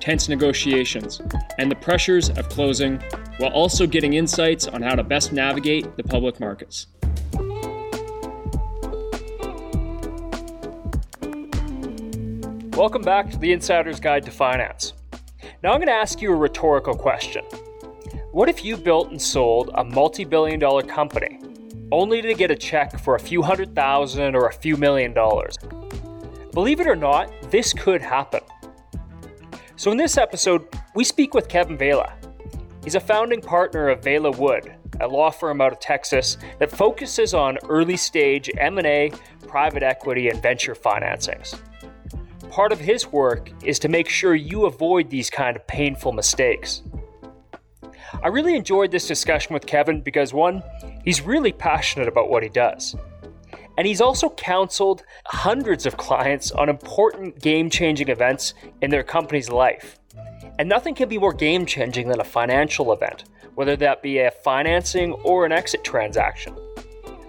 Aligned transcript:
tense 0.00 0.28
negotiations, 0.28 1.20
and 1.58 1.70
the 1.70 1.76
pressures 1.76 2.30
of 2.30 2.48
closing, 2.48 3.00
while 3.38 3.52
also 3.52 3.86
getting 3.86 4.14
insights 4.14 4.66
on 4.66 4.82
how 4.82 4.94
to 4.94 5.04
best 5.04 5.32
navigate 5.32 5.96
the 5.96 6.02
public 6.02 6.40
markets. 6.40 6.86
Welcome 12.76 13.02
back 13.02 13.30
to 13.30 13.36
the 13.36 13.52
Insider's 13.52 14.00
Guide 14.00 14.24
to 14.24 14.30
Finance. 14.30 14.94
Now 15.62 15.72
I'm 15.72 15.78
going 15.78 15.88
to 15.88 15.92
ask 15.92 16.22
you 16.22 16.32
a 16.32 16.36
rhetorical 16.36 16.94
question. 16.94 17.44
What 18.32 18.48
if 18.48 18.64
you 18.64 18.78
built 18.78 19.10
and 19.10 19.20
sold 19.20 19.70
a 19.74 19.84
multi 19.84 20.24
billion 20.24 20.58
dollar 20.58 20.82
company 20.82 21.40
only 21.92 22.22
to 22.22 22.32
get 22.32 22.50
a 22.50 22.56
check 22.56 22.98
for 22.98 23.16
a 23.16 23.20
few 23.20 23.42
hundred 23.42 23.74
thousand 23.74 24.34
or 24.34 24.46
a 24.46 24.52
few 24.52 24.76
million 24.78 25.12
dollars? 25.12 25.58
Believe 26.52 26.80
it 26.80 26.86
or 26.86 26.96
not, 26.96 27.30
this 27.50 27.72
could 27.72 28.00
happen. 28.00 28.40
So, 29.80 29.90
in 29.90 29.96
this 29.96 30.18
episode, 30.18 30.68
we 30.94 31.04
speak 31.04 31.32
with 31.32 31.48
Kevin 31.48 31.78
Vela. 31.78 32.12
He's 32.84 32.96
a 32.96 33.00
founding 33.00 33.40
partner 33.40 33.88
of 33.88 34.04
Vela 34.04 34.30
Wood, 34.30 34.74
a 35.00 35.08
law 35.08 35.30
firm 35.30 35.62
out 35.62 35.72
of 35.72 35.80
Texas 35.80 36.36
that 36.58 36.70
focuses 36.70 37.32
on 37.32 37.56
early 37.66 37.96
stage 37.96 38.50
M&A, 38.58 39.10
private 39.48 39.82
equity, 39.82 40.28
and 40.28 40.42
venture 40.42 40.74
financings. 40.74 41.58
Part 42.50 42.72
of 42.72 42.78
his 42.78 43.06
work 43.06 43.52
is 43.64 43.78
to 43.78 43.88
make 43.88 44.06
sure 44.06 44.34
you 44.34 44.66
avoid 44.66 45.08
these 45.08 45.30
kind 45.30 45.56
of 45.56 45.66
painful 45.66 46.12
mistakes. 46.12 46.82
I 48.22 48.28
really 48.28 48.56
enjoyed 48.56 48.90
this 48.90 49.08
discussion 49.08 49.54
with 49.54 49.64
Kevin 49.64 50.02
because 50.02 50.34
one, 50.34 50.62
he's 51.06 51.22
really 51.22 51.52
passionate 51.52 52.06
about 52.06 52.28
what 52.28 52.42
he 52.42 52.50
does. 52.50 52.96
And 53.80 53.86
he's 53.86 54.02
also 54.02 54.28
counseled 54.28 55.04
hundreds 55.24 55.86
of 55.86 55.96
clients 55.96 56.52
on 56.52 56.68
important 56.68 57.40
game 57.40 57.70
changing 57.70 58.10
events 58.10 58.52
in 58.82 58.90
their 58.90 59.02
company's 59.02 59.48
life. 59.48 59.98
And 60.58 60.68
nothing 60.68 60.94
can 60.94 61.08
be 61.08 61.16
more 61.16 61.32
game 61.32 61.64
changing 61.64 62.08
than 62.08 62.20
a 62.20 62.24
financial 62.24 62.92
event, 62.92 63.24
whether 63.54 63.76
that 63.76 64.02
be 64.02 64.18
a 64.18 64.32
financing 64.32 65.14
or 65.24 65.46
an 65.46 65.52
exit 65.52 65.82
transaction. 65.82 66.54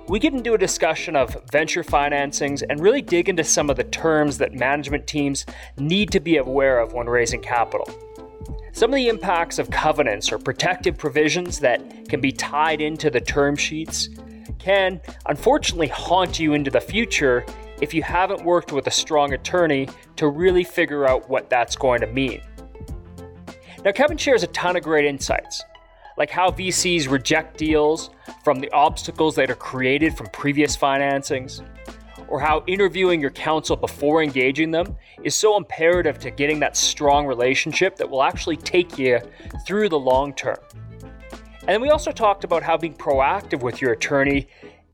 We 0.09 0.19
get 0.19 0.33
into 0.33 0.53
a 0.53 0.57
discussion 0.57 1.16
of 1.16 1.38
venture 1.49 1.85
financings 1.85 2.63
and 2.69 2.81
really 2.81 3.02
dig 3.02 3.29
into 3.29 3.45
some 3.45 3.69
of 3.69 3.77
the 3.77 3.85
terms 3.85 4.38
that 4.39 4.52
management 4.52 5.07
teams 5.07 5.45
need 5.77 6.11
to 6.11 6.19
be 6.19 6.35
aware 6.35 6.81
of 6.81 6.91
when 6.91 7.07
raising 7.07 7.41
capital. 7.41 7.89
Some 8.73 8.91
of 8.91 8.97
the 8.97 9.07
impacts 9.07 9.57
of 9.57 9.69
covenants 9.69 10.33
or 10.33 10.38
protective 10.38 10.97
provisions 10.97 11.61
that 11.61 12.09
can 12.09 12.19
be 12.19 12.33
tied 12.33 12.81
into 12.81 13.09
the 13.09 13.22
term 13.22 13.55
sheets 13.55 14.09
can 14.61 15.01
unfortunately 15.25 15.87
haunt 15.87 16.39
you 16.39 16.53
into 16.53 16.69
the 16.69 16.79
future 16.79 17.45
if 17.81 17.93
you 17.93 18.03
haven't 18.03 18.43
worked 18.43 18.71
with 18.71 18.85
a 18.87 18.91
strong 18.91 19.33
attorney 19.33 19.89
to 20.15 20.27
really 20.27 20.63
figure 20.63 21.07
out 21.07 21.27
what 21.29 21.49
that's 21.49 21.75
going 21.75 21.99
to 22.01 22.07
mean. 22.07 22.41
Now, 23.83 23.91
Kevin 23.91 24.17
shares 24.17 24.43
a 24.43 24.47
ton 24.47 24.75
of 24.75 24.83
great 24.83 25.05
insights, 25.05 25.63
like 26.17 26.29
how 26.29 26.51
VCs 26.51 27.09
reject 27.09 27.57
deals 27.57 28.11
from 28.43 28.59
the 28.59 28.71
obstacles 28.71 29.35
that 29.35 29.49
are 29.49 29.55
created 29.55 30.16
from 30.16 30.27
previous 30.27 30.77
financings, 30.77 31.66
or 32.27 32.39
how 32.39 32.63
interviewing 32.67 33.19
your 33.19 33.31
counsel 33.31 33.75
before 33.75 34.21
engaging 34.21 34.69
them 34.69 34.95
is 35.23 35.33
so 35.33 35.57
imperative 35.57 36.19
to 36.19 36.29
getting 36.29 36.59
that 36.59 36.77
strong 36.77 37.25
relationship 37.25 37.95
that 37.95 38.07
will 38.07 38.21
actually 38.21 38.57
take 38.57 39.00
you 39.00 39.19
through 39.66 39.89
the 39.89 40.00
long 40.00 40.33
term. 40.33 40.57
And 41.71 41.81
we 41.81 41.89
also 41.89 42.11
talked 42.11 42.43
about 42.43 42.63
how 42.63 42.75
being 42.75 42.95
proactive 42.95 43.61
with 43.61 43.81
your 43.81 43.93
attorney 43.93 44.49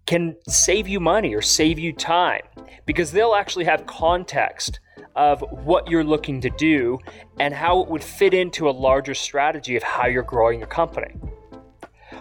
can 0.06 0.36
save 0.48 0.88
you 0.88 1.00
money 1.00 1.34
or 1.34 1.42
save 1.42 1.80
you 1.80 1.92
time 1.92 2.44
because 2.86 3.12
they'll 3.12 3.34
actually 3.34 3.66
have 3.66 3.88
context 3.88 4.80
of 5.16 5.44
what 5.50 5.90
you're 5.90 6.04
looking 6.04 6.40
to 6.42 6.52
do 6.52 7.00
and 7.40 7.52
how 7.52 7.82
it 7.82 7.90
would 7.90 8.04
fit 8.04 8.36
into 8.36 8.70
a 8.70 8.78
larger 8.86 9.16
strategy 9.16 9.76
of 9.76 9.82
how 9.82 10.06
you're 10.06 10.22
growing 10.22 10.60
your 10.60 10.68
company. 10.68 11.16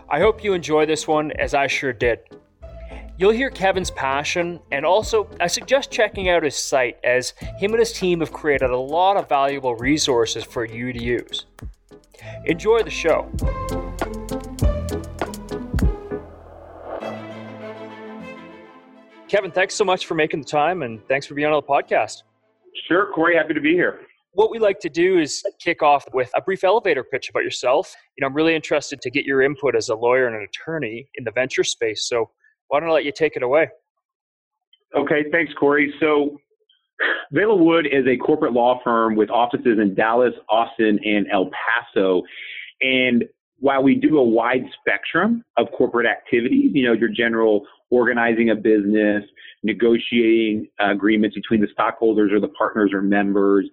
I 0.09 0.21
hope 0.21 0.43
you 0.43 0.55
enjoy 0.55 0.87
this 0.87 1.07
one 1.07 1.33
as 1.33 1.53
I 1.53 1.67
sure 1.67 1.93
did. 1.93 2.21
You'll 3.19 3.33
hear 3.33 3.51
Kevin's 3.51 3.91
passion, 3.91 4.61
and 4.73 4.87
also 4.87 5.29
I 5.39 5.49
suggest 5.49 5.91
checking 5.91 6.31
out 6.31 6.45
his 6.45 6.57
site 6.57 6.97
as 7.05 7.35
him 7.59 7.73
and 7.73 7.79
his 7.79 7.93
team 7.93 8.21
have 8.21 8.33
created 8.33 8.71
a 8.71 8.79
lot 8.79 9.19
of 9.19 9.29
valuable 9.29 9.75
resources 9.75 10.45
for 10.45 10.65
you 10.65 10.95
to 10.95 11.05
use. 11.05 11.45
Enjoy 12.47 12.83
the 12.83 12.91
show. 12.91 13.31
Kevin, 19.29 19.51
thanks 19.51 19.75
so 19.75 19.85
much 19.85 20.07
for 20.07 20.15
making 20.15 20.41
the 20.41 20.47
time 20.47 20.83
and 20.83 21.01
thanks 21.09 21.27
for 21.27 21.35
being 21.35 21.49
on 21.49 21.55
the 21.55 21.63
podcast. 21.63 22.23
Sure, 22.87 23.13
Corey, 23.13 23.35
happy 23.35 23.55
to 23.55 23.61
be 23.61 23.73
here. 23.73 24.01
What 24.33 24.51
we 24.51 24.59
like 24.61 24.79
to 24.81 24.89
do 24.89 25.19
is 25.19 25.43
kick 25.59 25.83
off 25.83 26.05
with 26.13 26.31
a 26.37 26.43
brief 26.43 26.63
elevator 26.63 27.03
pitch 27.03 27.31
about 27.31 27.43
yourself. 27.43 27.93
You 28.17 28.23
know, 28.23 28.29
I'm 28.29 28.35
really 28.35 28.55
interested 28.55 29.01
to 29.01 29.11
get 29.11 29.25
your 29.25 29.43
input 29.43 29.75
as 29.75 29.89
a 29.89 29.97
lawyer 29.97 30.27
and 30.29 30.37
an 30.37 30.43
attorney 30.43 31.09
in 31.17 31.25
the 31.25 31.33
venture 31.33 31.65
space. 31.65 32.09
So 32.09 32.31
why 32.69 32.79
don't 32.79 32.89
I 32.89 32.93
let 32.93 33.05
you 33.05 33.13
take 33.13 33.35
it 33.35 33.43
away? 33.43 33.69
Okay, 34.97 35.25
thanks, 35.33 35.53
Corey. 35.59 35.93
So 35.99 36.39
Vela 37.33 37.57
Wood 37.57 37.87
is 37.87 38.07
a 38.07 38.17
corporate 38.17 38.53
law 38.53 38.81
firm 38.85 39.17
with 39.17 39.31
offices 39.31 39.79
in 39.81 39.95
Dallas, 39.95 40.35
Austin, 40.49 41.01
and 41.05 41.27
El 41.33 41.51
Paso. 41.51 42.23
And 42.81 43.25
while 43.59 43.83
we 43.83 43.95
do 43.95 44.19
a 44.19 44.23
wide 44.23 44.65
spectrum 44.81 45.43
of 45.57 45.67
corporate 45.77 46.07
activities, 46.07 46.71
you 46.75 46.85
know, 46.85 46.93
your 46.93 47.09
general 47.09 47.67
organizing 47.91 48.51
a 48.51 48.55
business, 48.55 49.25
negotiating 49.63 50.69
agreements 50.81 51.37
between 51.37 51.61
the 51.61 51.69
stockholders 51.73 52.33
or 52.33 52.41
the 52.41 52.49
partners 52.49 52.91
or 52.93 53.03
members, 53.03 53.69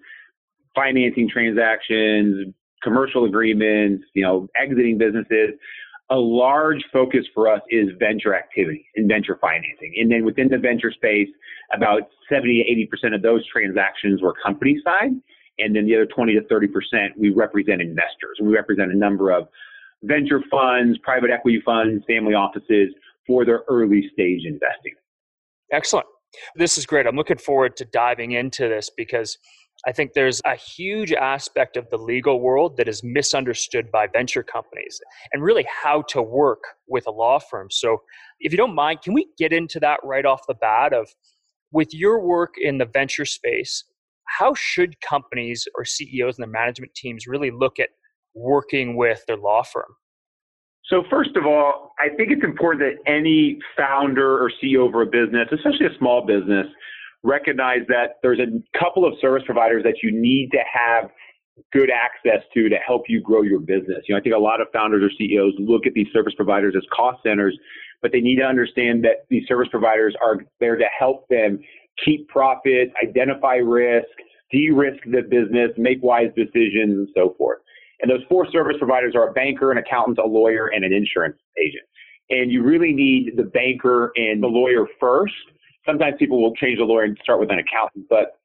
financing 0.75 1.29
transactions, 1.29 2.53
commercial 2.81 3.25
agreements, 3.25 4.03
you 4.13 4.24
know, 4.24 4.47
exiting 4.62 4.97
businesses. 4.97 5.51
A 6.09 6.16
large 6.16 6.84
focus 6.91 7.25
for 7.34 7.50
us 7.50 7.62
is 7.69 7.88
venture 7.97 8.35
activity 8.35 8.85
and 8.96 9.07
venture 9.07 9.38
financing. 9.41 9.94
And 9.97 10.12
then 10.12 10.25
within 10.25 10.50
the 10.50 10.57
venture 10.57 10.91
space, 10.91 11.30
about 11.74 12.03
70 12.30 12.88
to 13.01 13.07
80% 13.07 13.16
of 13.16 13.22
those 13.22 13.47
transactions 13.47 14.22
were 14.22 14.34
company 14.45 14.78
side. 14.84 15.12
And 15.59 15.75
then 15.75 15.85
the 15.85 15.95
other 15.95 16.06
20 16.06 16.34
to 16.34 16.41
30%, 16.41 16.68
we 17.18 17.30
represent 17.30 17.81
investors. 17.81 18.38
We 18.41 18.53
represent 18.53 18.91
a 18.91 18.97
number 18.97 19.31
of 19.31 19.47
venture 20.03 20.41
funds, 20.51 20.97
private 21.00 21.30
equity 21.31 21.62
funds, 21.66 22.03
family 22.06 22.34
offices 22.34 22.94
for 23.28 23.45
their 23.45 23.63
early 23.67 24.09
stage 24.13 24.41
investing. 24.45 24.94
Excellent. 25.72 26.07
This 26.56 26.78
is 26.78 26.85
great. 26.85 27.06
I'm 27.06 27.16
looking 27.16 27.38
forward 27.38 27.78
to 27.78 27.85
diving 27.85 28.31
into 28.31 28.67
this 28.67 28.89
because 28.95 29.38
I 29.85 29.91
think 29.91 30.13
there's 30.13 30.41
a 30.45 30.56
huge 30.56 31.11
aspect 31.11 31.78
of 31.78 31.89
the 31.89 31.97
legal 31.97 32.39
world 32.39 32.78
that 32.78 32.88
is 32.88 33.03
misunderstood 33.03 33.91
by 33.91 34.07
venture 34.07 34.44
companies 34.44 35.00
and 35.31 35.44
really 35.44 35.66
how 35.83 36.03
to 36.09 36.22
work 36.22 36.63
with 36.88 37.06
a 37.07 37.12
law 37.12 37.39
firm. 37.39 37.67
So, 37.69 38.01
if 38.39 38.51
you 38.51 38.57
don't 38.57 38.75
mind, 38.75 39.01
can 39.01 39.13
we 39.13 39.28
get 39.38 39.51
into 39.51 39.79
that 39.81 40.00
right 40.03 40.25
off 40.25 40.47
the 40.47 40.53
bat 40.53 40.94
of 40.94 41.09
with 41.72 41.94
your 41.94 42.19
work 42.22 42.53
in 42.62 42.78
the 42.78 42.85
venture 42.85 43.25
space, 43.25 43.83
how 44.25 44.53
should 44.53 45.00
companies 45.01 45.67
or 45.75 45.83
CEOs 45.83 46.38
and 46.38 46.44
their 46.44 46.51
management 46.51 46.94
teams 46.95 47.27
really 47.27 47.51
look 47.51 47.80
at 47.80 47.89
working 48.36 48.95
with 48.95 49.24
their 49.27 49.38
law 49.38 49.63
firm? 49.63 49.95
So 50.89 51.03
first 51.09 51.35
of 51.35 51.45
all, 51.45 51.94
I 52.00 52.09
think 52.15 52.31
it's 52.31 52.44
important 52.44 52.83
that 52.83 53.12
any 53.12 53.57
founder 53.77 54.44
or 54.44 54.51
CEO 54.62 54.88
of 54.88 54.95
a 54.95 55.09
business, 55.09 55.47
especially 55.51 55.85
a 55.85 55.97
small 55.97 56.25
business, 56.25 56.68
recognize 57.24 57.80
that 57.88 58.18
there's 58.21 58.39
a 58.39 58.47
couple 58.77 59.06
of 59.06 59.13
service 59.21 59.44
providers 59.45 59.83
that 59.83 60.03
you 60.03 60.12
need 60.12 60.50
to 60.51 60.59
have 60.71 61.09
good 61.71 61.89
access 61.89 62.44
to 62.53 62.68
to 62.68 62.75
help 62.85 63.03
you 63.07 63.21
grow 63.21 63.44
your 63.44 63.59
business. 63.59 64.03
You 64.07 64.15
know, 64.15 64.19
I 64.19 64.21
think 64.21 64.35
a 64.35 64.39
lot 64.39 64.59
of 64.59 64.68
founders 64.74 65.03
or 65.03 65.09
CEOs 65.18 65.53
look 65.59 65.85
at 65.85 65.94
these 65.94 66.07
service 66.12 66.33
providers 66.35 66.74
as 66.75 66.83
cost 66.94 67.24
centers, 67.24 67.57
but 68.01 68.12
they 68.12 68.19
need 68.19 68.38
to 68.38 68.45
understand 68.45 69.03
that 69.06 69.25
these 69.29 69.47
service 69.47 69.69
providers 69.71 70.15
are 70.21 70.39
there 70.59 70.75
to 70.75 70.86
help 70.97 71.27
them 71.29 71.59
keep 72.03 72.27
profits, 72.27 72.91
identify 73.01 73.56
risk, 73.56 74.07
de-risk 74.51 75.01
the 75.06 75.21
business, 75.21 75.71
make 75.77 76.01
wise 76.01 76.31
decisions, 76.36 76.97
and 76.97 77.07
so 77.15 77.36
forth. 77.38 77.59
And 78.03 78.11
those 78.11 78.21
four 78.27 78.45
service 78.51 78.75
providers 78.77 79.15
are 79.15 79.29
a 79.29 79.31
banker, 79.31 79.71
an 79.71 79.77
accountant, 79.77 80.19
a 80.19 80.27
lawyer, 80.27 80.67
and 80.67 80.83
an 80.83 80.91
insurance 80.91 81.38
agent. 81.57 81.85
And 82.29 82.51
you 82.51 82.61
really 82.61 82.91
need 82.91 83.38
the 83.38 83.44
banker 83.44 84.11
and 84.17 84.44
the 84.44 84.47
lawyer 84.47 84.85
first. 85.00 85.33
Sometimes 85.85 86.15
people 86.19 86.41
will 86.41 86.53
change 86.55 86.79
the 86.79 86.83
lawyer 86.83 87.03
and 87.03 87.17
start 87.23 87.39
with 87.39 87.50
an 87.50 87.59
accountant, 87.59 88.05
but 88.09 88.39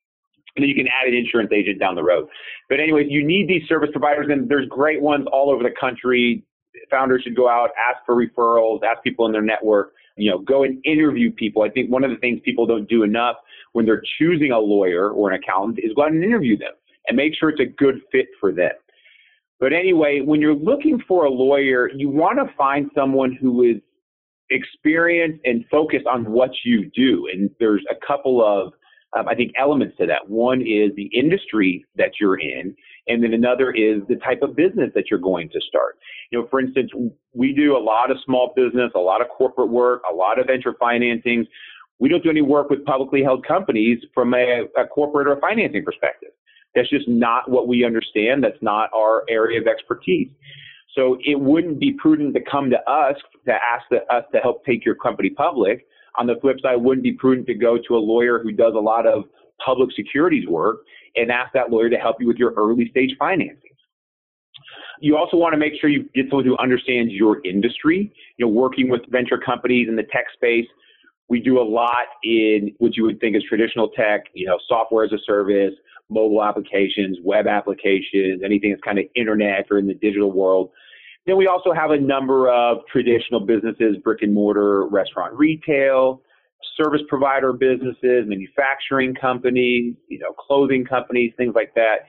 then 0.57 0.69
you 0.69 0.77
can 0.77 0.87
add 0.87 1.09
an 1.09 1.15
insurance 1.15 1.51
agent 1.53 1.81
down 1.81 1.97
the 1.97 2.03
road. 2.05 2.29
But 2.69 2.79
anyways, 2.79 3.07
you 3.11 3.27
need 3.27 3.49
these 3.49 3.67
service 3.69 3.91
providers, 3.93 4.27
and 4.31 4.49
there's 4.49 4.69
great 4.69 5.03
ones 5.03 5.27
all 5.33 5.51
over 5.51 5.65
the 5.65 5.75
country. 5.79 6.45
Founders 6.91 7.23
should 7.23 7.37
go 7.37 7.49
out, 7.49 7.71
ask 7.91 8.05
for 8.07 8.15
referrals, 8.15 8.81
ask 8.85 9.03
people 9.03 9.27
in 9.27 9.33
their 9.33 9.43
network, 9.43 9.93
you 10.17 10.31
know, 10.31 10.39
go 10.39 10.63
and 10.63 10.81
interview 10.85 11.33
people. 11.33 11.63
I 11.63 11.69
think 11.69 11.91
one 11.91 12.05
of 12.05 12.11
the 12.11 12.17
things 12.17 12.41
people 12.45 12.65
don't 12.65 12.89
do 12.89 13.03
enough 13.03 13.37
when 13.73 13.87
they're 13.87 14.03
choosing 14.19 14.53
a 14.53 14.59
lawyer 14.59 15.11
or 15.11 15.31
an 15.31 15.41
accountant 15.43 15.81
is 15.83 15.93
go 15.97 16.03
out 16.03 16.13
and 16.13 16.23
interview 16.23 16.57
them 16.57 16.73
and 17.09 17.17
make 17.17 17.35
sure 17.35 17.49
it's 17.49 17.61
a 17.61 17.67
good 17.67 18.01
fit 18.13 18.27
for 18.39 18.53
them. 18.53 18.73
But 19.61 19.73
anyway, 19.73 20.21
when 20.21 20.41
you're 20.41 20.55
looking 20.55 21.01
for 21.07 21.25
a 21.25 21.31
lawyer, 21.31 21.91
you 21.95 22.09
want 22.09 22.39
to 22.39 22.55
find 22.57 22.91
someone 22.95 23.37
who 23.41 23.63
is 23.63 23.77
experienced 24.51 25.41
and 25.45 25.65
focused 25.71 26.07
on 26.07 26.31
what 26.31 26.51
you 26.65 26.91
do. 26.95 27.29
And 27.33 27.51
there's 27.59 27.85
a 27.91 28.07
couple 28.07 28.43
of 28.43 28.73
um, 29.17 29.27
I 29.29 29.35
think, 29.35 29.53
elements 29.59 29.97
to 29.99 30.07
that. 30.07 30.29
One 30.29 30.61
is 30.61 30.91
the 30.97 31.11
industry 31.15 31.85
that 31.97 32.13
you're 32.21 32.39
in, 32.39 32.75
and 33.07 33.23
then 33.23 33.33
another 33.33 33.71
is 33.71 34.03
the 34.09 34.17
type 34.17 34.43
of 34.43 34.55
business 34.55 34.91
that 34.95 35.05
you're 35.11 35.19
going 35.19 35.49
to 35.51 35.61
start. 35.67 35.99
You 36.31 36.41
know, 36.41 36.49
for 36.51 36.61
instance, 36.61 36.91
we 37.33 37.55
do 37.55 37.77
a 37.77 37.79
lot 37.79 38.11
of 38.11 38.19
small 38.25 38.53
business, 38.55 38.91
a 38.95 38.99
lot 38.99 39.23
of 39.23 39.29
corporate 39.29 39.71
work, 39.71 40.03
a 40.11 40.15
lot 40.15 40.39
of 40.39 40.47
venture 40.47 40.75
financings. 40.75 41.47
We 41.99 42.09
don't 42.09 42.23
do 42.23 42.31
any 42.31 42.43
work 42.43 42.71
with 42.71 42.85
publicly 42.85 43.23
held 43.23 43.47
companies 43.47 43.99
from 44.15 44.35
a, 44.35 44.65
a 44.77 44.87
corporate 44.87 45.27
or 45.27 45.41
financing 45.41 45.85
perspective. 45.85 46.31
That's 46.75 46.91
just 46.91 47.09
not 47.09 47.51
what 47.51 47.67
we 47.67 47.85
understand. 47.85 48.45
That's 48.45 48.63
not 48.63 48.91
our 48.95 49.25
area 49.29 49.61
of 49.61 49.67
expertise. 49.67 50.29
So 50.95 51.19
it 51.25 51.39
wouldn't 51.39 51.79
be 51.79 51.93
prudent 51.93 52.35
to 52.35 52.41
come 52.41 52.71
to 52.71 52.91
us 52.91 53.17
to 53.47 53.53
ask 53.53 53.85
the, 53.91 53.99
us 54.15 54.25
to 54.33 54.41
help 54.41 54.65
take 54.65 54.85
your 54.85 54.95
company 54.97 55.31
public 55.31 55.87
on 56.19 56.27
the 56.27 56.35
flip 56.41 56.57
side, 56.61 56.75
it 56.75 56.81
wouldn't 56.81 57.05
be 57.05 57.13
prudent 57.13 57.47
to 57.47 57.55
go 57.55 57.79
to 57.79 57.97
a 57.97 57.99
lawyer 57.99 58.41
who 58.43 58.51
does 58.53 58.75
a 58.75 58.81
lot 58.81 59.07
of 59.07 59.25
public 59.65 59.91
securities 59.95 60.47
work 60.49 60.79
and 61.17 61.31
ask 61.31 61.53
that 61.53 61.71
lawyer 61.71 61.89
to 61.89 61.97
help 61.97 62.17
you 62.21 62.27
with 62.27 62.37
your 62.37 62.53
early 62.55 62.89
stage 62.91 63.11
financing. 63.19 63.71
You 65.01 65.17
also 65.17 65.37
want 65.37 65.53
to 65.53 65.59
make 65.59 65.75
sure 65.81 65.89
you 65.89 66.09
get 66.15 66.27
someone 66.29 66.45
who 66.45 66.57
understands 66.59 67.13
your 67.13 67.41
industry. 67.45 68.13
You 68.37 68.47
know, 68.47 68.53
working 68.53 68.91
with 68.91 69.03
venture 69.09 69.39
companies 69.39 69.89
in 69.89 69.95
the 69.95 70.03
tech 70.03 70.25
space, 70.35 70.67
we 71.29 71.41
do 71.41 71.61
a 71.61 71.63
lot 71.63 72.07
in 72.25 72.75
what 72.79 72.97
you 72.97 73.05
would 73.05 73.21
think 73.21 73.37
is 73.37 73.45
traditional 73.49 73.91
tech, 73.91 74.25
you 74.35 74.47
know, 74.47 74.59
software 74.67 75.05
as 75.05 75.13
a 75.13 75.19
service, 75.25 75.75
mobile 76.11 76.43
applications, 76.43 77.19
web 77.23 77.47
applications, 77.47 78.43
anything 78.45 78.71
that's 78.71 78.83
kind 78.83 78.99
of 78.99 79.05
internet 79.15 79.67
or 79.71 79.79
in 79.79 79.87
the 79.87 79.95
digital 79.95 80.33
world. 80.33 80.71
Then 81.27 81.37
we 81.37 81.47
also 81.47 81.73
have 81.73 81.91
a 81.91 81.99
number 81.99 82.51
of 82.51 82.79
traditional 82.91 83.41
businesses, 83.41 83.97
brick 84.03 84.23
and 84.23 84.33
mortar, 84.33 84.87
restaurant 84.87 85.35
retail, 85.35 86.23
service 86.77 87.03
provider 87.09 87.53
businesses, 87.53 88.25
manufacturing 88.27 89.15
companies, 89.15 89.95
you 90.09 90.19
know, 90.19 90.33
clothing 90.33 90.85
companies, 90.85 91.33
things 91.37 91.55
like 91.55 91.75
that. 91.75 92.07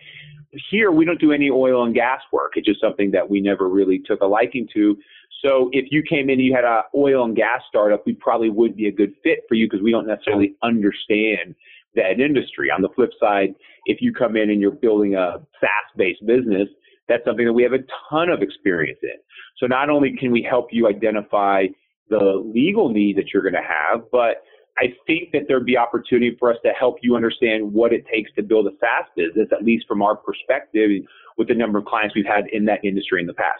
Here, 0.72 0.92
we 0.92 1.06
don't 1.06 1.20
do 1.20 1.32
any 1.32 1.50
oil 1.50 1.84
and 1.84 1.94
gas 1.94 2.22
work. 2.32 2.54
It's 2.56 2.66
just 2.66 2.82
something 2.82 3.12
that 3.12 3.30
we 3.30 3.42
never 3.42 3.68
really 3.68 4.00
took 4.00 4.22
a 4.22 4.26
liking 4.26 4.68
to. 4.74 4.98
So 5.44 5.70
if 5.74 5.92
you 5.92 6.04
came 6.10 6.30
in 6.30 6.40
and 6.40 6.42
you 6.42 6.56
had 6.56 6.66
an 6.66 6.82
oil 6.96 7.24
and 7.24 7.36
gas 7.36 7.62
startup, 7.68 8.06
we 8.06 8.14
probably 8.14 8.50
would 8.50 8.76
be 8.76 8.88
a 8.88 8.92
good 8.92 9.14
fit 9.24 9.40
for 9.48 9.56
you 9.56 9.68
because 9.68 9.84
we 9.84 9.92
don't 9.92 10.08
necessarily 10.08 10.56
understand 10.64 11.56
that 11.96 12.20
industry. 12.20 12.70
On 12.70 12.82
the 12.82 12.90
flip 12.96 13.12
side, 13.20 13.54
if 13.86 14.02
you 14.02 14.14
come 14.14 14.36
in 14.36 14.50
and 14.50 14.62
you're 14.62 14.72
building 14.72 15.16
a 15.16 15.38
SaaS-based 15.60 16.26
business, 16.26 16.68
that's 17.08 17.26
something 17.26 17.46
that 17.46 17.54
we 17.54 17.64
have 17.64 17.74
a 17.74 17.84
ton 18.10 18.30
of 18.30 18.42
experience 18.42 19.00
in. 19.02 19.18
So 19.58 19.66
not 19.66 19.90
only 19.90 20.16
can 20.18 20.32
we 20.32 20.46
help 20.48 20.68
you 20.72 20.88
identify 20.88 21.66
the 22.10 22.42
legal 22.54 22.90
need 22.90 23.18
that 23.18 23.34
you're 23.34 23.44
going 23.44 23.54
to 23.54 23.60
have, 23.60 24.04
but 24.12 24.44
I 24.78 24.94
think 25.06 25.32
that 25.34 25.44
there'd 25.48 25.66
be 25.66 25.78
opportunity 25.78 26.36
for 26.40 26.52
us 26.52 26.58
to 26.64 26.72
help 26.72 26.98
you 27.02 27.16
understand 27.16 27.74
what 27.74 27.92
it 27.92 28.06
takes 28.12 28.32
to 28.36 28.44
build 28.44 28.68
a 28.68 28.72
SaaS 28.80 29.10
business, 29.16 29.50
at 29.52 29.64
least 29.64 29.86
from 29.88 30.02
our 30.02 30.16
perspective, 30.16 30.90
with 31.38 31.48
the 31.48 31.56
number 31.56 31.80
of 31.80 31.86
clients 31.86 32.16
we've 32.16 32.26
had 32.26 32.46
in 32.54 32.66
that 32.66 32.84
industry 32.86 33.20
in 33.20 33.28
the 33.28 33.34
past. 33.34 33.60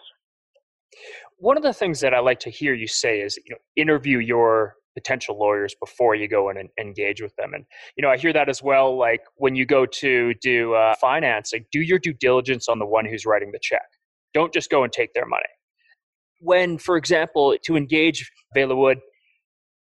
One 1.38 1.58
of 1.58 1.64
the 1.64 1.74
things 1.74 2.00
that 2.02 2.14
I 2.14 2.20
like 2.20 2.40
to 2.42 2.50
hear 2.50 2.74
you 2.74 2.88
say 2.88 3.22
is, 3.22 3.38
you 3.38 3.52
know, 3.52 3.58
interview 3.76 4.20
your 4.20 4.76
potential 4.96 5.38
lawyers 5.38 5.76
before 5.80 6.16
you 6.16 6.28
go 6.28 6.50
in 6.50 6.58
and 6.58 6.70
engage 6.80 7.22
with 7.22 7.36
them. 7.36 7.54
And 7.54 7.66
you 7.98 8.02
know, 8.02 8.10
I 8.10 8.18
hear 8.18 8.34
that 8.34 8.50
as 8.50 8.62
well. 8.62 8.98
Like 8.98 9.22
when 9.36 9.56
you 9.56 9.66
go 9.66 9.86
to 9.86 10.34
do 10.36 10.74
uh, 10.74 10.96
financing, 11.00 11.66
do 11.72 11.82
your 11.82 12.00
due 12.00 12.14
diligence 12.14 12.68
on 12.68 12.80
the 12.80 12.86
one 12.86 13.06
who's 13.06 13.26
writing 13.26 13.52
the 13.52 13.60
check. 13.62 13.86
Don't 14.34 14.54
just 14.54 14.70
go 14.70 14.84
and 14.84 14.92
take 14.92 15.14
their 15.14 15.26
money. 15.26 15.44
When, 16.40 16.78
for 16.78 16.96
example, 16.98 17.56
to 17.64 17.76
engage 17.76 18.32
Vela 18.54 18.76
Wood, 18.76 19.00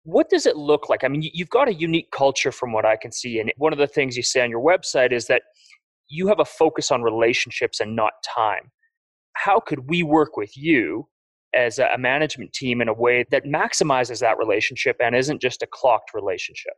what 0.04 0.28
does 0.28 0.46
it 0.46 0.56
look 0.56 0.88
like? 0.88 1.04
I 1.04 1.08
mean, 1.08 1.22
you've 1.32 1.48
got 1.48 1.68
a 1.68 1.74
unique 1.74 2.10
culture 2.10 2.52
from 2.52 2.72
what 2.72 2.84
I 2.84 2.96
can 2.96 3.12
see. 3.12 3.38
And 3.38 3.52
one 3.56 3.72
of 3.72 3.78
the 3.78 3.86
things 3.86 4.16
you 4.16 4.22
say 4.22 4.42
on 4.42 4.50
your 4.50 4.62
website 4.62 5.12
is 5.12 5.26
that 5.28 5.42
you 6.08 6.26
have 6.26 6.40
a 6.40 6.44
focus 6.44 6.90
on 6.90 7.02
relationships 7.02 7.80
and 7.80 7.94
not 7.96 8.12
time. 8.34 8.70
How 9.34 9.60
could 9.60 9.88
we 9.88 10.02
work 10.02 10.36
with 10.36 10.56
you 10.56 11.08
as 11.54 11.78
a 11.78 11.98
management 11.98 12.52
team 12.52 12.80
in 12.80 12.88
a 12.88 12.94
way 12.94 13.24
that 13.30 13.44
maximizes 13.44 14.20
that 14.20 14.38
relationship 14.38 14.96
and 15.00 15.14
isn't 15.14 15.40
just 15.40 15.62
a 15.62 15.66
clocked 15.66 16.12
relationship? 16.14 16.72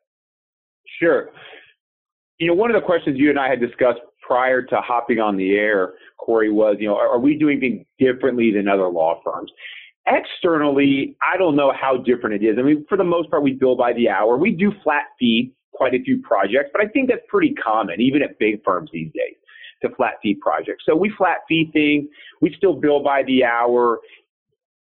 Sure. 1.00 1.30
You 2.38 2.48
know, 2.48 2.54
one 2.54 2.70
of 2.70 2.80
the 2.80 2.84
questions 2.84 3.18
you 3.18 3.30
and 3.30 3.38
I 3.38 3.48
had 3.48 3.60
discussed 3.60 4.00
prior 4.26 4.62
to 4.62 4.76
hopping 4.76 5.20
on 5.20 5.36
the 5.36 5.52
air, 5.52 5.94
Corey, 6.18 6.50
was, 6.50 6.76
you 6.80 6.88
know, 6.88 6.96
are, 6.96 7.08
are 7.08 7.18
we 7.18 7.38
doing 7.38 7.60
things 7.60 7.84
differently 7.98 8.52
than 8.52 8.68
other 8.68 8.88
law 8.88 9.20
firms? 9.24 9.50
Externally, 10.06 11.16
I 11.32 11.38
don't 11.38 11.56
know 11.56 11.72
how 11.72 11.96
different 11.96 12.42
it 12.42 12.46
is. 12.46 12.56
I 12.58 12.62
mean, 12.62 12.84
for 12.88 12.98
the 12.98 13.04
most 13.04 13.30
part, 13.30 13.42
we 13.42 13.52
bill 13.52 13.76
by 13.76 13.92
the 13.92 14.08
hour. 14.08 14.36
We 14.36 14.50
do 14.50 14.72
flat 14.82 15.04
fee 15.18 15.52
quite 15.72 15.94
a 15.94 16.02
few 16.02 16.20
projects, 16.22 16.70
but 16.72 16.82
I 16.82 16.88
think 16.88 17.08
that's 17.08 17.22
pretty 17.28 17.54
common, 17.54 18.00
even 18.00 18.22
at 18.22 18.38
big 18.38 18.62
firms 18.64 18.90
these 18.92 19.10
days, 19.12 19.36
to 19.82 19.94
flat 19.96 20.14
fee 20.22 20.34
projects. 20.34 20.84
So 20.86 20.94
we 20.94 21.12
flat 21.16 21.38
fee 21.48 21.70
things. 21.72 22.08
We 22.40 22.54
still 22.56 22.74
bill 22.74 23.02
by 23.02 23.22
the 23.24 23.44
hour 23.44 24.00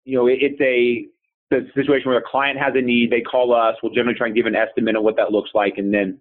you 0.04 0.18
know, 0.18 0.26
it's 0.26 0.60
a 0.60 1.06
the 1.50 1.68
situation 1.74 2.08
where 2.08 2.18
a 2.18 2.22
client 2.22 2.58
has 2.58 2.72
a 2.74 2.80
need, 2.80 3.10
they 3.10 3.20
call 3.20 3.54
us. 3.54 3.76
We'll 3.82 3.92
generally 3.92 4.16
try 4.16 4.28
and 4.28 4.36
give 4.36 4.46
an 4.46 4.56
estimate 4.56 4.96
of 4.96 5.02
what 5.02 5.16
that 5.16 5.32
looks 5.32 5.50
like, 5.54 5.74
and 5.76 5.92
then 5.92 6.18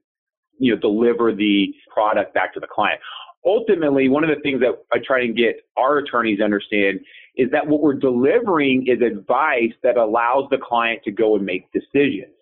you 0.59 0.73
know 0.73 0.79
deliver 0.79 1.33
the 1.33 1.73
product 1.91 2.33
back 2.33 2.53
to 2.53 2.59
the 2.59 2.67
client. 2.67 2.99
Ultimately, 3.45 4.07
one 4.09 4.23
of 4.23 4.29
the 4.29 4.41
things 4.41 4.59
that 4.59 4.83
I 4.93 4.99
try 5.03 5.21
and 5.21 5.35
get 5.35 5.61
our 5.77 5.97
attorneys 5.97 6.39
to 6.39 6.43
understand 6.43 6.99
is 7.37 7.49
that 7.51 7.65
what 7.65 7.81
we're 7.81 7.95
delivering 7.95 8.85
is 8.87 9.01
advice 9.01 9.73
that 9.83 9.97
allows 9.97 10.47
the 10.51 10.57
client 10.57 11.01
to 11.05 11.11
go 11.11 11.35
and 11.35 11.45
make 11.45 11.71
decisions. 11.71 12.33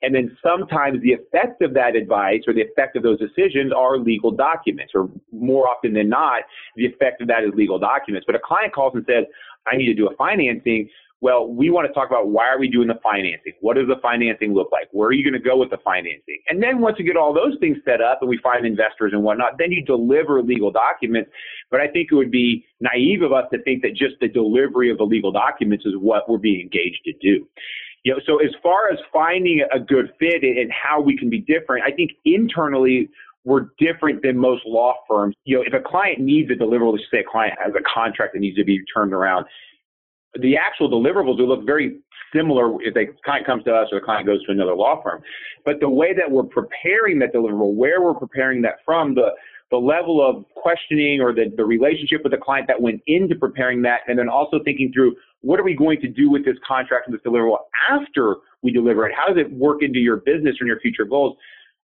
And 0.00 0.14
then 0.14 0.36
sometimes 0.42 1.02
the 1.02 1.12
effect 1.12 1.60
of 1.60 1.74
that 1.74 1.96
advice 1.96 2.42
or 2.46 2.54
the 2.54 2.62
effect 2.62 2.96
of 2.96 3.02
those 3.02 3.18
decisions 3.18 3.72
are 3.76 3.98
legal 3.98 4.30
documents, 4.30 4.92
or 4.94 5.10
more 5.32 5.68
often 5.68 5.92
than 5.92 6.08
not, 6.08 6.42
the 6.76 6.86
effect 6.86 7.20
of 7.20 7.28
that 7.28 7.42
is 7.42 7.50
legal 7.54 7.78
documents. 7.78 8.24
But 8.24 8.36
a 8.36 8.40
client 8.40 8.72
calls 8.72 8.92
and 8.94 9.04
says, 9.08 9.24
I 9.66 9.76
need 9.76 9.86
to 9.86 9.94
do 9.94 10.08
a 10.08 10.16
financing. 10.16 10.88
Well, 11.20 11.48
we 11.48 11.68
want 11.68 11.88
to 11.88 11.92
talk 11.92 12.08
about 12.08 12.28
why 12.28 12.46
are 12.46 12.60
we 12.60 12.68
doing 12.68 12.86
the 12.86 13.00
financing? 13.02 13.52
What 13.60 13.74
does 13.74 13.88
the 13.88 14.00
financing 14.00 14.54
look 14.54 14.70
like? 14.70 14.88
Where 14.92 15.08
are 15.08 15.12
you 15.12 15.24
going 15.24 15.40
to 15.40 15.44
go 15.44 15.56
with 15.56 15.70
the 15.70 15.78
financing? 15.82 16.38
And 16.48 16.62
then 16.62 16.80
once 16.80 16.96
you 16.98 17.04
get 17.04 17.16
all 17.16 17.34
those 17.34 17.58
things 17.58 17.76
set 17.84 18.00
up 18.00 18.18
and 18.20 18.30
we 18.30 18.38
find 18.38 18.64
investors 18.64 19.10
and 19.12 19.24
whatnot, 19.24 19.58
then 19.58 19.72
you 19.72 19.84
deliver 19.84 20.40
legal 20.42 20.70
documents. 20.70 21.30
But 21.72 21.80
I 21.80 21.88
think 21.88 22.10
it 22.12 22.14
would 22.14 22.30
be 22.30 22.64
naive 22.80 23.22
of 23.22 23.32
us 23.32 23.46
to 23.52 23.60
think 23.64 23.82
that 23.82 23.96
just 23.96 24.14
the 24.20 24.28
delivery 24.28 24.92
of 24.92 24.98
the 24.98 25.04
legal 25.04 25.32
documents 25.32 25.84
is 25.86 25.94
what 25.98 26.30
we're 26.30 26.38
being 26.38 26.60
engaged 26.60 27.02
to 27.06 27.12
do. 27.14 27.48
You 28.04 28.14
know, 28.14 28.20
so 28.24 28.36
as 28.36 28.54
far 28.62 28.88
as 28.92 28.98
finding 29.12 29.62
a 29.74 29.80
good 29.80 30.12
fit 30.20 30.44
and 30.44 30.70
how 30.70 31.00
we 31.00 31.18
can 31.18 31.28
be 31.28 31.40
different, 31.40 31.82
I 31.84 31.90
think 31.90 32.12
internally 32.24 33.10
we're 33.48 33.68
different 33.78 34.22
than 34.22 34.36
most 34.36 34.62
law 34.66 34.94
firms. 35.08 35.34
You 35.44 35.56
know, 35.56 35.64
if 35.66 35.72
a 35.72 35.80
client 35.80 36.20
needs 36.20 36.50
a 36.50 36.54
deliverable, 36.54 36.98
say 37.10 37.20
a 37.20 37.24
client 37.24 37.54
has 37.64 37.72
a 37.74 37.82
contract 37.82 38.34
that 38.34 38.40
needs 38.40 38.56
to 38.58 38.64
be 38.64 38.82
turned 38.94 39.14
around, 39.14 39.46
the 40.38 40.58
actual 40.58 40.90
deliverables 40.90 41.38
will 41.38 41.48
look 41.48 41.64
very 41.64 41.98
similar 42.34 42.80
if 42.82 42.92
the 42.92 43.06
client 43.24 43.46
comes 43.46 43.64
to 43.64 43.74
us 43.74 43.88
or 43.90 44.00
the 44.00 44.04
client 44.04 44.26
goes 44.26 44.44
to 44.44 44.52
another 44.52 44.74
law 44.74 45.02
firm. 45.02 45.22
But 45.64 45.80
the 45.80 45.88
way 45.88 46.12
that 46.12 46.30
we're 46.30 46.42
preparing 46.42 47.18
that 47.20 47.32
deliverable, 47.32 47.72
where 47.72 48.02
we're 48.02 48.12
preparing 48.12 48.60
that 48.62 48.76
from, 48.84 49.14
the 49.14 49.30
the 49.70 49.76
level 49.76 50.26
of 50.26 50.46
questioning 50.54 51.20
or 51.20 51.34
the, 51.34 51.52
the 51.54 51.64
relationship 51.64 52.22
with 52.22 52.32
the 52.32 52.38
client 52.38 52.66
that 52.68 52.80
went 52.80 53.02
into 53.06 53.34
preparing 53.34 53.82
that, 53.82 54.00
and 54.08 54.18
then 54.18 54.26
also 54.26 54.60
thinking 54.64 54.90
through 54.94 55.14
what 55.42 55.60
are 55.60 55.62
we 55.62 55.74
going 55.74 56.00
to 56.00 56.08
do 56.08 56.30
with 56.30 56.42
this 56.44 56.56
contract 56.66 57.06
and 57.06 57.14
this 57.14 57.20
deliverable 57.22 57.58
after 57.90 58.36
we 58.62 58.72
deliver 58.72 59.06
it? 59.06 59.14
How 59.14 59.32
does 59.32 59.36
it 59.38 59.52
work 59.52 59.82
into 59.82 59.98
your 59.98 60.16
business 60.16 60.56
and 60.60 60.66
your 60.66 60.80
future 60.80 61.04
goals? 61.04 61.36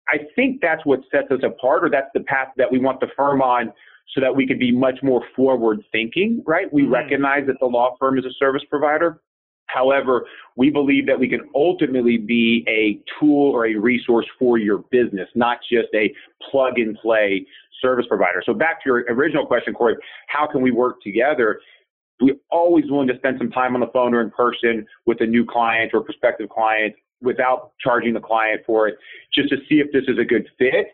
I 0.08 0.18
think 0.34 0.60
that's 0.60 0.84
what 0.84 1.00
sets 1.10 1.30
us 1.30 1.40
apart, 1.44 1.84
or 1.84 1.90
that's 1.90 2.10
the 2.14 2.20
path 2.20 2.48
that 2.56 2.70
we 2.70 2.78
want 2.78 3.00
the 3.00 3.08
firm 3.16 3.40
on 3.40 3.72
so 4.14 4.20
that 4.20 4.34
we 4.34 4.46
can 4.46 4.58
be 4.58 4.72
much 4.72 4.98
more 5.02 5.22
forward 5.34 5.82
thinking, 5.90 6.42
right? 6.46 6.72
We 6.72 6.82
mm-hmm. 6.82 6.92
recognize 6.92 7.46
that 7.46 7.56
the 7.60 7.66
law 7.66 7.96
firm 7.98 8.18
is 8.18 8.24
a 8.24 8.32
service 8.38 8.62
provider. 8.68 9.20
However, 9.66 10.26
we 10.56 10.70
believe 10.70 11.06
that 11.06 11.18
we 11.18 11.28
can 11.28 11.48
ultimately 11.54 12.18
be 12.18 12.64
a 12.68 13.00
tool 13.18 13.52
or 13.52 13.66
a 13.66 13.74
resource 13.74 14.26
for 14.38 14.58
your 14.58 14.78
business, 14.90 15.28
not 15.34 15.58
just 15.70 15.88
a 15.94 16.12
plug 16.50 16.78
and 16.78 16.96
play 16.98 17.46
service 17.80 18.04
provider. 18.06 18.42
So 18.44 18.52
back 18.52 18.82
to 18.82 18.88
your 18.88 18.96
original 19.08 19.46
question, 19.46 19.72
Corey, 19.72 19.96
how 20.28 20.46
can 20.46 20.60
we 20.60 20.70
work 20.70 21.00
together? 21.00 21.60
We're 22.20 22.36
always 22.50 22.84
willing 22.90 23.08
to 23.08 23.16
spend 23.16 23.38
some 23.38 23.50
time 23.50 23.74
on 23.74 23.80
the 23.80 23.88
phone 23.92 24.14
or 24.14 24.20
in 24.20 24.30
person 24.30 24.86
with 25.06 25.20
a 25.20 25.26
new 25.26 25.46
client 25.46 25.92
or 25.94 26.02
prospective 26.02 26.50
client 26.50 26.94
without 27.22 27.72
charging 27.80 28.14
the 28.14 28.20
client 28.20 28.60
for 28.66 28.88
it, 28.88 28.96
just 29.32 29.48
to 29.50 29.56
see 29.68 29.76
if 29.76 29.92
this 29.92 30.04
is 30.08 30.18
a 30.18 30.24
good 30.24 30.46
fit. 30.58 30.86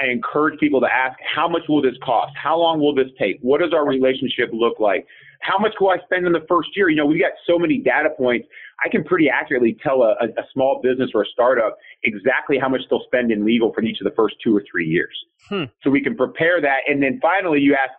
I 0.00 0.10
encourage 0.10 0.58
people 0.60 0.80
to 0.80 0.86
ask, 0.86 1.18
how 1.34 1.48
much 1.48 1.62
will 1.68 1.80
this 1.80 1.94
cost? 2.04 2.32
How 2.36 2.58
long 2.58 2.80
will 2.80 2.94
this 2.94 3.08
take? 3.18 3.38
What 3.40 3.60
does 3.60 3.72
our 3.72 3.86
relationship 3.86 4.50
look 4.52 4.78
like? 4.78 5.06
How 5.40 5.58
much 5.58 5.74
will 5.80 5.90
I 5.90 5.98
spend 6.04 6.26
in 6.26 6.32
the 6.32 6.44
first 6.48 6.70
year? 6.74 6.88
You 6.88 6.96
know, 6.96 7.06
we've 7.06 7.20
got 7.20 7.32
so 7.46 7.58
many 7.58 7.78
data 7.78 8.10
points. 8.16 8.48
I 8.84 8.88
can 8.88 9.04
pretty 9.04 9.28
accurately 9.30 9.76
tell 9.82 10.02
a, 10.02 10.12
a 10.12 10.44
small 10.52 10.80
business 10.82 11.10
or 11.14 11.22
a 11.22 11.26
startup 11.32 11.78
exactly 12.02 12.58
how 12.58 12.68
much 12.68 12.82
they'll 12.90 13.04
spend 13.06 13.30
in 13.30 13.44
legal 13.44 13.72
for 13.72 13.82
each 13.82 14.00
of 14.00 14.04
the 14.04 14.14
first 14.16 14.36
two 14.42 14.56
or 14.56 14.64
three 14.70 14.86
years. 14.86 15.16
Hmm. 15.48 15.64
So 15.82 15.90
we 15.90 16.02
can 16.02 16.16
prepare 16.16 16.60
that. 16.60 16.78
And 16.88 17.02
then 17.02 17.18
finally, 17.22 17.60
you 17.60 17.74
ask, 17.74 17.92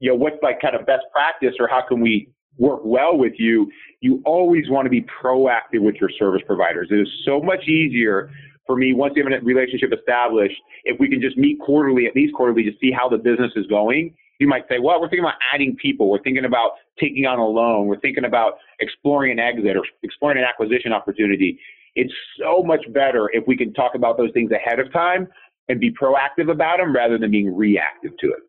you 0.00 0.10
know, 0.10 0.16
what's 0.16 0.36
like 0.42 0.60
kind 0.60 0.74
of 0.74 0.86
best 0.86 1.04
practice 1.12 1.54
or 1.60 1.68
how 1.68 1.82
can 1.86 2.00
we 2.00 2.28
work 2.58 2.80
well 2.84 3.16
with 3.16 3.34
you? 3.38 3.70
You 4.00 4.22
always 4.24 4.68
want 4.68 4.86
to 4.86 4.90
be 4.90 5.02
proactive 5.22 5.80
with 5.80 5.96
your 5.96 6.10
service 6.18 6.42
providers. 6.46 6.88
It 6.90 7.00
is 7.00 7.08
so 7.24 7.40
much 7.40 7.68
easier 7.68 8.30
for 8.66 8.76
me 8.76 8.94
once 8.94 9.14
you 9.16 9.24
have 9.24 9.32
a 9.32 9.44
relationship 9.44 9.90
established 9.92 10.56
if 10.84 10.98
we 10.98 11.08
can 11.08 11.20
just 11.20 11.36
meet 11.36 11.58
quarterly, 11.60 12.06
at 12.06 12.14
least 12.16 12.34
quarterly, 12.34 12.62
to 12.64 12.72
see 12.80 12.90
how 12.90 13.08
the 13.08 13.18
business 13.18 13.52
is 13.56 13.66
going 13.66 14.14
you 14.38 14.48
might 14.48 14.64
say, 14.68 14.78
well, 14.78 15.00
we're 15.00 15.08
thinking 15.08 15.24
about 15.24 15.38
adding 15.52 15.76
people. 15.76 16.10
We're 16.10 16.22
thinking 16.22 16.44
about 16.44 16.72
taking 16.98 17.26
on 17.26 17.38
a 17.38 17.46
loan. 17.46 17.86
We're 17.86 18.00
thinking 18.00 18.24
about 18.24 18.54
exploring 18.80 19.32
an 19.32 19.38
exit 19.38 19.76
or 19.76 19.84
exploring 20.02 20.38
an 20.38 20.44
acquisition 20.44 20.92
opportunity. 20.92 21.58
It's 21.94 22.12
so 22.40 22.62
much 22.62 22.80
better 22.92 23.30
if 23.32 23.46
we 23.46 23.56
can 23.56 23.72
talk 23.72 23.94
about 23.94 24.16
those 24.16 24.30
things 24.32 24.50
ahead 24.50 24.80
of 24.80 24.92
time 24.92 25.28
and 25.68 25.80
be 25.80 25.92
proactive 25.92 26.50
about 26.50 26.78
them 26.78 26.94
rather 26.94 27.16
than 27.16 27.30
being 27.30 27.54
reactive 27.54 28.16
to 28.18 28.26
it. 28.26 28.40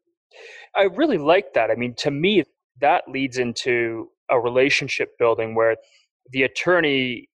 I 0.75 0.83
really 0.95 1.17
like 1.17 1.53
that. 1.53 1.69
I 1.69 1.75
mean, 1.75 1.93
to 1.99 2.11
me, 2.11 2.43
that 2.81 3.03
leads 3.07 3.37
into 3.37 4.09
a 4.29 4.39
relationship 4.39 5.09
building 5.19 5.55
where 5.55 5.75
the 6.31 6.43
attorney 6.43 7.29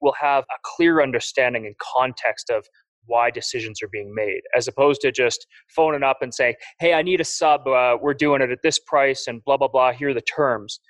will 0.00 0.14
have 0.20 0.44
a 0.44 0.58
clear 0.62 1.02
understanding 1.02 1.66
and 1.66 1.74
context 1.78 2.50
of 2.50 2.66
why 3.06 3.30
decisions 3.30 3.82
are 3.82 3.88
being 3.88 4.14
made, 4.14 4.40
as 4.56 4.66
opposed 4.68 5.00
to 5.02 5.12
just 5.12 5.46
phoning 5.74 6.02
up 6.02 6.18
and 6.22 6.32
saying, 6.34 6.54
"Hey, 6.78 6.94
I 6.94 7.02
need 7.02 7.20
a 7.20 7.24
sub. 7.24 7.66
Uh, 7.66 7.98
we're 8.00 8.14
doing 8.14 8.40
it 8.42 8.50
at 8.50 8.62
this 8.62 8.78
price, 8.78 9.26
and 9.26 9.44
blah 9.44 9.56
blah 9.56 9.68
blah. 9.68 9.92
Here 9.92 10.10
are 10.10 10.14
the 10.14 10.22
terms." 10.22 10.80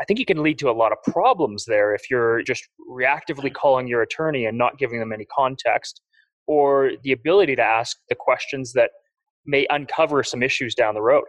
I 0.00 0.04
think 0.04 0.20
it 0.20 0.26
can 0.26 0.42
lead 0.42 0.58
to 0.60 0.70
a 0.70 0.72
lot 0.72 0.90
of 0.92 0.98
problems 1.12 1.66
there 1.66 1.94
if 1.94 2.10
you're 2.10 2.42
just 2.42 2.66
reactively 2.90 3.52
calling 3.52 3.86
your 3.86 4.02
attorney 4.02 4.46
and 4.46 4.56
not 4.56 4.78
giving 4.78 4.98
them 4.98 5.12
any 5.12 5.26
context, 5.26 6.00
or 6.46 6.92
the 7.02 7.12
ability 7.12 7.56
to 7.56 7.62
ask 7.62 7.98
the 8.08 8.14
questions 8.14 8.72
that 8.72 8.90
may 9.44 9.66
uncover 9.70 10.22
some 10.22 10.42
issues 10.42 10.74
down 10.74 10.94
the 10.94 11.02
road. 11.02 11.24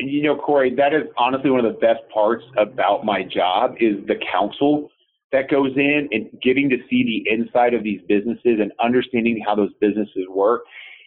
You 0.00 0.22
know, 0.22 0.36
Corey, 0.36 0.74
that 0.74 0.92
is 0.92 1.02
honestly 1.16 1.50
one 1.50 1.64
of 1.64 1.72
the 1.72 1.78
best 1.78 2.00
parts 2.12 2.44
about 2.56 3.04
my 3.04 3.22
job 3.22 3.76
is 3.78 4.04
the 4.06 4.16
counsel 4.30 4.90
that 5.30 5.48
goes 5.48 5.72
in 5.76 6.08
and 6.10 6.28
getting 6.42 6.68
to 6.70 6.76
see 6.90 7.04
the 7.04 7.32
inside 7.32 7.74
of 7.74 7.82
these 7.84 8.00
businesses 8.08 8.58
and 8.60 8.72
understanding 8.82 9.42
how 9.44 9.54
those 9.54 9.72
businesses 9.80 10.26
work. 10.28 10.62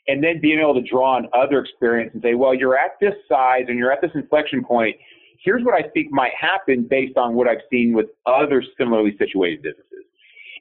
And 0.08 0.24
then 0.24 0.40
being 0.42 0.60
able 0.60 0.74
to 0.74 0.82
draw 0.82 1.16
on 1.16 1.28
other 1.34 1.60
experience 1.60 2.12
and 2.14 2.24
say, 2.24 2.34
well, 2.36 2.54
you're 2.54 2.78
at 2.78 2.92
this 3.02 3.14
size 3.28 3.66
and 3.68 3.78
you're 3.78 3.92
at 3.92 4.02
this 4.02 4.12
inflection 4.16 4.64
point. 4.64 4.96
Here's 5.44 5.64
what 5.64 5.74
I 5.74 5.88
think 5.90 6.12
might 6.12 6.34
happen 6.40 6.88
based 6.90 7.18
on 7.18 7.36
what 7.36 7.48
I've 7.48 7.64
seen 7.70 7.94
with 7.94 8.08
other 8.26 8.64
similarly 8.78 9.16
situated 9.18 9.64
businesses. 9.64 10.06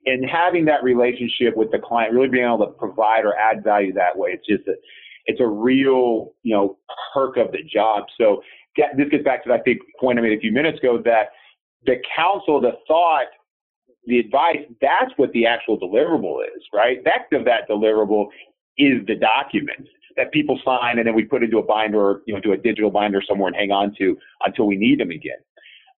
And 0.05 0.29
having 0.29 0.65
that 0.67 0.83
relationship 0.83 1.57
with 1.57 1.71
the 1.71 1.79
client, 1.79 2.13
really 2.13 2.29
being 2.29 2.45
able 2.45 2.59
to 2.59 2.73
provide 2.73 3.25
or 3.25 3.37
add 3.37 3.65
value 3.65 3.93
that 3.95 4.17
way, 4.17 4.31
it's 4.31 4.47
just 4.47 4.67
a, 4.69 4.75
it's 5.27 5.41
a 5.41 5.47
real, 5.47 6.33
you 6.43 6.55
know, 6.55 6.79
perk 7.13 7.37
of 7.37 7.53
the 7.53 7.63
job. 7.63 8.05
So 8.19 8.43
this 8.97 9.09
gets 9.11 9.25
back 9.25 9.43
to 9.45 9.49
that 9.51 9.65
big 9.65 9.79
point 10.01 10.19
I 10.19 10.23
made 10.23 10.37
a 10.37 10.41
few 10.41 10.53
minutes 10.53 10.79
ago 10.79 11.01
that 11.05 11.31
the 11.85 11.97
counsel, 12.17 12.61
the 12.61 12.73
thought 12.87 13.27
the 14.07 14.21
advice, 14.21 14.59
that's 14.81 15.13
what 15.17 15.33
the 15.33 15.47
actual 15.47 15.79
deliverable 15.79 16.39
is, 16.45 16.63
right? 16.73 16.99
That 17.05 17.37
of 17.37 17.45
that 17.45 17.69
deliverable 17.69 18.27
is 18.79 19.05
the 19.07 19.17
document 19.17 19.89
that 20.17 20.33
people 20.33 20.59
sign 20.65 20.99
and 20.99 21.07
then 21.07 21.15
we 21.15 21.25
put 21.25 21.43
into 21.43 21.59
a 21.59 21.63
binder 21.63 22.01
or, 22.01 22.23
you 22.27 22.33
know, 22.33 22.41
do 22.41 22.53
a 22.53 22.57
digital 22.57 22.91
binder 22.91 23.21
somewhere 23.29 23.49
and 23.49 23.57
hang 23.57 23.71
on 23.71 23.95
to 23.99 24.17
until 24.45 24.67
we 24.67 24.77
need 24.77 25.01
them 25.01 25.11
again. 25.11 25.39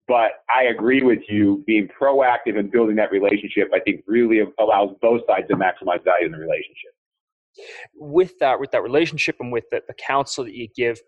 But 0.07 0.43
I 0.49 0.63
agree 0.71 1.03
with 1.03 1.19
you, 1.27 1.63
being 1.67 1.89
proactive 1.89 2.57
and 2.57 2.71
building 2.71 2.95
that 2.95 3.11
relationship, 3.11 3.69
I 3.73 3.79
think 3.81 4.03
really 4.07 4.41
allows 4.57 4.95
both 5.01 5.21
sides 5.27 5.47
to 5.49 5.55
maximize 5.55 6.03
value 6.03 6.27
in 6.27 6.31
the 6.31 6.37
relationship. 6.37 6.95
With 7.95 8.33
that, 8.39 8.59
with 8.59 8.71
that 8.71 8.83
relationship 8.83 9.37
and 9.39 9.51
with 9.51 9.65
the, 9.71 9.81
the 9.87 9.93
counsel 9.95 10.43
that 10.43 10.53
you 10.53 10.67
give, 10.75 10.99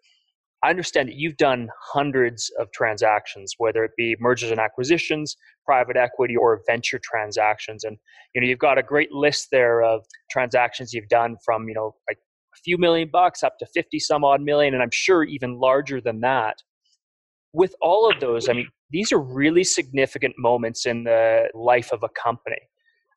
I 0.64 0.70
understand 0.70 1.08
that 1.08 1.16
you've 1.16 1.38
done 1.38 1.70
hundreds 1.82 2.52
of 2.60 2.68
transactions, 2.74 3.54
whether 3.58 3.84
it 3.84 3.92
be 3.98 4.18
mergers 4.20 4.52
and 4.52 4.60
acquisitions, 4.60 5.38
private 5.66 5.96
equity, 5.96 6.36
or 6.36 6.62
venture 6.68 7.00
transactions. 7.02 7.86
And 7.86 7.98
you 8.36 8.42
know, 8.42 8.48
you've 8.48 8.60
got 8.60 8.78
a 8.78 8.84
great 8.84 9.12
list 9.12 9.48
there 9.52 9.82
of 9.82 10.04
transactions 10.30 10.94
you've 10.94 11.08
done 11.08 11.38
from, 11.46 11.70
you 11.70 11.74
know, 11.74 11.96
like 12.10 12.18
a 12.54 12.60
few 12.64 12.78
million 12.78 13.10
bucks 13.12 13.42
up 13.42 13.58
to 13.60 13.66
50 13.74 14.00
some 14.00 14.26
odd 14.26 14.42
million, 14.42 14.74
and 14.74 14.84
I'm 14.84 14.92
sure 14.92 15.24
even 15.24 15.60
larger 15.60 16.02
than 16.02 16.20
that. 16.22 16.58
With 17.54 17.74
all 17.82 18.12
of 18.12 18.20
those, 18.20 18.50
I 18.50 18.54
mean, 18.54 18.68
these 18.92 19.12
are 19.12 19.20
really 19.20 19.64
significant 19.64 20.36
moments 20.38 20.86
in 20.86 21.06
the 21.06 21.50
life 21.54 21.92
of 21.94 22.04
a 22.04 22.10
company. 22.22 22.60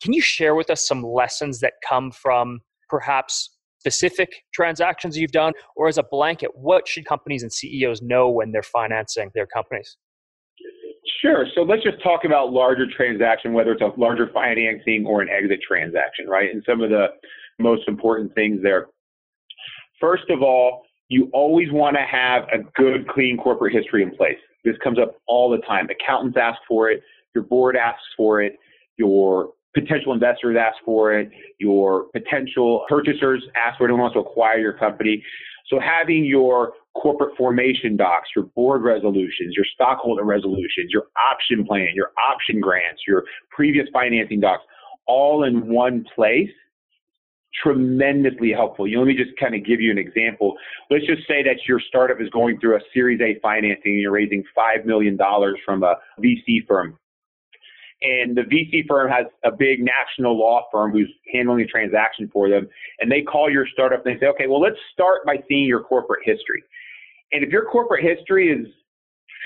Can 0.03 0.13
you 0.13 0.23
share 0.23 0.55
with 0.55 0.71
us 0.71 0.87
some 0.87 1.03
lessons 1.03 1.61
that 1.61 1.75
come 1.87 2.13
from 2.13 2.61
perhaps 2.93 3.57
specific 3.81 4.29
transactions 4.53 5.17
you've 5.17 5.33
done, 5.33 5.55
or 5.77 5.89
as 5.89 5.97
a 5.97 6.05
blanket, 6.11 6.51
what 6.55 6.87
should 6.87 7.07
companies 7.07 7.43
and 7.43 7.51
CEOs 7.51 8.03
know 8.03 8.29
when 8.29 8.53
they're 8.53 8.63
financing 8.63 9.31
their 9.35 9.47
companies? 9.47 9.97
Sure. 11.23 11.47
So 11.55 11.63
let's 11.63 11.83
just 11.83 12.03
talk 12.03 12.25
about 12.25 12.53
larger 12.53 12.87
transaction, 12.95 13.55
whether 13.55 13.73
it's 13.73 13.81
a 13.81 13.91
larger 13.99 14.29
financing 14.35 15.07
or 15.07 15.23
an 15.23 15.29
exit 15.31 15.61
transaction, 15.67 16.27
right? 16.29 16.51
And 16.53 16.63
some 16.69 16.83
of 16.83 16.91
the 16.91 17.07
most 17.59 17.89
important 17.89 18.35
things 18.35 18.61
there. 18.63 18.89
First 19.99 20.29
of 20.29 20.43
all, 20.43 20.83
you 21.09 21.31
always 21.33 21.73
want 21.73 21.97
to 21.97 22.03
have 22.03 22.45
a 22.53 22.59
good, 22.77 23.09
clean 23.09 23.37
corporate 23.37 23.73
history 23.73 24.03
in 24.03 24.15
place. 24.15 24.39
This 24.65 24.77
comes 24.85 24.99
up 24.99 25.17
all 25.27 25.51
the 25.51 25.59
time. 25.67 25.89
Accountants 25.91 26.37
ask 26.41 26.59
for 26.69 26.91
it, 26.91 27.03
your 27.35 27.45
board 27.45 27.77
asks 27.77 28.03
for 28.17 28.43
it, 28.43 28.55
your 28.97 29.51
potential 29.75 30.13
investors 30.13 30.57
ask 30.59 30.77
for 30.85 31.13
it, 31.13 31.31
your 31.59 32.05
potential 32.13 32.85
purchasers 32.89 33.43
ask 33.57 33.79
for 33.79 33.87
it, 33.87 33.91
and 33.91 33.99
wants 33.99 34.15
to 34.15 34.21
acquire 34.21 34.59
your 34.59 34.75
company. 34.75 35.23
So 35.69 35.79
having 35.81 36.25
your 36.25 36.73
corporate 36.95 37.37
formation 37.37 37.97
docs, 37.97 38.29
your 38.37 38.47
board 38.47 38.83
resolutions, 38.83 39.55
your 39.57 39.65
stockholder 39.75 40.25
resolutions, 40.25 40.91
your 40.91 41.05
option 41.31 41.65
plan, 41.65 41.89
your 41.95 42.11
option 42.31 42.61
grants, 42.61 43.03
your 43.07 43.25
previous 43.51 43.87
financing 43.93 44.41
docs, 44.41 44.63
all 45.07 45.45
in 45.45 45.69
one 45.73 46.05
place, 46.15 46.51
tremendously 47.63 48.51
helpful. 48.51 48.87
You 48.87 48.99
let 48.99 49.07
me 49.07 49.15
just 49.15 49.37
kind 49.39 49.55
of 49.55 49.65
give 49.65 49.81
you 49.81 49.91
an 49.91 49.99
example. 49.99 50.55
Let's 50.91 51.07
just 51.07 51.27
say 51.29 51.43
that 51.43 51.57
your 51.69 51.81
startup 51.81 52.21
is 52.21 52.29
going 52.31 52.59
through 52.61 52.77
a 52.77 52.81
Series 52.95 53.21
A 53.21 53.39
financing 53.41 53.93
and 53.93 54.01
you're 54.01 54.13
raising 54.13 54.43
$5 54.57 54.85
million 54.85 55.19
from 55.65 55.83
a 55.83 55.97
VC 56.21 56.67
firm 56.67 56.99
and 58.03 58.37
the 58.37 58.43
VC 58.43 58.87
firm 58.89 59.11
has 59.11 59.27
a 59.45 59.51
big 59.51 59.81
national 59.81 60.37
law 60.37 60.63
firm 60.73 60.93
who's 60.93 61.11
handling 61.33 61.59
the 61.59 61.67
transaction 61.67 62.29
for 62.33 62.49
them, 62.49 62.69
and 63.01 63.11
they 63.11 63.23
call 63.23 63.51
your 63.51 63.67
startup 63.73 64.05
and 64.05 64.17
they 64.17 64.21
say, 64.21 64.27
okay, 64.27 64.47
well, 64.49 64.61
let's 64.61 64.77
start 64.93 65.25
by 65.25 65.37
seeing 65.49 65.67
your 65.67 65.83
corporate 65.83 66.21
history. 66.25 66.63
And 67.31 67.45
if 67.45 67.51
your 67.51 67.65
corporate 67.67 68.05
history 68.05 68.51
is 68.51 68.67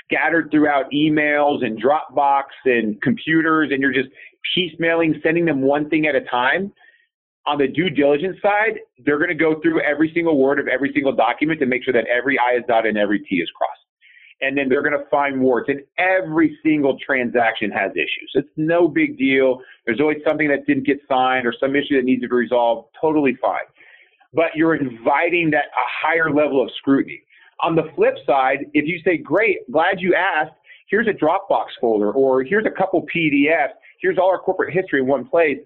scattered 0.03 0.49
throughout 0.51 0.85
emails 0.91 1.63
and 1.63 1.81
Dropbox 1.81 2.45
and 2.65 3.01
computers, 3.01 3.69
and 3.71 3.81
you're 3.81 3.93
just 3.93 4.09
piecemealing, 4.57 5.21
sending 5.21 5.45
them 5.45 5.61
one 5.61 5.89
thing 5.89 6.07
at 6.07 6.15
a 6.15 6.21
time, 6.21 6.73
on 7.45 7.57
the 7.57 7.67
due 7.67 7.89
diligence 7.89 8.35
side, 8.41 8.79
they're 9.05 9.17
going 9.17 9.29
to 9.29 9.35
go 9.35 9.61
through 9.61 9.81
every 9.81 10.11
single 10.13 10.37
word 10.37 10.59
of 10.59 10.67
every 10.67 10.91
single 10.93 11.13
document 11.13 11.59
to 11.61 11.65
make 11.65 11.83
sure 11.83 11.93
that 11.93 12.05
every 12.07 12.37
I 12.37 12.57
is 12.57 12.63
dotted 12.67 12.89
and 12.89 12.97
every 12.97 13.19
T 13.19 13.35
is 13.37 13.49
crossed 13.55 13.86
and 14.41 14.57
then 14.57 14.69
they're 14.69 14.83
going 14.83 14.97
to 14.97 15.09
find 15.09 15.41
warts. 15.41 15.69
And 15.69 15.81
every 15.97 16.57
single 16.63 16.97
transaction 17.03 17.71
has 17.71 17.91
issues. 17.91 18.31
It's 18.35 18.49
no 18.55 18.87
big 18.87 19.17
deal. 19.17 19.61
There's 19.85 19.99
always 19.99 20.17
something 20.27 20.47
that 20.49 20.65
didn't 20.67 20.85
get 20.85 20.99
signed 21.07 21.47
or 21.47 21.53
some 21.59 21.75
issue 21.75 21.95
that 21.95 22.05
needs 22.05 22.21
to 22.21 22.27
be 22.27 22.35
resolved. 22.35 22.89
Totally 22.99 23.35
fine. 23.41 23.65
But 24.33 24.55
you're 24.55 24.75
inviting 24.75 25.49
that 25.51 25.65
a 25.65 26.07
higher 26.07 26.29
level 26.29 26.61
of 26.61 26.69
scrutiny. 26.77 27.21
On 27.61 27.75
the 27.75 27.89
flip 27.95 28.15
side, 28.25 28.65
if 28.73 28.85
you 28.85 28.99
say, 29.03 29.17
"Great, 29.17 29.59
glad 29.71 29.99
you 29.99 30.13
asked," 30.13 30.53
here's 30.87 31.07
a 31.07 31.13
Dropbox 31.13 31.67
folder, 31.81 32.11
or 32.11 32.43
here's 32.43 32.65
a 32.65 32.71
couple 32.71 33.03
PDFs, 33.07 33.73
here's 33.99 34.19
all 34.19 34.29
our 34.29 34.37
corporate 34.37 34.73
history 34.73 34.99
in 34.99 35.07
one 35.07 35.25
place. 35.25 35.57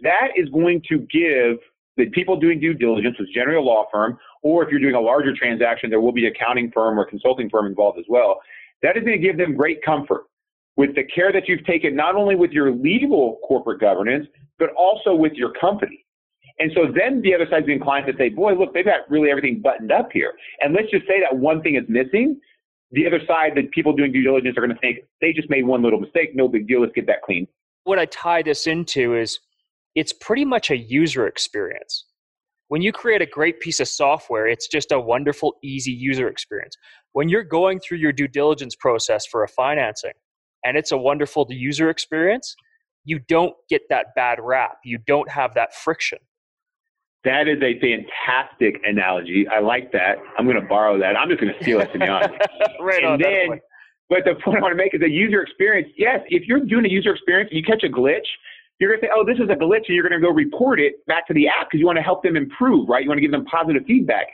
That 0.00 0.28
is 0.36 0.48
going 0.48 0.80
to 0.88 1.00
give 1.12 1.58
the 1.96 2.06
people 2.10 2.38
doing 2.38 2.60
due 2.60 2.74
diligence, 2.74 3.16
is 3.20 3.28
generally 3.34 3.58
a 3.58 3.62
law 3.62 3.84
firm, 3.92 4.18
or 4.42 4.64
if 4.64 4.70
you're 4.70 4.80
doing 4.80 4.94
a 4.94 5.00
larger 5.00 5.34
transaction, 5.34 5.90
there 5.90 6.00
will 6.00 6.12
be 6.12 6.26
an 6.26 6.32
accounting 6.34 6.70
firm 6.72 6.98
or 6.98 7.04
consulting 7.04 7.48
firm 7.48 7.66
involved 7.66 7.98
as 7.98 8.04
well. 8.08 8.40
That 8.82 8.96
is 8.96 9.04
going 9.04 9.20
to 9.20 9.26
give 9.26 9.38
them 9.38 9.54
great 9.56 9.82
comfort 9.84 10.24
with 10.76 10.94
the 10.94 11.04
care 11.04 11.32
that 11.32 11.48
you've 11.48 11.64
taken, 11.64 11.94
not 11.94 12.16
only 12.16 12.34
with 12.34 12.50
your 12.50 12.72
legal 12.72 13.38
corporate 13.46 13.80
governance, 13.80 14.26
but 14.58 14.70
also 14.76 15.14
with 15.14 15.32
your 15.34 15.52
company. 15.52 16.04
And 16.58 16.70
so 16.74 16.86
then 16.94 17.20
the 17.22 17.34
other 17.34 17.46
side's 17.50 17.68
inclined 17.68 18.06
to 18.06 18.12
say, 18.16 18.28
boy, 18.28 18.54
look, 18.54 18.74
they've 18.74 18.84
got 18.84 19.08
really 19.10 19.30
everything 19.30 19.60
buttoned 19.60 19.90
up 19.90 20.10
here. 20.12 20.32
And 20.60 20.74
let's 20.74 20.90
just 20.90 21.06
say 21.06 21.20
that 21.20 21.36
one 21.36 21.62
thing 21.62 21.76
is 21.76 21.84
missing. 21.88 22.40
The 22.92 23.06
other 23.06 23.20
side, 23.26 23.52
the 23.56 23.64
people 23.72 23.92
doing 23.92 24.12
due 24.12 24.22
diligence 24.22 24.56
are 24.56 24.60
going 24.60 24.74
to 24.74 24.80
think 24.80 24.98
they 25.20 25.32
just 25.32 25.50
made 25.50 25.66
one 25.66 25.82
little 25.82 25.98
mistake. 25.98 26.34
No 26.34 26.46
big 26.46 26.68
deal. 26.68 26.80
Let's 26.80 26.92
get 26.92 27.06
that 27.06 27.22
clean. 27.22 27.48
What 27.84 27.98
I 27.98 28.06
tie 28.06 28.42
this 28.42 28.66
into 28.66 29.16
is 29.16 29.40
it's 29.94 30.12
pretty 30.12 30.44
much 30.44 30.70
a 30.70 30.76
user 30.76 31.26
experience. 31.26 32.06
When 32.68 32.82
you 32.82 32.92
create 32.92 33.22
a 33.22 33.26
great 33.26 33.60
piece 33.60 33.78
of 33.80 33.88
software, 33.88 34.46
it's 34.46 34.66
just 34.66 34.90
a 34.90 34.98
wonderful, 34.98 35.54
easy 35.62 35.92
user 35.92 36.28
experience. 36.28 36.76
When 37.12 37.28
you're 37.28 37.44
going 37.44 37.78
through 37.80 37.98
your 37.98 38.12
due 38.12 38.26
diligence 38.26 38.74
process 38.74 39.26
for 39.26 39.44
a 39.44 39.48
financing 39.48 40.12
and 40.64 40.76
it's 40.76 40.90
a 40.90 40.96
wonderful 40.96 41.46
user 41.50 41.90
experience, 41.90 42.56
you 43.04 43.20
don't 43.28 43.54
get 43.68 43.82
that 43.90 44.06
bad 44.16 44.38
rap. 44.40 44.78
You 44.84 44.98
don't 45.06 45.30
have 45.30 45.54
that 45.54 45.74
friction. 45.74 46.18
That 47.24 47.48
is 47.48 47.62
a 47.62 47.78
fantastic 47.80 48.80
analogy. 48.84 49.46
I 49.48 49.60
like 49.60 49.92
that. 49.92 50.16
I'm 50.38 50.46
going 50.46 50.60
to 50.60 50.66
borrow 50.66 50.98
that. 50.98 51.16
I'm 51.16 51.28
just 51.28 51.40
going 51.40 51.54
to 51.54 51.62
steal 51.62 51.80
it, 51.80 51.92
to 51.92 51.98
be 51.98 52.06
honest. 52.06 52.34
right 52.80 53.02
and 53.02 53.12
on. 53.14 53.18
Then, 53.18 53.60
but 54.10 54.24
the 54.24 54.34
point 54.44 54.58
I 54.58 54.60
want 54.60 54.72
to 54.72 54.76
make 54.76 54.94
is 54.94 55.00
a 55.00 55.08
user 55.08 55.42
experience. 55.42 55.88
Yes, 55.96 56.20
if 56.28 56.46
you're 56.46 56.60
doing 56.60 56.84
a 56.84 56.88
user 56.88 57.12
experience 57.12 57.50
and 57.50 57.58
you 57.58 57.64
catch 57.64 57.82
a 57.82 57.88
glitch, 57.88 58.26
you're 58.78 58.90
going 58.90 59.00
to 59.00 59.06
say, 59.06 59.10
oh, 59.14 59.24
this 59.24 59.36
is 59.38 59.48
a 59.50 59.54
glitch, 59.54 59.86
and 59.86 59.94
you're 59.94 60.08
going 60.08 60.20
to 60.20 60.24
go 60.24 60.32
report 60.32 60.80
it 60.80 61.04
back 61.06 61.26
to 61.28 61.34
the 61.34 61.46
app 61.46 61.68
because 61.68 61.80
you 61.80 61.86
want 61.86 61.96
to 61.96 62.02
help 62.02 62.22
them 62.22 62.36
improve, 62.36 62.88
right? 62.88 63.02
You 63.02 63.08
want 63.08 63.18
to 63.18 63.22
give 63.22 63.30
them 63.30 63.44
positive 63.44 63.84
feedback. 63.86 64.26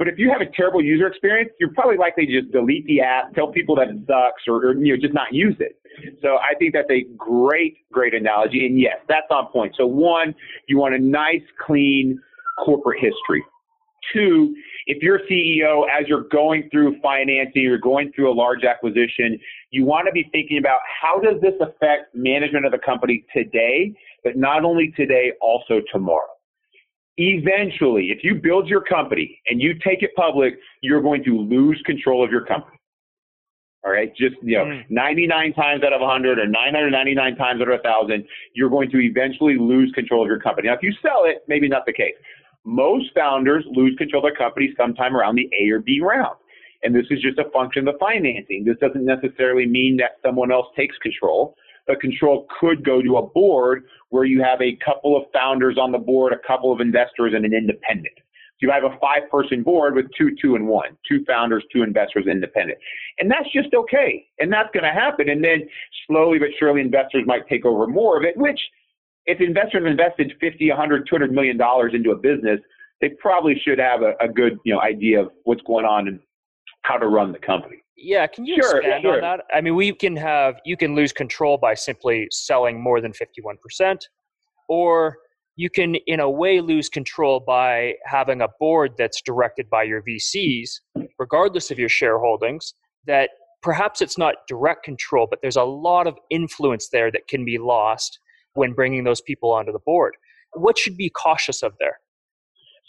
But 0.00 0.08
if 0.08 0.18
you 0.18 0.30
have 0.30 0.40
a 0.40 0.50
terrible 0.56 0.82
user 0.82 1.06
experience, 1.06 1.50
you're 1.60 1.74
probably 1.74 1.98
likely 1.98 2.24
to 2.24 2.40
just 2.40 2.52
delete 2.52 2.86
the 2.86 3.02
app, 3.02 3.34
tell 3.34 3.48
people 3.48 3.76
that 3.76 3.88
it 3.88 3.96
sucks, 4.06 4.42
or, 4.48 4.64
or 4.64 4.74
you 4.74 4.94
know 4.94 5.00
just 5.00 5.12
not 5.12 5.32
use 5.32 5.56
it. 5.60 5.78
So 6.22 6.36
I 6.36 6.54
think 6.58 6.72
that's 6.72 6.90
a 6.90 7.04
great, 7.18 7.78
great 7.92 8.14
analogy. 8.14 8.64
And 8.64 8.80
yes, 8.80 8.96
that's 9.08 9.26
on 9.30 9.48
point. 9.48 9.74
So 9.76 9.86
one, 9.86 10.34
you 10.68 10.78
want 10.78 10.94
a 10.94 10.98
nice, 10.98 11.42
clean 11.66 12.18
corporate 12.64 12.98
history. 12.98 13.44
Two, 14.12 14.54
if 14.86 15.02
you're 15.02 15.20
CEO, 15.30 15.84
as 15.88 16.08
you're 16.08 16.28
going 16.30 16.68
through 16.70 17.00
financing, 17.00 17.62
you're 17.62 17.78
going 17.78 18.12
through 18.12 18.30
a 18.30 18.34
large 18.34 18.64
acquisition, 18.64 19.38
you 19.70 19.84
want 19.84 20.06
to 20.06 20.12
be 20.12 20.28
thinking 20.32 20.58
about 20.58 20.80
how 21.00 21.20
does 21.20 21.40
this 21.40 21.54
affect 21.60 22.14
management 22.14 22.66
of 22.66 22.72
the 22.72 22.78
company 22.78 23.24
today, 23.34 23.94
but 24.24 24.36
not 24.36 24.64
only 24.64 24.92
today, 24.96 25.32
also 25.40 25.80
tomorrow. 25.92 26.26
Eventually, 27.16 28.06
if 28.06 28.24
you 28.24 28.34
build 28.34 28.68
your 28.68 28.80
company 28.80 29.40
and 29.48 29.60
you 29.60 29.74
take 29.84 30.02
it 30.02 30.10
public, 30.16 30.54
you're 30.80 31.02
going 31.02 31.22
to 31.24 31.38
lose 31.38 31.80
control 31.84 32.24
of 32.24 32.30
your 32.30 32.44
company. 32.46 32.76
All 33.82 33.92
right, 33.92 34.14
just 34.14 34.36
you 34.42 34.58
know, 34.58 34.64
mm. 34.64 34.84
99 34.90 35.54
times 35.54 35.82
out 35.84 35.94
of 35.94 36.02
100 36.02 36.38
or 36.38 36.46
999 36.46 37.36
times 37.36 37.62
out 37.62 37.68
of 37.68 37.80
1,000, 37.82 38.26
you're 38.54 38.68
going 38.68 38.90
to 38.90 38.98
eventually 38.98 39.56
lose 39.58 39.90
control 39.92 40.22
of 40.22 40.28
your 40.28 40.38
company. 40.38 40.68
Now, 40.68 40.74
if 40.74 40.82
you 40.82 40.92
sell 41.00 41.22
it, 41.24 41.38
maybe 41.48 41.66
not 41.66 41.86
the 41.86 41.92
case. 41.92 42.12
Most 42.64 43.06
founders 43.14 43.64
lose 43.70 43.96
control 43.96 44.24
of 44.24 44.30
their 44.30 44.36
company 44.36 44.74
sometime 44.76 45.16
around 45.16 45.36
the 45.36 45.48
A 45.60 45.70
or 45.70 45.80
B 45.80 46.00
round. 46.00 46.36
And 46.82 46.94
this 46.94 47.06
is 47.10 47.20
just 47.20 47.38
a 47.38 47.50
function 47.50 47.86
of 47.86 47.94
the 47.94 47.98
financing. 47.98 48.64
This 48.64 48.76
doesn't 48.80 49.04
necessarily 49.04 49.66
mean 49.66 49.96
that 49.98 50.12
someone 50.24 50.50
else 50.50 50.66
takes 50.76 50.96
control, 50.98 51.54
but 51.86 52.00
control 52.00 52.46
could 52.58 52.84
go 52.84 53.02
to 53.02 53.18
a 53.18 53.26
board 53.26 53.84
where 54.08 54.24
you 54.24 54.42
have 54.42 54.60
a 54.62 54.76
couple 54.84 55.16
of 55.16 55.24
founders 55.32 55.76
on 55.78 55.92
the 55.92 55.98
board, 55.98 56.32
a 56.32 56.46
couple 56.46 56.72
of 56.72 56.80
investors, 56.80 57.32
and 57.34 57.44
an 57.44 57.52
independent. 57.52 58.14
So 58.16 58.66
you 58.66 58.70
have 58.72 58.84
a 58.84 58.96
five 58.98 59.30
person 59.30 59.62
board 59.62 59.94
with 59.94 60.06
two, 60.16 60.30
two, 60.40 60.54
and 60.54 60.68
one, 60.68 60.96
two 61.08 61.24
founders, 61.26 61.64
two 61.72 61.82
investors, 61.82 62.26
independent. 62.30 62.78
And 63.18 63.30
that's 63.30 63.50
just 63.52 63.72
okay. 63.74 64.26
And 64.38 64.52
that's 64.52 64.68
going 64.74 64.84
to 64.84 64.92
happen. 64.92 65.30
And 65.30 65.42
then 65.42 65.66
slowly 66.06 66.38
but 66.38 66.48
surely 66.58 66.82
investors 66.82 67.24
might 67.26 67.48
take 67.48 67.64
over 67.64 67.86
more 67.86 68.18
of 68.18 68.24
it, 68.24 68.36
which 68.36 68.60
if 69.30 69.40
investors 69.40 69.84
invested 69.86 70.32
50, 70.40 70.68
100, 70.68 71.06
200 71.08 71.32
million 71.32 71.56
dollars 71.56 71.92
into 71.94 72.10
a 72.10 72.16
business, 72.16 72.58
they 73.00 73.10
probably 73.20 73.60
should 73.64 73.78
have 73.78 74.02
a, 74.02 74.14
a, 74.20 74.28
good, 74.28 74.58
you 74.64 74.74
know, 74.74 74.80
idea 74.80 75.20
of 75.20 75.30
what's 75.44 75.62
going 75.62 75.84
on 75.84 76.08
and 76.08 76.20
how 76.82 76.96
to 76.96 77.06
run 77.06 77.32
the 77.32 77.38
company. 77.38 77.76
Yeah, 77.96 78.26
can 78.26 78.44
you 78.44 78.56
sure, 78.60 78.78
expand 78.78 79.02
sure. 79.02 79.14
on 79.14 79.20
that? 79.20 79.44
I 79.54 79.60
mean, 79.60 79.76
we 79.76 79.92
can 79.92 80.16
have 80.16 80.56
you 80.64 80.76
can 80.76 80.94
lose 80.94 81.12
control 81.12 81.58
by 81.58 81.74
simply 81.74 82.26
selling 82.30 82.82
more 82.82 83.00
than 83.00 83.12
51% 83.12 84.00
or 84.68 85.18
you 85.56 85.68
can 85.68 85.96
in 86.06 86.20
a 86.20 86.30
way 86.30 86.60
lose 86.60 86.88
control 86.88 87.40
by 87.40 87.94
having 88.04 88.40
a 88.40 88.48
board 88.58 88.92
that's 88.96 89.20
directed 89.20 89.68
by 89.68 89.82
your 89.82 90.02
VCs 90.02 90.70
regardless 91.18 91.70
of 91.70 91.78
your 91.78 91.88
shareholdings 91.90 92.72
that 93.06 93.30
perhaps 93.60 94.00
it's 94.00 94.16
not 94.16 94.36
direct 94.48 94.84
control 94.84 95.26
but 95.28 95.40
there's 95.42 95.56
a 95.56 95.64
lot 95.64 96.06
of 96.06 96.16
influence 96.30 96.88
there 96.88 97.10
that 97.10 97.28
can 97.28 97.44
be 97.44 97.58
lost 97.58 98.20
when 98.54 98.72
bringing 98.72 99.04
those 99.04 99.20
people 99.20 99.52
onto 99.52 99.72
the 99.72 99.78
board. 99.78 100.14
What 100.54 100.78
should 100.78 100.96
be 100.96 101.10
cautious 101.10 101.62
of 101.62 101.74
there? 101.78 101.98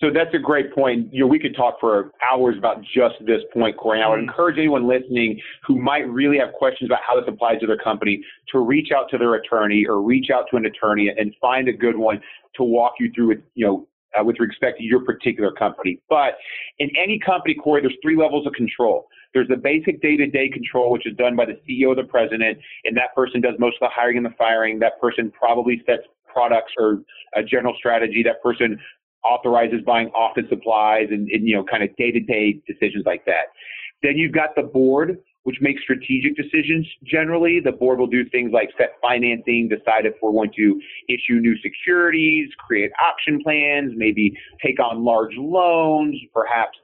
So 0.02 0.10
that's 0.12 0.34
a 0.34 0.40
great 0.40 0.74
point. 0.74 1.14
You 1.14 1.22
know, 1.22 1.28
we 1.28 1.38
could 1.38 1.56
talk 1.56 1.80
for 1.80 2.12
hours 2.28 2.56
about 2.58 2.82
just 2.82 3.16
this 3.26 3.42
point, 3.54 3.78
Corey. 3.78 4.00
And 4.00 4.06
I 4.06 4.10
would 4.10 4.20
mm. 4.20 4.24
encourage 4.24 4.58
anyone 4.58 4.88
listening 4.88 5.40
who 5.64 5.80
might 5.80 6.10
really 6.10 6.40
have 6.40 6.54
questions 6.54 6.90
about 6.90 7.02
how 7.08 7.20
this 7.20 7.26
applies 7.28 7.60
to 7.60 7.68
their 7.68 7.78
company 7.78 8.20
to 8.52 8.60
reach 8.60 8.90
out 8.92 9.10
to 9.12 9.20
their 9.20 9.36
attorney 9.36 9.86
or 9.88 10.02
reach 10.02 10.32
out 10.34 10.46
to 10.50 10.58
an 10.58 10.66
attorney 10.66 11.12
and 11.16 11.36
find 11.40 11.68
a 11.68 11.74
good 11.74 11.96
one 11.96 12.20
to 12.56 12.64
walk 12.64 12.94
you 13.00 13.12
through 13.14 13.32
it, 13.32 13.44
you 13.54 13.66
know, 13.66 13.88
uh, 14.20 14.24
with 14.24 14.38
respect 14.40 14.80
to 14.80 14.84
your 14.84 15.06
particular 15.06 15.52
company. 15.52 16.02
But 16.10 16.34
in 16.80 16.90
any 17.02 17.20
company, 17.20 17.54
Corey, 17.54 17.82
there's 17.82 17.96
three 18.02 18.18
levels 18.18 18.48
of 18.48 18.54
control. 18.54 19.08
There's 19.34 19.48
the 19.48 19.58
basic 19.58 20.02
day-to-day 20.02 20.50
control, 20.50 20.92
which 20.92 21.08
is 21.08 21.16
done 21.16 21.36
by 21.36 21.46
the 21.46 21.60
CEO 21.68 21.90
or 21.90 21.96
the 21.96 22.04
president, 22.04 22.58
and 22.84 22.96
that 22.98 23.16
person 23.16 23.42
does 23.42 23.54
most 23.60 23.76
of 23.82 23.88
the 23.88 23.94
hiring 23.94 24.18
and 24.18 24.26
the 24.26 24.36
firing. 24.38 24.80
That 24.80 25.00
person 25.00 25.32
probably 25.32 25.82
sets 25.86 26.04
products 26.32 26.74
or 26.78 27.00
a 27.36 27.44
general 27.44 27.74
strategy. 27.78 28.24
That 28.24 28.42
person 28.44 28.80
authorizes 29.24 29.82
buying 29.86 30.08
office 30.10 30.46
supplies 30.50 31.08
and, 31.12 31.30
and 31.30 31.48
you 31.48 31.56
know, 31.56 31.64
kind 31.64 31.84
of 31.84 31.96
day-to-day 31.96 32.62
decisions 32.68 33.06
like 33.06 33.24
that. 33.26 33.54
Then 34.04 34.18
you've 34.18 34.34
got 34.34 34.56
the 34.56 34.64
board, 34.64 35.20
which 35.44 35.58
makes 35.62 35.82
strategic 35.84 36.36
decisions 36.36 36.88
generally. 37.04 37.60
The 37.64 37.72
board 37.72 38.00
will 38.00 38.08
do 38.08 38.28
things 38.30 38.52
like 38.52 38.70
set 38.78 38.94
financing, 39.02 39.70
decide 39.70 40.06
if 40.06 40.14
we're 40.22 40.32
going 40.32 40.52
to 40.58 40.82
issue 41.08 41.40
new 41.40 41.56
securities, 41.62 42.50
create 42.58 42.92
option 43.02 43.42
plans, 43.44 43.94
maybe 43.96 44.36
take 44.64 44.80
on 44.80 45.04
large 45.04 45.36
loans, 45.38 46.16
perhaps 46.34 46.78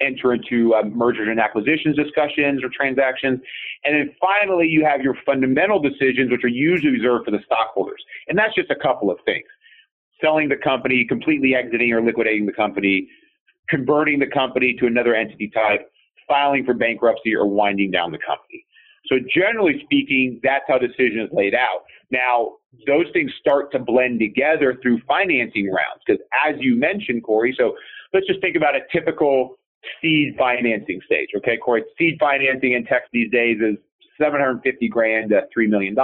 enter 0.00 0.34
into 0.34 0.74
uh, 0.74 0.82
mergers 0.82 1.28
and 1.30 1.40
acquisitions 1.40 1.96
discussions 1.96 2.62
or 2.62 2.68
transactions. 2.68 3.40
And 3.84 3.94
then 3.94 4.14
finally, 4.20 4.66
you 4.66 4.84
have 4.84 5.00
your 5.00 5.16
fundamental 5.24 5.80
decisions, 5.80 6.30
which 6.30 6.44
are 6.44 6.48
usually 6.48 6.92
reserved 6.92 7.24
for 7.24 7.30
the 7.30 7.40
stockholders. 7.44 8.02
And 8.28 8.36
that's 8.36 8.54
just 8.54 8.70
a 8.70 8.76
couple 8.76 9.10
of 9.10 9.18
things 9.24 9.46
selling 10.20 10.48
the 10.48 10.56
company, 10.56 11.04
completely 11.06 11.54
exiting 11.54 11.92
or 11.92 12.00
liquidating 12.00 12.46
the 12.46 12.52
company, 12.52 13.08
converting 13.68 14.18
the 14.18 14.26
company 14.26 14.74
to 14.78 14.86
another 14.86 15.14
entity 15.14 15.50
type, 15.52 15.90
filing 16.26 16.64
for 16.64 16.72
bankruptcy, 16.72 17.34
or 17.34 17.46
winding 17.46 17.90
down 17.90 18.10
the 18.10 18.18
company. 18.18 18.64
So 19.06 19.16
generally 19.34 19.80
speaking, 19.84 20.40
that's 20.42 20.64
how 20.66 20.78
decision 20.78 21.20
is 21.20 21.28
laid 21.32 21.54
out. 21.54 21.84
Now, 22.10 22.52
those 22.86 23.06
things 23.12 23.30
start 23.38 23.70
to 23.72 23.78
blend 23.78 24.20
together 24.20 24.78
through 24.82 25.00
financing 25.06 25.66
rounds 25.66 26.02
because 26.06 26.22
as 26.46 26.56
you 26.58 26.76
mentioned, 26.76 27.22
Corey, 27.22 27.54
so 27.58 27.74
let's 28.12 28.26
just 28.26 28.40
think 28.40 28.56
about 28.56 28.74
a 28.74 28.80
typical 28.92 29.58
seed 30.00 30.34
financing 30.38 31.00
stage. 31.04 31.28
Okay, 31.36 31.56
Corey, 31.56 31.84
seed 31.98 32.16
financing 32.20 32.72
in 32.72 32.84
tech 32.84 33.02
these 33.12 33.30
days 33.30 33.58
is 33.60 33.76
750 34.18 34.88
grand 34.88 35.30
to 35.30 35.42
$3 35.56 35.68
million. 35.68 35.96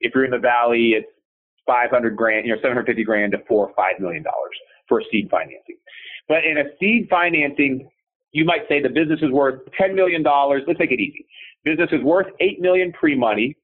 If 0.00 0.14
you're 0.14 0.24
in 0.24 0.30
the 0.30 0.38
Valley, 0.38 0.94
it's 0.96 1.08
500 1.66 2.16
grand, 2.16 2.46
you 2.46 2.54
know, 2.54 2.60
750 2.60 3.04
grand 3.04 3.32
to 3.32 3.38
four 3.46 3.68
or 3.68 3.74
$5 3.74 4.00
million 4.00 4.24
for 4.88 5.02
seed 5.10 5.28
financing. 5.30 5.76
But 6.28 6.44
in 6.44 6.58
a 6.58 6.64
seed 6.78 7.08
financing, 7.10 7.88
you 8.32 8.44
might 8.44 8.62
say 8.68 8.80
the 8.80 8.88
business 8.88 9.20
is 9.22 9.30
worth 9.30 9.60
$10 9.80 9.94
million. 9.94 10.22
Let's 10.22 10.78
make 10.78 10.92
it 10.92 11.00
easy. 11.00 11.26
Business 11.64 11.90
is 11.92 12.02
worth 12.02 12.26
8 12.40 12.60
million 12.60 12.92
pre-money. 12.92 13.56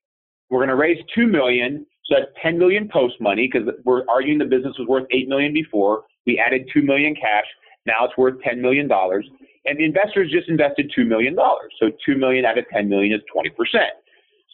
We're 0.51 0.59
going 0.59 0.69
to 0.69 0.77
raise 0.77 0.99
2 1.15 1.27
million. 1.27 1.87
So 2.07 2.17
that's 2.19 2.31
10 2.43 2.59
million 2.59 2.89
post 2.93 3.15
money 3.21 3.51
because 3.51 3.69
we're 3.85 4.05
arguing 4.09 4.39
the 4.39 4.45
business 4.45 4.75
was 4.79 4.87
worth 4.87 5.07
8 5.11 5.29
million 5.29 5.53
before. 5.53 6.05
We 6.27 6.39
added 6.39 6.69
2 6.73 6.83
million 6.83 7.15
cash. 7.15 7.45
Now 7.87 8.05
it's 8.05 8.17
worth 8.17 8.35
$10 8.43 8.59
million. 8.59 8.91
And 8.91 9.79
the 9.79 9.85
investors 9.85 10.31
just 10.31 10.49
invested 10.49 10.93
$2 10.97 11.07
million. 11.07 11.37
So 11.81 11.91
2 12.05 12.17
million 12.17 12.45
out 12.45 12.59
of 12.59 12.65
10 12.73 12.89
million 12.89 13.13
is 13.13 13.21
20%. 13.35 13.51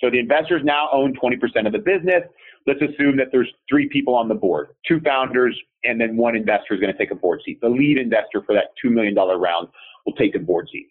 So 0.03 0.11
the 0.11 0.19
investors 0.19 0.63
now 0.65 0.89
own 0.93 1.15
20% 1.15 1.67
of 1.67 1.73
the 1.73 1.79
business. 1.79 2.23
Let's 2.67 2.81
assume 2.83 3.17
that 3.17 3.29
there's 3.33 3.51
three 3.69 3.89
people 3.89 4.15
on 4.15 4.29
the 4.29 4.35
board, 4.35 4.69
two 4.87 5.01
founders, 5.01 5.59
and 5.85 6.01
then 6.01 6.17
one 6.17 6.37
investor 6.37 6.75
is 6.75 6.81
going 6.81 6.93
to 6.93 6.99
take 6.99 7.11
a 7.11 7.15
board 7.15 7.41
seat. 7.45 7.61
The 7.61 7.69
lead 7.69 7.99
investor 7.99 8.43
for 8.45 8.55
that 8.55 8.67
$2 8.85 8.91
million 8.91 9.15
round 9.15 9.69
will 10.07 10.15
take 10.15 10.35
a 10.35 10.39
board 10.39 10.69
seat. 10.73 10.89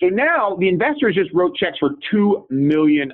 So 0.00 0.06
now 0.06 0.56
the 0.58 0.68
investors 0.68 1.14
just 1.14 1.30
wrote 1.32 1.56
checks 1.56 1.78
for 1.78 1.90
$2 2.12 2.50
million, 2.50 3.12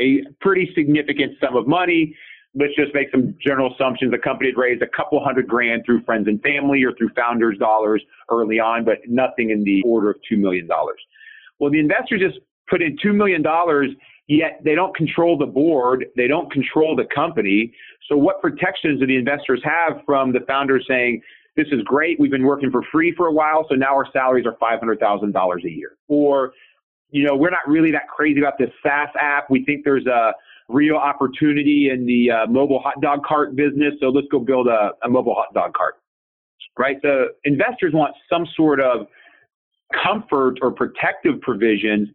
a 0.00 0.22
pretty 0.40 0.70
significant 0.74 1.34
sum 1.40 1.56
of 1.56 1.66
money. 1.66 2.16
Let's 2.54 2.74
just 2.76 2.94
make 2.94 3.10
some 3.10 3.34
general 3.44 3.72
assumptions. 3.72 4.12
The 4.12 4.18
company 4.18 4.50
had 4.50 4.60
raised 4.60 4.82
a 4.82 4.88
couple 4.94 5.22
hundred 5.24 5.48
grand 5.48 5.82
through 5.86 6.02
friends 6.02 6.28
and 6.28 6.40
family 6.42 6.82
or 6.84 6.92
through 6.92 7.10
founders' 7.16 7.56
dollars 7.58 8.02
early 8.30 8.60
on, 8.60 8.84
but 8.84 8.98
nothing 9.08 9.50
in 9.50 9.64
the 9.64 9.82
order 9.86 10.10
of 10.10 10.16
$2 10.30 10.38
million. 10.38 10.68
Well, 11.58 11.70
the 11.70 11.80
investors 11.80 12.20
just 12.20 12.40
put 12.68 12.82
in 12.82 12.96
$2 12.98 13.14
million, 13.14 13.42
yet 14.26 14.60
they 14.64 14.74
don't 14.74 14.94
control 14.94 15.38
the 15.38 15.46
board, 15.46 16.06
they 16.16 16.28
don't 16.28 16.50
control 16.52 16.94
the 16.94 17.06
company. 17.14 17.72
So, 18.08 18.16
what 18.16 18.42
protections 18.42 19.00
do 19.00 19.06
the 19.06 19.16
investors 19.16 19.62
have 19.64 20.02
from 20.04 20.32
the 20.32 20.40
founders 20.46 20.84
saying, 20.86 21.22
this 21.56 21.66
is 21.70 21.82
great. 21.84 22.18
We've 22.18 22.30
been 22.30 22.44
working 22.44 22.70
for 22.70 22.82
free 22.90 23.14
for 23.14 23.26
a 23.26 23.32
while, 23.32 23.66
so 23.68 23.74
now 23.74 23.94
our 23.94 24.06
salaries 24.12 24.46
are 24.46 24.56
$500,000 24.56 25.64
a 25.64 25.70
year. 25.70 25.96
Or, 26.08 26.52
you 27.10 27.24
know, 27.24 27.36
we're 27.36 27.50
not 27.50 27.68
really 27.68 27.90
that 27.92 28.08
crazy 28.08 28.40
about 28.40 28.58
this 28.58 28.70
SaaS 28.82 29.10
app. 29.20 29.50
We 29.50 29.64
think 29.64 29.84
there's 29.84 30.06
a 30.06 30.32
real 30.72 30.96
opportunity 30.96 31.90
in 31.92 32.06
the 32.06 32.30
uh, 32.30 32.46
mobile 32.46 32.80
hot 32.80 33.00
dog 33.00 33.24
cart 33.24 33.56
business. 33.56 33.94
So 34.00 34.08
let's 34.08 34.28
go 34.30 34.38
build 34.38 34.68
a, 34.68 34.90
a 35.04 35.08
mobile 35.08 35.34
hot 35.34 35.52
dog 35.54 35.74
cart. 35.74 35.96
Right? 36.78 37.00
The 37.02 37.26
investors 37.44 37.92
want 37.94 38.14
some 38.30 38.46
sort 38.56 38.80
of 38.80 39.06
comfort 40.02 40.58
or 40.62 40.70
protective 40.72 41.40
provisions 41.42 42.08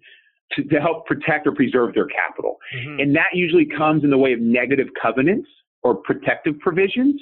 to, 0.54 0.64
to 0.64 0.80
help 0.80 1.06
protect 1.06 1.48
or 1.48 1.52
preserve 1.52 1.94
their 1.94 2.08
capital. 2.08 2.58
Mm-hmm. 2.76 3.00
And 3.00 3.16
that 3.16 3.30
usually 3.34 3.66
comes 3.66 4.04
in 4.04 4.10
the 4.10 4.18
way 4.18 4.34
of 4.34 4.40
negative 4.40 4.88
covenants 5.00 5.48
or 5.84 5.96
protective 5.96 6.58
provisions, 6.60 7.20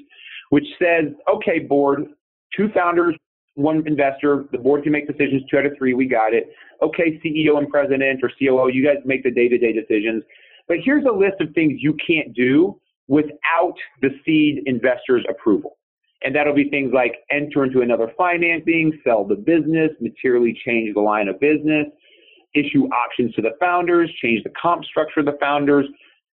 which 0.50 0.66
says, 0.80 1.06
okay, 1.34 1.60
board, 1.60 2.06
two 2.56 2.70
founders, 2.74 3.16
one 3.56 3.84
investor, 3.88 4.46
the 4.52 4.58
board 4.58 4.84
can 4.84 4.92
make 4.92 5.08
decisions, 5.08 5.44
two 5.50 5.58
out 5.58 5.66
of 5.66 5.74
three, 5.78 5.94
we 5.94 6.06
got 6.06 6.34
it. 6.34 6.52
Okay, 6.82 7.20
CEO 7.26 7.58
and 7.58 7.70
president 7.70 8.22
or 8.22 8.30
COO, 8.40 8.70
you 8.72 8.86
guys 8.86 8.98
make 9.06 9.24
the 9.24 9.32
day 9.32 9.48
to 9.48 9.58
day 9.58 9.72
decisions. 9.72 10.24
But 10.68 10.78
here's 10.84 11.06
a 11.06 11.12
list 11.12 11.42
of 11.42 11.54
things 11.54 11.74
you 11.82 11.96
can't 12.06 12.34
do 12.34 12.80
without 13.08 13.76
the 14.02 14.10
seed 14.26 14.64
investor's 14.66 15.26
approval. 15.30 15.78
And 16.24 16.36
that'll 16.36 16.56
be 16.56 16.70
things 16.70 16.92
like 16.94 17.18
enter 17.30 17.64
into 17.64 17.82
another 17.82 18.12
financing, 18.18 19.00
sell 19.04 19.26
the 19.26 19.36
business, 19.36 19.92
materially 20.02 20.60
change 20.66 20.96
the 20.96 21.02
line 21.02 21.28
of 21.28 21.40
business, 21.40 21.86
issue 22.56 22.86
options 22.86 23.34
to 23.36 23.42
the 23.42 23.52
founders, 23.60 24.10
change 24.22 24.44
the 24.44 24.52
comp 24.60 24.84
structure 24.86 25.20
of 25.20 25.28
the 25.28 25.38
founders, 25.40 25.86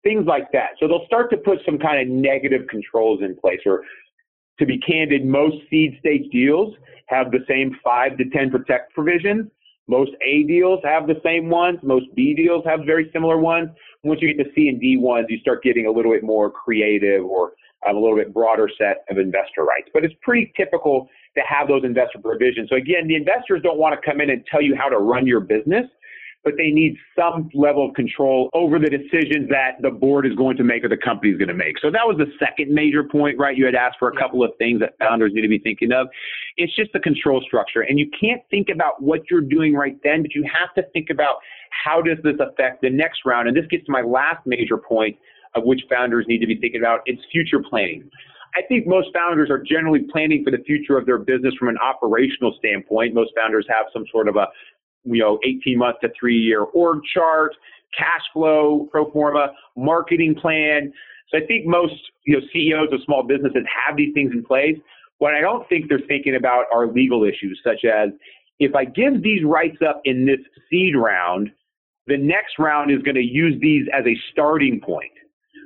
things 0.03 0.25
like 0.25 0.51
that. 0.53 0.71
So 0.79 0.87
they'll 0.87 1.05
start 1.05 1.29
to 1.31 1.37
put 1.37 1.59
some 1.65 1.77
kind 1.77 2.01
of 2.01 2.07
negative 2.07 2.67
controls 2.69 3.21
in 3.21 3.35
place. 3.35 3.59
Or 3.65 3.83
to 4.59 4.65
be 4.65 4.77
candid, 4.79 5.25
most 5.25 5.57
seed 5.69 5.97
stage 5.99 6.31
deals 6.31 6.73
have 7.07 7.31
the 7.31 7.43
same 7.49 7.75
five 7.83 8.17
to 8.17 8.29
10 8.29 8.51
protect 8.51 8.93
provisions. 8.93 9.47
Most 9.87 10.11
A 10.25 10.43
deals 10.43 10.79
have 10.83 11.07
the 11.07 11.19
same 11.23 11.49
ones. 11.49 11.79
Most 11.83 12.05
B 12.15 12.33
deals 12.33 12.63
have 12.65 12.81
very 12.85 13.09
similar 13.11 13.37
ones. 13.37 13.69
Once 14.03 14.21
you 14.21 14.33
get 14.33 14.43
to 14.43 14.49
C 14.55 14.67
and 14.69 14.79
D 14.79 14.97
ones, 14.97 15.27
you 15.29 15.39
start 15.39 15.63
getting 15.63 15.85
a 15.85 15.91
little 15.91 16.11
bit 16.11 16.23
more 16.23 16.49
creative 16.49 17.25
or 17.25 17.53
a 17.89 17.93
little 17.93 18.15
bit 18.15 18.33
broader 18.33 18.69
set 18.77 19.03
of 19.09 19.17
investor 19.17 19.63
rights. 19.63 19.89
But 19.93 20.05
it's 20.05 20.13
pretty 20.21 20.53
typical 20.55 21.09
to 21.35 21.41
have 21.47 21.67
those 21.67 21.83
investor 21.83 22.19
provisions. 22.19 22.69
So 22.69 22.75
again, 22.75 23.07
the 23.07 23.15
investors 23.15 23.61
don't 23.63 23.79
want 23.79 23.99
to 23.99 24.09
come 24.09 24.21
in 24.21 24.29
and 24.29 24.45
tell 24.45 24.61
you 24.61 24.75
how 24.75 24.87
to 24.87 24.97
run 24.97 25.25
your 25.25 25.39
business 25.39 25.85
but 26.43 26.53
they 26.57 26.69
need 26.71 26.95
some 27.17 27.49
level 27.53 27.87
of 27.87 27.95
control 27.95 28.49
over 28.53 28.79
the 28.79 28.89
decisions 28.89 29.49
that 29.49 29.81
the 29.81 29.89
board 29.89 30.25
is 30.25 30.33
going 30.35 30.57
to 30.57 30.63
make 30.63 30.83
or 30.83 30.89
the 30.89 30.97
company 30.97 31.31
is 31.31 31.37
going 31.37 31.47
to 31.47 31.53
make. 31.53 31.77
So 31.79 31.91
that 31.91 32.05
was 32.05 32.17
the 32.17 32.25
second 32.39 32.73
major 32.73 33.03
point, 33.03 33.37
right? 33.37 33.55
You 33.55 33.65
had 33.65 33.75
asked 33.75 33.97
for 33.99 34.09
a 34.09 34.17
couple 34.17 34.43
of 34.43 34.51
things 34.57 34.79
that 34.79 34.93
founders 34.99 35.31
need 35.33 35.41
to 35.41 35.47
be 35.47 35.59
thinking 35.59 35.91
of. 35.91 36.07
It's 36.57 36.75
just 36.75 36.91
the 36.93 36.99
control 36.99 37.41
structure. 37.45 37.81
And 37.81 37.99
you 37.99 38.09
can't 38.19 38.41
think 38.49 38.69
about 38.73 39.01
what 39.01 39.21
you're 39.29 39.41
doing 39.41 39.73
right 39.73 39.97
then, 40.03 40.21
but 40.23 40.33
you 40.33 40.43
have 40.43 40.73
to 40.75 40.89
think 40.91 41.09
about 41.09 41.35
how 41.85 42.01
does 42.01 42.17
this 42.23 42.35
affect 42.39 42.81
the 42.81 42.89
next 42.89 43.21
round? 43.25 43.47
And 43.47 43.55
this 43.55 43.65
gets 43.69 43.85
to 43.85 43.91
my 43.91 44.01
last 44.01 44.45
major 44.45 44.77
point 44.77 45.17
of 45.53 45.63
which 45.65 45.81
founders 45.89 46.25
need 46.27 46.39
to 46.39 46.47
be 46.47 46.57
thinking 46.57 46.81
about. 46.81 47.01
It's 47.05 47.21
future 47.31 47.61
planning. 47.61 48.09
I 48.55 48.61
think 48.67 48.85
most 48.85 49.09
founders 49.13 49.49
are 49.49 49.61
generally 49.63 50.05
planning 50.11 50.43
for 50.43 50.51
the 50.51 50.61
future 50.65 50.97
of 50.97 51.05
their 51.05 51.17
business 51.17 51.53
from 51.55 51.69
an 51.69 51.77
operational 51.77 52.53
standpoint. 52.57 53.13
Most 53.13 53.31
founders 53.35 53.65
have 53.69 53.85
some 53.93 54.05
sort 54.11 54.27
of 54.27 54.35
a 54.35 54.47
you 55.03 55.21
know, 55.21 55.39
18 55.45 55.77
month 55.77 55.97
to 56.01 56.09
three 56.19 56.37
year 56.37 56.61
org 56.61 56.99
chart, 57.13 57.53
cash 57.97 58.21
flow, 58.33 58.87
pro 58.91 59.11
forma, 59.11 59.51
marketing 59.75 60.35
plan. 60.35 60.93
So 61.29 61.37
I 61.37 61.45
think 61.45 61.65
most, 61.65 61.95
you 62.25 62.37
know, 62.37 62.45
CEOs 62.53 62.93
of 62.93 62.99
small 63.05 63.23
businesses 63.23 63.63
have 63.87 63.97
these 63.97 64.13
things 64.13 64.31
in 64.33 64.43
place. 64.43 64.77
What 65.19 65.33
I 65.33 65.41
don't 65.41 65.67
think 65.69 65.87
they're 65.87 65.99
thinking 66.07 66.35
about 66.35 66.65
are 66.73 66.87
legal 66.87 67.23
issues, 67.23 67.59
such 67.63 67.85
as 67.85 68.09
if 68.59 68.75
I 68.75 68.85
give 68.85 69.23
these 69.23 69.43
rights 69.43 69.77
up 69.87 70.01
in 70.05 70.25
this 70.25 70.39
seed 70.69 70.95
round, 70.95 71.51
the 72.07 72.17
next 72.17 72.59
round 72.59 72.91
is 72.91 73.01
going 73.01 73.15
to 73.15 73.23
use 73.23 73.59
these 73.61 73.87
as 73.93 74.05
a 74.05 74.15
starting 74.31 74.79
point. 74.81 75.11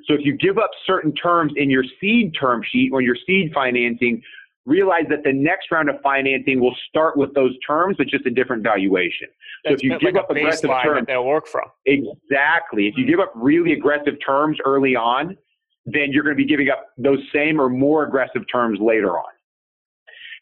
So 0.07 0.13
if 0.13 0.21
you 0.23 0.37
give 0.37 0.57
up 0.57 0.69
certain 0.85 1.13
terms 1.13 1.53
in 1.55 1.69
your 1.69 1.83
seed 1.99 2.33
term 2.39 2.61
sheet 2.71 2.91
or 2.93 3.01
your 3.01 3.15
seed 3.25 3.51
financing, 3.53 4.21
realize 4.65 5.06
that 5.10 5.23
the 5.23 5.34
next 5.34 5.71
round 5.71 5.89
of 5.89 5.95
financing 6.01 6.60
will 6.60 6.75
start 6.89 7.17
with 7.17 7.34
those 7.34 7.54
terms, 7.65 7.95
but 7.97 8.08
just 8.08 8.25
a 8.25 8.32
different 8.32 8.63
valuation. 8.63 9.28
That's 9.63 9.73
so 9.73 9.75
if 9.75 9.84
you 9.84 9.99
give 9.99 10.15
like 10.15 10.23
up 10.23 10.30
aggressive 10.32 10.69
terms, 10.69 11.08
they'll 11.08 11.25
work 11.25 11.47
from. 11.47 11.65
Exactly. 11.86 12.88
If 12.88 12.97
you 12.97 13.04
hmm. 13.04 13.12
give 13.12 13.19
up 13.19 13.32
really 13.36 13.73
aggressive 13.73 14.15
terms 14.25 14.58
early 14.65 14.95
on, 14.95 15.38
then 15.86 16.12
you're 16.12 16.23
going 16.23 16.36
to 16.36 16.41
be 16.41 16.47
giving 16.47 16.69
up 16.69 16.88
those 16.97 17.19
same 17.34 17.62
or 17.62 17.69
more 17.69 18.06
aggressive 18.06 18.41
terms 18.51 18.80
later 18.82 19.17
on. 19.17 19.32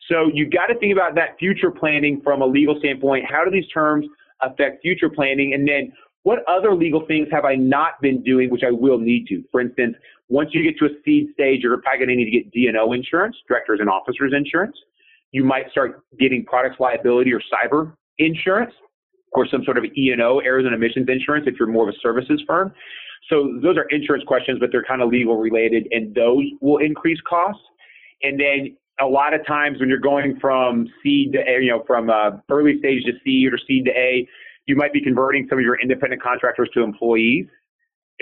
So 0.09 0.29
you've 0.33 0.51
got 0.51 0.67
to 0.67 0.77
think 0.79 0.93
about 0.93 1.15
that 1.15 1.37
future 1.39 1.71
planning 1.71 2.21
from 2.23 2.41
a 2.41 2.45
legal 2.45 2.77
standpoint. 2.79 3.25
How 3.29 3.43
do 3.43 3.51
these 3.51 3.67
terms 3.67 4.05
affect 4.41 4.81
future 4.81 5.09
planning? 5.09 5.53
And 5.53 5.67
then 5.67 5.91
what 6.23 6.39
other 6.47 6.73
legal 6.73 7.05
things 7.05 7.27
have 7.31 7.45
I 7.45 7.55
not 7.55 8.01
been 8.01 8.23
doing, 8.23 8.49
which 8.49 8.63
I 8.65 8.71
will 8.71 8.97
need 8.97 9.27
to? 9.27 9.43
For 9.51 9.61
instance, 9.61 9.95
once 10.33 10.49
you 10.51 10.63
get 10.63 10.75
to 10.79 10.85
a 10.85 10.89
seed 11.05 11.27
stage, 11.33 11.61
you're 11.61 11.77
probably 11.77 11.99
going 11.99 12.09
to 12.09 12.15
need 12.15 12.25
to 12.25 12.31
get 12.31 12.51
D&O 12.51 12.91
insurance, 12.91 13.37
directors 13.47 13.79
and 13.79 13.87
officers 13.87 14.33
insurance. 14.35 14.75
You 15.31 15.43
might 15.43 15.69
start 15.69 16.01
getting 16.19 16.43
products 16.43 16.77
liability 16.79 17.31
or 17.31 17.39
cyber 17.53 17.93
insurance 18.17 18.73
or 19.33 19.47
some 19.47 19.63
sort 19.63 19.77
of 19.77 19.85
E&O, 19.85 20.39
errors 20.39 20.65
and 20.65 20.73
omissions 20.73 21.07
insurance 21.07 21.45
if 21.47 21.53
you're 21.59 21.67
more 21.67 21.87
of 21.87 21.93
a 21.93 21.97
services 22.01 22.41
firm. 22.47 22.73
So 23.29 23.59
those 23.61 23.77
are 23.77 23.83
insurance 23.91 24.23
questions, 24.25 24.57
but 24.59 24.69
they're 24.71 24.83
kind 24.83 25.03
of 25.03 25.09
legal 25.09 25.37
related, 25.37 25.87
and 25.91 26.15
those 26.15 26.43
will 26.61 26.79
increase 26.79 27.19
costs. 27.29 27.61
And 28.23 28.39
then 28.39 28.75
a 29.01 29.05
lot 29.05 29.35
of 29.35 29.45
times 29.45 29.79
when 29.79 29.87
you're 29.87 29.99
going 29.99 30.39
from 30.41 30.87
seed 31.03 31.33
to 31.33 31.39
A, 31.39 31.61
you 31.61 31.69
know, 31.69 31.83
from 31.85 32.09
uh, 32.09 32.31
early 32.49 32.79
stage 32.79 33.03
to 33.03 33.11
seed 33.23 33.53
or 33.53 33.59
seed 33.67 33.85
to 33.85 33.91
A, 33.91 34.27
you 34.65 34.75
might 34.75 34.93
be 34.93 35.01
converting 35.01 35.45
some 35.47 35.59
of 35.59 35.63
your 35.63 35.79
independent 35.79 36.23
contractors 36.23 36.69
to 36.73 36.81
employees. 36.81 37.45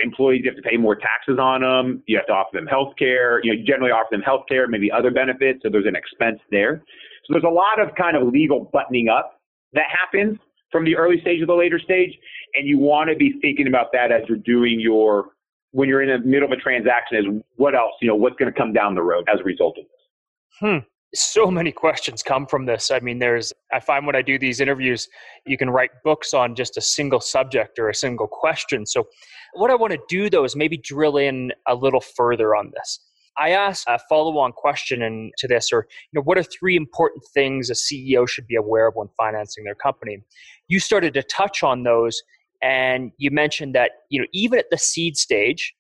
Employees, 0.03 0.41
you 0.43 0.51
have 0.51 0.61
to 0.61 0.67
pay 0.67 0.77
more 0.77 0.95
taxes 0.95 1.37
on 1.39 1.61
them. 1.61 2.03
You 2.07 2.17
have 2.17 2.27
to 2.27 2.33
offer 2.33 2.57
them 2.57 2.67
health 2.67 2.93
care. 2.97 3.39
You 3.43 3.55
know, 3.55 3.63
generally 3.65 3.91
offer 3.91 4.09
them 4.11 4.21
health 4.21 4.45
care, 4.49 4.67
maybe 4.67 4.91
other 4.91 5.11
benefits. 5.11 5.59
So 5.63 5.69
there's 5.69 5.85
an 5.85 5.95
expense 5.95 6.39
there. 6.51 6.83
So 7.25 7.33
there's 7.33 7.43
a 7.43 7.53
lot 7.53 7.79
of 7.79 7.95
kind 7.95 8.17
of 8.17 8.27
legal 8.27 8.69
buttoning 8.73 9.09
up 9.09 9.39
that 9.73 9.85
happens 9.89 10.37
from 10.71 10.85
the 10.85 10.95
early 10.95 11.19
stage 11.21 11.39
to 11.39 11.45
the 11.45 11.53
later 11.53 11.79
stage. 11.79 12.17
And 12.55 12.67
you 12.67 12.77
want 12.77 13.09
to 13.09 13.15
be 13.15 13.33
thinking 13.41 13.67
about 13.67 13.87
that 13.93 14.11
as 14.11 14.21
you're 14.27 14.37
doing 14.37 14.79
your, 14.79 15.29
when 15.71 15.87
you're 15.87 16.01
in 16.01 16.09
the 16.09 16.27
middle 16.27 16.51
of 16.51 16.57
a 16.57 16.61
transaction 16.61 17.17
is 17.17 17.25
what 17.55 17.75
else, 17.75 17.93
you 18.01 18.07
know, 18.07 18.15
what's 18.15 18.35
going 18.37 18.51
to 18.51 18.57
come 18.57 18.73
down 18.73 18.95
the 18.95 19.01
road 19.01 19.27
as 19.33 19.39
a 19.39 19.43
result 19.43 19.77
of 19.77 19.85
this. 19.85 20.59
Hmm 20.59 20.90
so 21.13 21.51
many 21.51 21.71
questions 21.71 22.23
come 22.23 22.45
from 22.45 22.65
this. 22.65 22.89
I 22.89 22.99
mean, 22.99 23.19
there's, 23.19 23.51
I 23.73 23.79
find 23.79 24.05
when 24.05 24.15
I 24.15 24.21
do 24.21 24.39
these 24.39 24.61
interviews, 24.61 25.09
you 25.45 25.57
can 25.57 25.69
write 25.69 25.91
books 26.03 26.33
on 26.33 26.55
just 26.55 26.77
a 26.77 26.81
single 26.81 27.19
subject 27.19 27.79
or 27.79 27.89
a 27.89 27.95
single 27.95 28.27
question. 28.27 28.85
So, 28.85 29.07
what 29.53 29.69
I 29.69 29.75
want 29.75 29.91
to 29.91 29.99
do 30.07 30.29
though 30.29 30.45
is 30.45 30.55
maybe 30.55 30.77
drill 30.77 31.17
in 31.17 31.51
a 31.67 31.75
little 31.75 31.99
further 31.99 32.55
on 32.55 32.71
this. 32.73 32.99
I 33.37 33.51
asked 33.51 33.85
a 33.87 33.99
follow 34.09 34.37
on 34.37 34.51
question 34.51 35.01
in, 35.01 35.31
to 35.37 35.47
this, 35.47 35.71
or, 35.71 35.87
you 36.11 36.19
know, 36.19 36.23
what 36.23 36.37
are 36.37 36.43
three 36.43 36.75
important 36.75 37.23
things 37.33 37.69
a 37.69 37.73
CEO 37.73 38.27
should 38.27 38.47
be 38.47 38.55
aware 38.55 38.87
of 38.87 38.95
when 38.95 39.07
financing 39.17 39.63
their 39.63 39.75
company? 39.75 40.19
You 40.67 40.79
started 40.79 41.13
to 41.15 41.23
touch 41.23 41.63
on 41.63 41.83
those, 41.83 42.21
and 42.61 43.11
you 43.17 43.31
mentioned 43.31 43.73
that, 43.75 43.91
you 44.09 44.19
know, 44.19 44.27
even 44.33 44.59
at 44.59 44.69
the 44.69 44.77
seed 44.77 45.17
stage, 45.17 45.73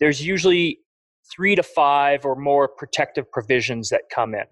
there's 0.00 0.24
usually 0.24 0.80
three 1.34 1.54
to 1.54 1.62
five 1.62 2.24
or 2.24 2.36
more 2.36 2.68
protective 2.68 3.30
provisions 3.30 3.88
that 3.90 4.02
come 4.12 4.34
in. 4.34 4.44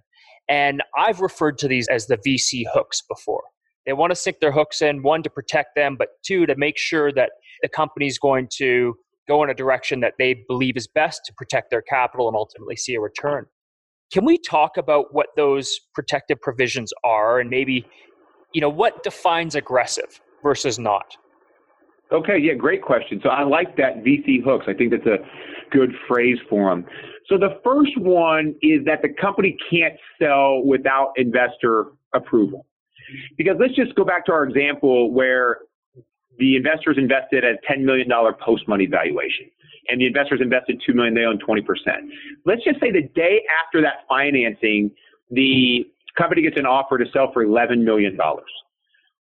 And 0.48 0.82
I've 0.96 1.20
referred 1.20 1.58
to 1.58 1.68
these 1.68 1.88
as 1.88 2.06
the 2.06 2.18
VC 2.18 2.64
hooks 2.72 3.02
before. 3.08 3.42
They 3.86 3.92
want 3.92 4.10
to 4.10 4.16
sink 4.16 4.40
their 4.40 4.52
hooks 4.52 4.82
in, 4.82 5.02
one, 5.02 5.22
to 5.22 5.30
protect 5.30 5.74
them, 5.74 5.96
but 5.96 6.08
two, 6.24 6.46
to 6.46 6.56
make 6.56 6.78
sure 6.78 7.12
that 7.12 7.32
the 7.62 7.68
company 7.68 8.06
is 8.06 8.18
going 8.18 8.48
to 8.56 8.94
go 9.28 9.42
in 9.42 9.50
a 9.50 9.54
direction 9.54 10.00
that 10.00 10.14
they 10.18 10.44
believe 10.48 10.76
is 10.76 10.86
best 10.86 11.22
to 11.26 11.32
protect 11.34 11.70
their 11.70 11.82
capital 11.82 12.28
and 12.28 12.36
ultimately 12.36 12.76
see 12.76 12.94
a 12.94 13.00
return. 13.00 13.46
Can 14.12 14.24
we 14.24 14.38
talk 14.38 14.76
about 14.76 15.12
what 15.12 15.28
those 15.36 15.80
protective 15.94 16.40
provisions 16.40 16.92
are 17.04 17.40
and 17.40 17.48
maybe, 17.50 17.86
you 18.52 18.60
know, 18.60 18.68
what 18.68 19.02
defines 19.02 19.54
aggressive 19.54 20.20
versus 20.42 20.78
not? 20.78 21.16
Okay, 22.12 22.38
yeah, 22.38 22.54
great 22.54 22.82
question. 22.82 23.20
So 23.22 23.30
I 23.30 23.42
like 23.42 23.76
that 23.76 24.04
VC 24.04 24.42
hooks. 24.44 24.66
I 24.68 24.74
think 24.74 24.90
that's 24.90 25.06
a 25.06 25.18
good 25.70 25.92
phrase 26.06 26.38
for 26.48 26.70
them. 26.70 26.84
So 27.28 27.38
the 27.38 27.58
first 27.64 27.96
one 27.96 28.54
is 28.62 28.84
that 28.84 29.00
the 29.02 29.08
company 29.08 29.56
can't 29.70 29.94
sell 30.20 30.62
without 30.64 31.12
investor 31.16 31.86
approval. 32.12 32.66
Because 33.36 33.56
let's 33.58 33.74
just 33.74 33.94
go 33.94 34.04
back 34.04 34.26
to 34.26 34.32
our 34.32 34.44
example 34.44 35.10
where 35.12 35.58
the 36.38 36.56
investors 36.56 36.96
invested 36.98 37.44
at 37.44 37.58
$10 37.64 37.82
million 37.82 38.08
post 38.44 38.66
money 38.68 38.86
valuation 38.86 39.46
and 39.88 40.00
the 40.00 40.06
investors 40.06 40.40
invested 40.42 40.82
2 40.86 40.94
million, 40.94 41.14
they 41.14 41.24
own 41.24 41.38
20%. 41.38 41.60
Let's 42.44 42.64
just 42.64 42.80
say 42.80 42.90
the 42.90 43.08
day 43.14 43.42
after 43.64 43.80
that 43.82 44.06
financing, 44.08 44.90
the 45.30 45.86
company 46.16 46.42
gets 46.42 46.58
an 46.58 46.66
offer 46.66 46.98
to 46.98 47.04
sell 47.12 47.32
for 47.32 47.44
$11 47.44 47.82
million. 47.82 48.18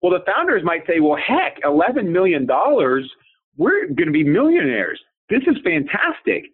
Well, 0.06 0.16
the 0.16 0.24
founders 0.24 0.62
might 0.62 0.86
say, 0.86 1.00
well, 1.00 1.16
heck, 1.16 1.60
$11 1.64 2.06
million, 2.06 2.46
we're 3.56 3.86
going 3.86 4.06
to 4.06 4.12
be 4.12 4.22
millionaires. 4.22 5.00
This 5.28 5.42
is 5.48 5.56
fantastic. 5.64 6.44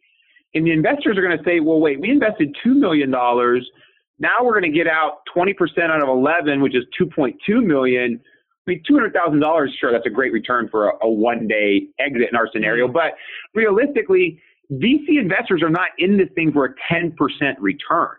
And 0.54 0.66
the 0.66 0.72
investors 0.72 1.18
are 1.18 1.22
going 1.22 1.36
to 1.36 1.44
say, 1.44 1.60
well, 1.60 1.78
wait, 1.78 2.00
we 2.00 2.08
invested 2.08 2.56
$2 2.64 2.74
million. 2.74 3.10
Now 3.10 4.30
we're 4.42 4.58
going 4.58 4.72
to 4.72 4.74
get 4.74 4.86
out 4.86 5.18
20% 5.36 5.52
out 5.80 6.02
of 6.02 6.08
11, 6.08 6.62
which 6.62 6.74
is 6.74 6.84
2.2 6.98 7.62
million. 7.62 8.18
I 8.66 8.70
mean, 8.70 8.82
two 8.88 8.94
hundred 8.94 9.12
thousand 9.12 9.40
dollars, 9.40 9.76
sure, 9.78 9.92
that's 9.92 10.06
a 10.06 10.10
great 10.10 10.32
return 10.32 10.68
for 10.70 10.88
a, 10.88 10.92
a 11.02 11.10
one 11.10 11.46
day 11.46 11.88
exit 11.98 12.28
in 12.30 12.36
our 12.36 12.48
scenario. 12.50 12.86
Mm-hmm. 12.86 12.94
But 12.94 13.14
realistically, 13.54 14.40
VC 14.70 15.20
investors 15.20 15.62
are 15.62 15.68
not 15.68 15.88
in 15.98 16.16
this 16.16 16.28
thing 16.36 16.52
for 16.52 16.64
a 16.66 16.74
ten 16.88 17.12
percent 17.18 17.58
return, 17.60 18.16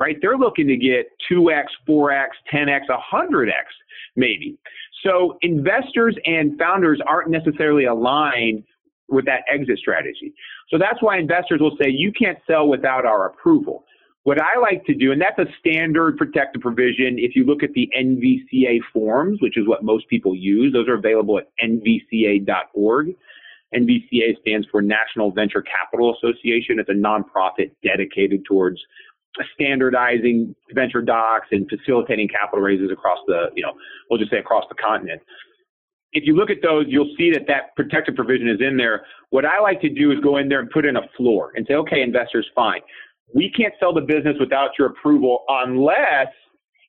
right? 0.00 0.16
They're 0.20 0.38
looking 0.38 0.66
to 0.68 0.76
get 0.76 1.06
two 1.28 1.50
x, 1.50 1.72
four 1.86 2.10
x, 2.10 2.36
ten 2.50 2.68
x, 2.68 2.86
hundred 2.88 3.48
x, 3.48 3.66
maybe. 4.16 4.58
So 5.04 5.38
investors 5.42 6.16
and 6.24 6.58
founders 6.58 7.00
aren't 7.06 7.30
necessarily 7.30 7.84
aligned 7.84 8.64
with 9.08 9.24
that 9.26 9.42
exit 9.52 9.78
strategy. 9.78 10.34
So 10.70 10.78
that's 10.78 11.00
why 11.02 11.18
investors 11.18 11.60
will 11.60 11.76
say 11.80 11.88
you 11.88 12.12
can't 12.12 12.38
sell 12.46 12.68
without 12.68 13.06
our 13.06 13.26
approval. 13.26 13.84
What 14.24 14.38
I 14.42 14.58
like 14.60 14.84
to 14.84 14.94
do, 14.94 15.12
and 15.12 15.20
that's 15.22 15.38
a 15.38 15.46
standard 15.58 16.18
protective 16.18 16.60
provision, 16.60 17.16
if 17.18 17.34
you 17.34 17.44
look 17.44 17.62
at 17.62 17.72
the 17.72 17.88
NVCA 17.98 18.80
forms, 18.92 19.40
which 19.40 19.56
is 19.56 19.66
what 19.66 19.82
most 19.82 20.06
people 20.08 20.34
use, 20.34 20.72
those 20.72 20.86
are 20.88 20.94
available 20.94 21.38
at 21.38 21.48
nvca.org. 21.64 23.14
NVCA 23.74 24.38
stands 24.40 24.66
for 24.70 24.82
National 24.82 25.30
Venture 25.30 25.62
Capital 25.62 26.14
Association. 26.14 26.78
It's 26.78 26.88
a 26.88 26.92
nonprofit 26.92 27.70
dedicated 27.82 28.44
towards 28.46 28.80
standardizing 29.54 30.54
venture 30.74 31.02
docs 31.02 31.48
and 31.52 31.68
facilitating 31.68 32.28
capital 32.28 32.62
raises 32.62 32.90
across 32.90 33.18
the, 33.26 33.46
you 33.54 33.62
know, 33.62 33.72
we'll 34.10 34.18
just 34.18 34.30
say 34.30 34.38
across 34.38 34.64
the 34.68 34.74
continent. 34.74 35.20
If 36.12 36.24
you 36.26 36.34
look 36.34 36.50
at 36.50 36.58
those, 36.62 36.86
you'll 36.88 37.14
see 37.18 37.30
that 37.32 37.46
that 37.48 37.76
protective 37.76 38.14
provision 38.14 38.48
is 38.48 38.60
in 38.60 38.76
there. 38.76 39.04
What 39.30 39.44
I 39.44 39.60
like 39.60 39.80
to 39.82 39.90
do 39.90 40.10
is 40.10 40.18
go 40.20 40.38
in 40.38 40.48
there 40.48 40.60
and 40.60 40.70
put 40.70 40.86
in 40.86 40.96
a 40.96 41.02
floor 41.16 41.52
and 41.54 41.66
say, 41.68 41.74
okay, 41.74 42.00
investors, 42.00 42.48
fine 42.54 42.80
we 43.34 43.50
can't 43.50 43.74
sell 43.78 43.92
the 43.92 44.00
business 44.00 44.36
without 44.40 44.70
your 44.78 44.88
approval 44.88 45.44
unless 45.48 46.28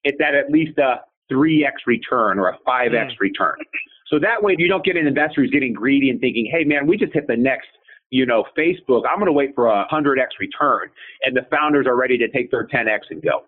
it's 0.04 0.20
at 0.22 0.36
at 0.36 0.50
least 0.52 0.78
a 0.78 1.02
3x 1.32 1.72
return 1.86 2.40
or 2.40 2.50
a 2.50 2.58
5x 2.68 2.92
mm. 2.92 3.20
return. 3.20 3.56
So 4.08 4.20
that 4.20 4.42
way 4.42 4.54
if 4.54 4.60
you 4.60 4.68
don't 4.68 4.84
get 4.84 4.96
an 4.98 5.06
investor 5.06 5.42
who's 5.42 5.52
getting 5.52 5.74
greedy 5.74 6.10
and 6.10 6.20
thinking, 6.20 6.50
hey 6.52 6.64
man, 6.64 6.88
we 6.88 6.98
just 6.98 7.14
hit 7.14 7.28
the 7.28 7.36
next, 7.36 7.68
you 8.10 8.26
know, 8.26 8.44
Facebook. 8.58 9.04
I'm 9.10 9.18
going 9.18 9.28
to 9.28 9.32
wait 9.32 9.52
for 9.56 9.68
a 9.68 9.86
100x 9.92 10.40
return. 10.40 10.90
And 11.24 11.36
the 11.36 11.46
founders 11.50 11.86
are 11.88 11.96
ready 11.96 12.18
to 12.18 12.28
take 12.30 12.52
their 12.52 12.68
10x 12.68 13.00
and 13.10 13.22
go. 13.22 13.46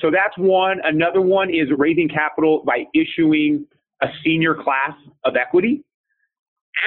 So 0.00 0.10
that's 0.10 0.36
one. 0.36 0.78
Another 0.84 1.20
one 1.20 1.50
is 1.50 1.68
raising 1.76 2.08
capital 2.08 2.62
by 2.64 2.84
issuing 2.94 3.66
a 4.02 4.06
senior 4.24 4.54
class 4.54 4.92
of 5.24 5.36
equity. 5.36 5.84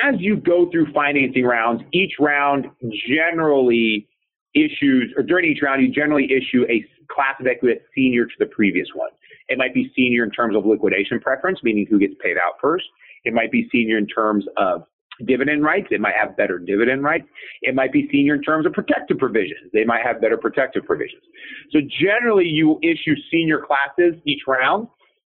As 0.04 0.16
you 0.20 0.38
go 0.38 0.70
through 0.72 0.92
financing 0.94 1.44
rounds, 1.44 1.84
each 1.92 2.14
round 2.20 2.68
generally 3.08 4.08
issues, 4.56 5.14
or 5.18 5.24
during 5.24 5.52
each 5.52 5.62
round, 5.62 5.82
you 5.84 5.92
generally 5.92 6.26
issue 6.26 6.66
a 6.70 6.86
class 7.14 7.36
of 7.40 7.48
equity 7.48 7.76
that's 7.76 7.86
senior 7.94 8.26
to 8.26 8.34
the 8.40 8.46
previous 8.48 8.88
one. 8.96 9.10
It 9.50 9.58
might 9.58 9.74
be 9.74 9.92
senior 9.96 10.24
in 10.24 10.32
terms 10.32 10.56
of 10.56 10.66
liquidation 10.66 11.20
preference, 11.20 11.60
meaning 11.64 11.86
who 11.90 12.00
gets 12.00 12.14
paid 12.24 12.38
out 12.38 12.54
first. 12.62 12.86
It 13.26 13.34
might 13.34 13.52
be 13.52 13.68
senior 13.72 13.98
in 13.98 14.08
terms 14.08 14.46
of 14.58 14.84
dividend 15.26 15.64
rights. 15.64 15.88
It 15.92 16.02
might 16.02 16.16
have 16.20 16.36
better 16.36 16.58
dividend 16.60 17.04
rights. 17.04 17.26
It 17.62 17.76
might 17.76 17.92
be 17.92 18.08
senior 18.12 18.36
in 18.36 18.42
terms 18.42 18.66
of 18.66 18.74
protective 18.74 19.18
provisions. 19.18 19.72
They 19.74 19.86
might 19.86 20.02
have 20.06 20.22
better 20.22 20.38
protective 20.38 20.84
provisions. 20.86 21.24
So 21.72 21.80
generally, 22.02 22.46
you 22.46 22.80
issue 22.82 23.16
senior 23.32 23.62
classes 23.66 24.20
each 24.26 24.42
round. 24.48 24.88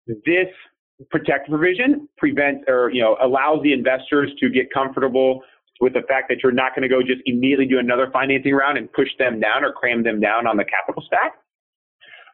This 0.07 0.49
protective 1.11 1.51
provision 1.51 2.09
prevents 2.19 2.65
or 2.69 2.91
you 2.93 3.03
know 3.03 3.17
allows 3.23 3.63
the 3.63 3.73
investors 3.73 4.31
to 4.41 4.49
get 4.49 4.73
comfortable 4.73 5.43
with 5.81 5.93
the 5.93 6.03
fact 6.09 6.29
that 6.29 6.39
you're 6.43 6.53
not 6.53 6.75
going 6.75 6.83
to 6.83 6.89
go 6.89 7.03
just 7.03 7.21
immediately 7.27 7.67
do 7.67 7.79
another 7.79 8.09
financing 8.13 8.55
round 8.55 8.79
and 8.79 8.93
push 8.93 9.09
them 9.19 9.41
down 9.41 9.65
or 9.65 9.73
cram 9.73 10.05
them 10.05 10.21
down 10.21 10.47
on 10.47 10.57
the 10.57 10.65
capital 10.65 11.03
stack. 11.07 11.35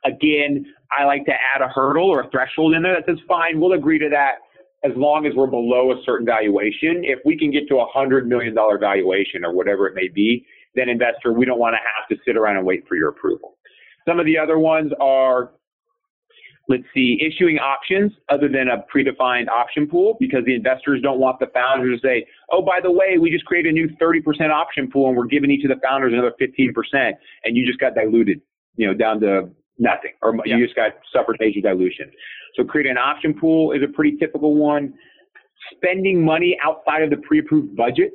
Again, 0.04 0.66
I 0.96 1.04
like 1.04 1.24
to 1.26 1.32
add 1.32 1.62
a 1.62 1.68
hurdle 1.68 2.08
or 2.08 2.20
a 2.20 2.30
threshold 2.30 2.74
in 2.74 2.82
there 2.82 2.94
that 2.94 3.06
says, 3.06 3.18
fine, 3.26 3.60
we'll 3.60 3.72
agree 3.72 3.98
to 3.98 4.08
that 4.10 4.40
as 4.84 4.92
long 4.96 5.26
as 5.26 5.34
we're 5.34 5.46
below 5.46 5.92
a 5.92 6.02
certain 6.04 6.26
valuation. 6.26 7.02
If 7.04 7.18
we 7.24 7.36
can 7.38 7.50
get 7.50 7.68
to 7.68 7.80
a 7.80 7.86
$100 7.94 8.26
million 8.26 8.54
valuation 8.54 9.44
or 9.44 9.52
whatever 9.52 9.86
it 9.86 9.94
may 9.94 10.08
be, 10.08 10.46
then 10.74 10.88
investor, 10.88 11.32
we 11.32 11.44
don't 11.44 11.58
want 11.58 11.74
to 11.74 11.78
have 11.78 12.08
to 12.08 12.22
sit 12.24 12.36
around 12.36 12.56
and 12.56 12.66
wait 12.66 12.86
for 12.88 12.96
your 12.96 13.08
approval. 13.08 13.58
Some 14.08 14.18
of 14.18 14.26
the 14.26 14.38
other 14.38 14.58
ones 14.58 14.92
are 15.00 15.50
let's 16.70 16.84
see, 16.94 17.20
issuing 17.20 17.58
options 17.58 18.12
other 18.28 18.48
than 18.48 18.68
a 18.68 18.84
predefined 18.94 19.48
option 19.48 19.88
pool 19.88 20.16
because 20.20 20.44
the 20.46 20.54
investors 20.54 21.00
don't 21.02 21.18
want 21.18 21.40
the 21.40 21.48
founders 21.52 22.00
to 22.00 22.06
say, 22.06 22.24
oh, 22.52 22.62
by 22.62 22.78
the 22.80 22.90
way, 22.90 23.18
we 23.20 23.28
just 23.28 23.44
created 23.44 23.70
a 23.70 23.72
new 23.72 23.88
30% 24.00 24.50
option 24.50 24.88
pool 24.88 25.08
and 25.08 25.16
we're 25.16 25.26
giving 25.26 25.50
each 25.50 25.64
of 25.64 25.68
the 25.68 25.80
founders 25.84 26.12
another 26.12 26.32
15% 26.40 27.12
and 27.44 27.56
you 27.56 27.66
just 27.66 27.80
got 27.80 27.96
diluted, 27.96 28.40
you 28.76 28.86
know, 28.86 28.94
down 28.94 29.18
to 29.20 29.50
nothing 29.78 30.12
or 30.22 30.34
yeah. 30.44 30.56
you 30.56 30.64
just 30.64 30.76
got 30.76 30.92
suffered 31.12 31.36
major 31.40 31.60
dilution. 31.60 32.10
So 32.56 32.64
creating 32.64 32.92
an 32.92 32.98
option 32.98 33.34
pool 33.34 33.72
is 33.72 33.82
a 33.82 33.88
pretty 33.88 34.16
typical 34.16 34.54
one. 34.54 34.94
Spending 35.74 36.24
money 36.24 36.58
outside 36.64 37.02
of 37.02 37.10
the 37.10 37.18
pre-approved 37.18 37.76
budget 37.76 38.12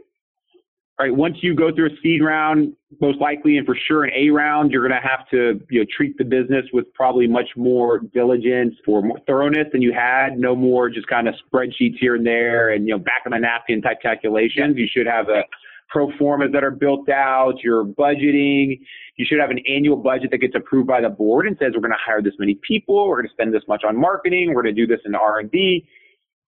all 0.97 1.05
right, 1.05 1.15
once 1.15 1.35
you 1.41 1.53
go 1.53 1.75
through 1.75 1.87
a 1.87 1.97
seed 2.01 2.23
round, 2.23 2.73
most 3.01 3.19
likely 3.19 3.57
and 3.57 3.65
for 3.65 3.75
sure 3.87 4.05
an 4.05 4.11
A 4.15 4.29
round, 4.29 4.71
you're 4.71 4.87
going 4.87 4.99
to 4.99 5.05
have 5.05 5.27
to 5.29 5.59
you 5.69 5.81
know 5.81 5.85
treat 5.95 6.17
the 6.17 6.23
business 6.23 6.65
with 6.71 6.91
probably 6.93 7.27
much 7.27 7.49
more 7.57 7.99
diligence 8.13 8.75
or 8.87 9.01
more 9.01 9.19
thoroughness 9.27 9.67
than 9.73 9.81
you 9.81 9.91
had. 9.91 10.39
No 10.39 10.55
more 10.55 10.89
just 10.89 11.07
kind 11.07 11.27
of 11.27 11.35
spreadsheets 11.51 11.97
here 11.99 12.15
and 12.15 12.25
there 12.25 12.69
and 12.69 12.87
you 12.87 12.93
know 12.93 12.97
back 12.97 13.23
of 13.25 13.33
the 13.33 13.39
napkin 13.39 13.81
type 13.81 13.97
calculations. 14.01 14.77
You 14.77 14.87
should 14.89 15.05
have 15.05 15.27
a 15.27 15.43
pro 15.89 16.11
formas 16.17 16.51
that 16.53 16.63
are 16.63 16.71
built 16.71 17.09
out. 17.09 17.63
Your 17.63 17.85
budgeting. 17.85 18.79
You 19.17 19.25
should 19.25 19.39
have 19.39 19.49
an 19.49 19.59
annual 19.67 19.95
budget 19.95 20.31
that 20.31 20.39
gets 20.39 20.55
approved 20.55 20.87
by 20.87 21.01
the 21.01 21.09
board 21.09 21.47
and 21.47 21.55
says 21.57 21.71
we're 21.73 21.81
going 21.81 21.91
to 21.91 21.97
hire 22.03 22.21
this 22.21 22.33
many 22.39 22.59
people. 22.67 23.07
We're 23.07 23.17
going 23.17 23.27
to 23.27 23.33
spend 23.33 23.53
this 23.53 23.63
much 23.67 23.83
on 23.87 23.99
marketing. 23.99 24.53
We're 24.53 24.63
going 24.63 24.75
to 24.75 24.85
do 24.85 24.87
this 24.87 24.99
in 25.05 25.15
R 25.15 25.39
and 25.39 25.49
D. 25.51 25.87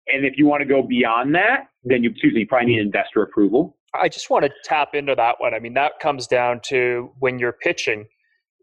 And 0.07 0.25
if 0.25 0.37
you 0.37 0.45
want 0.45 0.61
to 0.61 0.67
go 0.67 0.83
beyond 0.83 1.33
that, 1.35 1.69
then 1.83 2.03
you, 2.03 2.11
excuse 2.11 2.33
me, 2.33 2.41
you 2.41 2.47
probably 2.47 2.67
need 2.67 2.79
investor 2.79 3.23
approval. 3.23 3.77
I 3.99 4.09
just 4.09 4.29
want 4.29 4.45
to 4.45 4.51
tap 4.63 4.89
into 4.93 5.15
that 5.15 5.35
one. 5.39 5.53
I 5.53 5.59
mean, 5.59 5.73
that 5.75 5.93
comes 5.99 6.27
down 6.27 6.59
to 6.65 7.11
when 7.19 7.39
you're 7.39 7.53
pitching, 7.53 8.05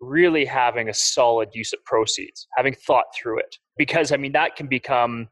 really 0.00 0.44
having 0.44 0.88
a 0.88 0.94
solid 0.94 1.48
use 1.54 1.72
of 1.72 1.84
proceeds, 1.84 2.46
having 2.56 2.74
thought 2.74 3.06
through 3.16 3.38
it. 3.38 3.56
Because, 3.76 4.12
I 4.12 4.16
mean, 4.18 4.32
that 4.32 4.56
can 4.56 4.66
become 4.66 5.28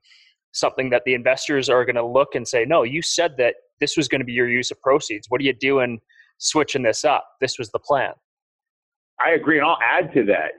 something 0.53 0.90
that 0.90 1.03
the 1.05 1.14
investors 1.14 1.68
are 1.68 1.85
going 1.85 1.96
to 1.96 2.07
look 2.07 2.35
and 2.35 2.48
say, 2.48 2.64
no, 2.64 2.83
you 2.83 3.03
said 3.03 3.37
that 3.38 3.55
this 3.81 3.97
was 3.97 4.09
going 4.09 4.21
to 4.21 4.25
be 4.25 4.33
your 4.33 4.49
use 4.49 4.71
of 4.71 4.81
proceeds. 4.81 5.27
What 5.29 5.40
are 5.40 5.45
you 5.45 5.55
doing 5.55 6.01
switching 6.38 6.83
this 6.83 7.05
up? 7.05 7.25
This 7.40 7.59
was 7.59 7.71
the 7.71 7.79
plan. 7.79 8.12
I 9.25 9.33
agree. 9.33 9.59
And 9.59 9.66
I'll 9.66 9.79
add 9.83 10.12
to 10.14 10.25
that. 10.27 10.53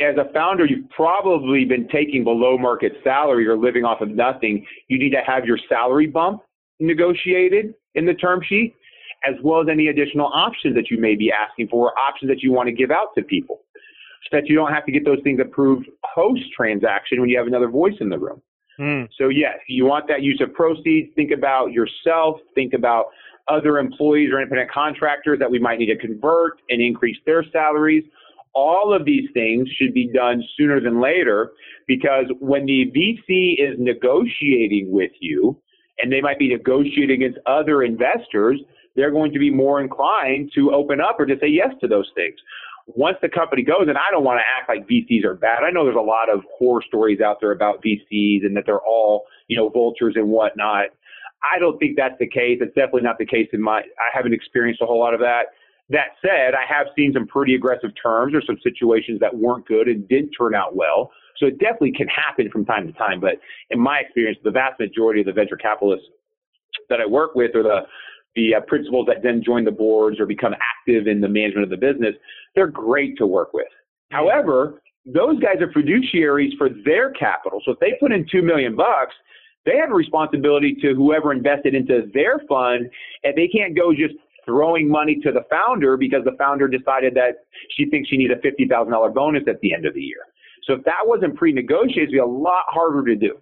As 0.00 0.16
a 0.16 0.32
founder, 0.32 0.64
you've 0.64 0.88
probably 0.90 1.64
been 1.64 1.86
taking 1.88 2.24
below 2.24 2.56
market 2.56 2.92
salary 3.04 3.46
or 3.46 3.56
living 3.56 3.84
off 3.84 4.00
of 4.00 4.08
nothing. 4.08 4.64
You 4.88 4.98
need 4.98 5.10
to 5.10 5.20
have 5.24 5.44
your 5.44 5.58
salary 5.68 6.06
bump 6.06 6.42
negotiated 6.80 7.74
in 7.94 8.06
the 8.06 8.14
term 8.14 8.40
sheet, 8.42 8.74
as 9.28 9.34
well 9.42 9.60
as 9.60 9.68
any 9.70 9.88
additional 9.88 10.30
options 10.32 10.74
that 10.74 10.90
you 10.90 10.98
may 10.98 11.14
be 11.14 11.30
asking 11.30 11.68
for, 11.68 11.92
options 11.98 12.30
that 12.30 12.42
you 12.42 12.52
want 12.52 12.68
to 12.68 12.72
give 12.72 12.90
out 12.90 13.08
to 13.16 13.22
people, 13.22 13.60
so 14.24 14.38
that 14.38 14.48
you 14.48 14.56
don't 14.56 14.72
have 14.72 14.86
to 14.86 14.92
get 14.92 15.04
those 15.04 15.20
things 15.22 15.40
approved 15.40 15.86
post 16.14 16.42
transaction 16.56 17.20
when 17.20 17.28
you 17.28 17.36
have 17.36 17.46
another 17.46 17.68
voice 17.68 17.94
in 18.00 18.08
the 18.08 18.18
room. 18.18 18.40
Mm. 18.78 19.08
So, 19.18 19.28
yes, 19.28 19.58
you 19.68 19.84
want 19.84 20.08
that 20.08 20.22
use 20.22 20.40
of 20.40 20.52
proceeds. 20.54 21.14
Think 21.14 21.30
about 21.30 21.72
yourself, 21.72 22.38
think 22.54 22.72
about 22.72 23.06
other 23.48 23.78
employees 23.78 24.30
or 24.32 24.40
independent 24.40 24.70
contractors 24.70 25.38
that 25.38 25.50
we 25.50 25.58
might 25.58 25.78
need 25.78 25.86
to 25.86 25.96
convert 25.96 26.60
and 26.70 26.80
increase 26.80 27.18
their 27.26 27.44
salaries. 27.52 28.04
All 28.54 28.94
of 28.94 29.04
these 29.04 29.28
things 29.34 29.68
should 29.76 29.94
be 29.94 30.08
done 30.12 30.42
sooner 30.56 30.80
than 30.80 31.00
later 31.00 31.52
because 31.86 32.26
when 32.38 32.66
the 32.66 32.92
VC 32.94 33.54
is 33.58 33.76
negotiating 33.78 34.90
with 34.90 35.10
you, 35.20 35.58
and 35.98 36.12
they 36.12 36.20
might 36.20 36.38
be 36.38 36.48
negotiating 36.48 37.22
against 37.22 37.38
other 37.46 37.82
investors, 37.82 38.60
they're 38.96 39.10
going 39.10 39.32
to 39.32 39.38
be 39.38 39.50
more 39.50 39.80
inclined 39.80 40.50
to 40.54 40.72
open 40.72 41.00
up 41.00 41.16
or 41.18 41.26
to 41.26 41.38
say 41.40 41.48
yes 41.48 41.70
to 41.80 41.88
those 41.88 42.10
things. 42.14 42.34
Once 42.86 43.16
the 43.22 43.28
company 43.28 43.62
goes, 43.62 43.86
and 43.88 43.96
I 43.96 44.10
don't 44.10 44.24
want 44.24 44.40
to 44.40 44.44
act 44.58 44.68
like 44.68 44.88
VCs 44.88 45.24
are 45.24 45.34
bad. 45.34 45.62
I 45.62 45.70
know 45.70 45.84
there's 45.84 45.96
a 45.96 46.00
lot 46.00 46.28
of 46.28 46.42
horror 46.56 46.82
stories 46.86 47.20
out 47.20 47.38
there 47.40 47.52
about 47.52 47.82
VCs 47.82 48.44
and 48.44 48.56
that 48.56 48.64
they're 48.66 48.80
all, 48.80 49.24
you 49.48 49.56
know, 49.56 49.68
vultures 49.68 50.14
and 50.16 50.28
whatnot. 50.28 50.86
I 51.42 51.58
don't 51.58 51.78
think 51.78 51.96
that's 51.96 52.18
the 52.18 52.28
case. 52.28 52.58
It's 52.60 52.74
definitely 52.74 53.02
not 53.02 53.18
the 53.18 53.26
case 53.26 53.48
in 53.52 53.60
my, 53.60 53.80
I 53.80 54.08
haven't 54.12 54.32
experienced 54.32 54.82
a 54.82 54.86
whole 54.86 55.00
lot 55.00 55.14
of 55.14 55.20
that. 55.20 55.54
That 55.90 56.14
said, 56.22 56.54
I 56.54 56.64
have 56.72 56.86
seen 56.96 57.12
some 57.12 57.26
pretty 57.26 57.54
aggressive 57.54 57.90
terms 58.00 58.34
or 58.34 58.42
some 58.46 58.56
situations 58.62 59.20
that 59.20 59.34
weren't 59.36 59.66
good 59.66 59.88
and 59.88 60.08
didn't 60.08 60.30
turn 60.30 60.54
out 60.54 60.74
well. 60.76 61.10
So 61.38 61.46
it 61.46 61.58
definitely 61.58 61.92
can 61.92 62.08
happen 62.08 62.50
from 62.50 62.64
time 62.64 62.86
to 62.86 62.92
time. 62.92 63.20
But 63.20 63.34
in 63.70 63.80
my 63.80 63.98
experience, 63.98 64.38
the 64.44 64.50
vast 64.50 64.78
majority 64.78 65.20
of 65.20 65.26
the 65.26 65.32
venture 65.32 65.56
capitalists 65.56 66.06
that 66.88 67.00
I 67.00 67.06
work 67.06 67.34
with 67.34 67.54
or 67.54 67.62
the 67.62 67.80
the 68.34 68.54
uh, 68.54 68.60
principals 68.60 69.06
that 69.06 69.22
then 69.22 69.42
join 69.44 69.64
the 69.64 69.70
boards 69.70 70.18
or 70.18 70.26
become 70.26 70.54
active 70.54 71.06
in 71.06 71.20
the 71.20 71.28
management 71.28 71.64
of 71.64 71.70
the 71.70 71.76
business, 71.76 72.14
they're 72.54 72.66
great 72.66 73.16
to 73.18 73.26
work 73.26 73.52
with. 73.52 73.66
However, 74.10 74.82
those 75.04 75.38
guys 75.40 75.56
are 75.60 75.68
fiduciaries 75.68 76.56
for 76.56 76.68
their 76.84 77.10
capital. 77.10 77.60
So 77.64 77.72
if 77.72 77.80
they 77.80 77.94
put 77.98 78.12
in 78.12 78.26
two 78.30 78.42
million 78.42 78.76
bucks, 78.76 79.14
they 79.64 79.76
have 79.76 79.90
a 79.90 79.94
responsibility 79.94 80.76
to 80.82 80.94
whoever 80.94 81.32
invested 81.32 81.74
into 81.74 82.10
their 82.12 82.40
fund, 82.48 82.90
and 83.22 83.36
they 83.36 83.48
can't 83.48 83.76
go 83.76 83.92
just 83.92 84.14
throwing 84.44 84.88
money 84.88 85.20
to 85.22 85.30
the 85.30 85.44
founder 85.48 85.96
because 85.96 86.24
the 86.24 86.36
founder 86.36 86.66
decided 86.66 87.14
that 87.14 87.44
she 87.76 87.86
thinks 87.86 88.08
she 88.08 88.16
needs 88.16 88.32
a 88.32 88.40
fifty 88.40 88.66
thousand 88.66 88.92
dollar 88.92 89.10
bonus 89.10 89.44
at 89.46 89.60
the 89.60 89.72
end 89.72 89.86
of 89.86 89.94
the 89.94 90.00
year. 90.00 90.26
So 90.64 90.74
if 90.74 90.84
that 90.84 91.02
wasn't 91.04 91.36
pre-negotiated, 91.36 92.02
it'd 92.02 92.12
be 92.12 92.18
a 92.18 92.26
lot 92.26 92.64
harder 92.68 93.04
to 93.04 93.16
do. 93.16 93.38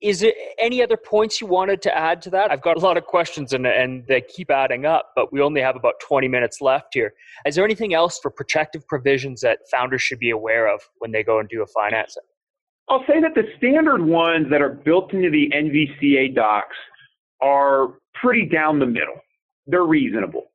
Is 0.00 0.20
there 0.20 0.32
any 0.58 0.82
other 0.82 0.96
points 0.96 1.40
you 1.40 1.46
wanted 1.46 1.82
to 1.82 1.96
add 1.96 2.22
to 2.22 2.30
that? 2.30 2.50
I've 2.50 2.62
got 2.62 2.76
a 2.76 2.80
lot 2.80 2.96
of 2.96 3.04
questions 3.04 3.52
and, 3.52 3.66
and 3.66 4.06
they 4.06 4.20
keep 4.20 4.50
adding 4.50 4.86
up, 4.86 5.12
but 5.14 5.32
we 5.32 5.40
only 5.40 5.60
have 5.60 5.76
about 5.76 5.94
20 6.00 6.28
minutes 6.28 6.60
left 6.60 6.88
here. 6.92 7.12
Is 7.46 7.54
there 7.54 7.64
anything 7.64 7.94
else 7.94 8.18
for 8.18 8.30
protective 8.30 8.86
provisions 8.88 9.40
that 9.42 9.58
founders 9.70 10.02
should 10.02 10.18
be 10.18 10.30
aware 10.30 10.72
of 10.72 10.80
when 10.98 11.12
they 11.12 11.22
go 11.22 11.38
and 11.38 11.48
do 11.48 11.62
a 11.62 11.66
financing? 11.66 12.22
I'll 12.88 13.04
say 13.06 13.20
that 13.20 13.34
the 13.34 13.44
standard 13.56 14.04
ones 14.04 14.46
that 14.50 14.60
are 14.60 14.70
built 14.70 15.12
into 15.12 15.30
the 15.30 15.50
NVCA 15.54 16.34
docs 16.34 16.76
are 17.40 17.94
pretty 18.20 18.46
down 18.46 18.78
the 18.80 18.86
middle. 18.86 19.20
They're 19.66 19.84
reasonable. 19.84 20.50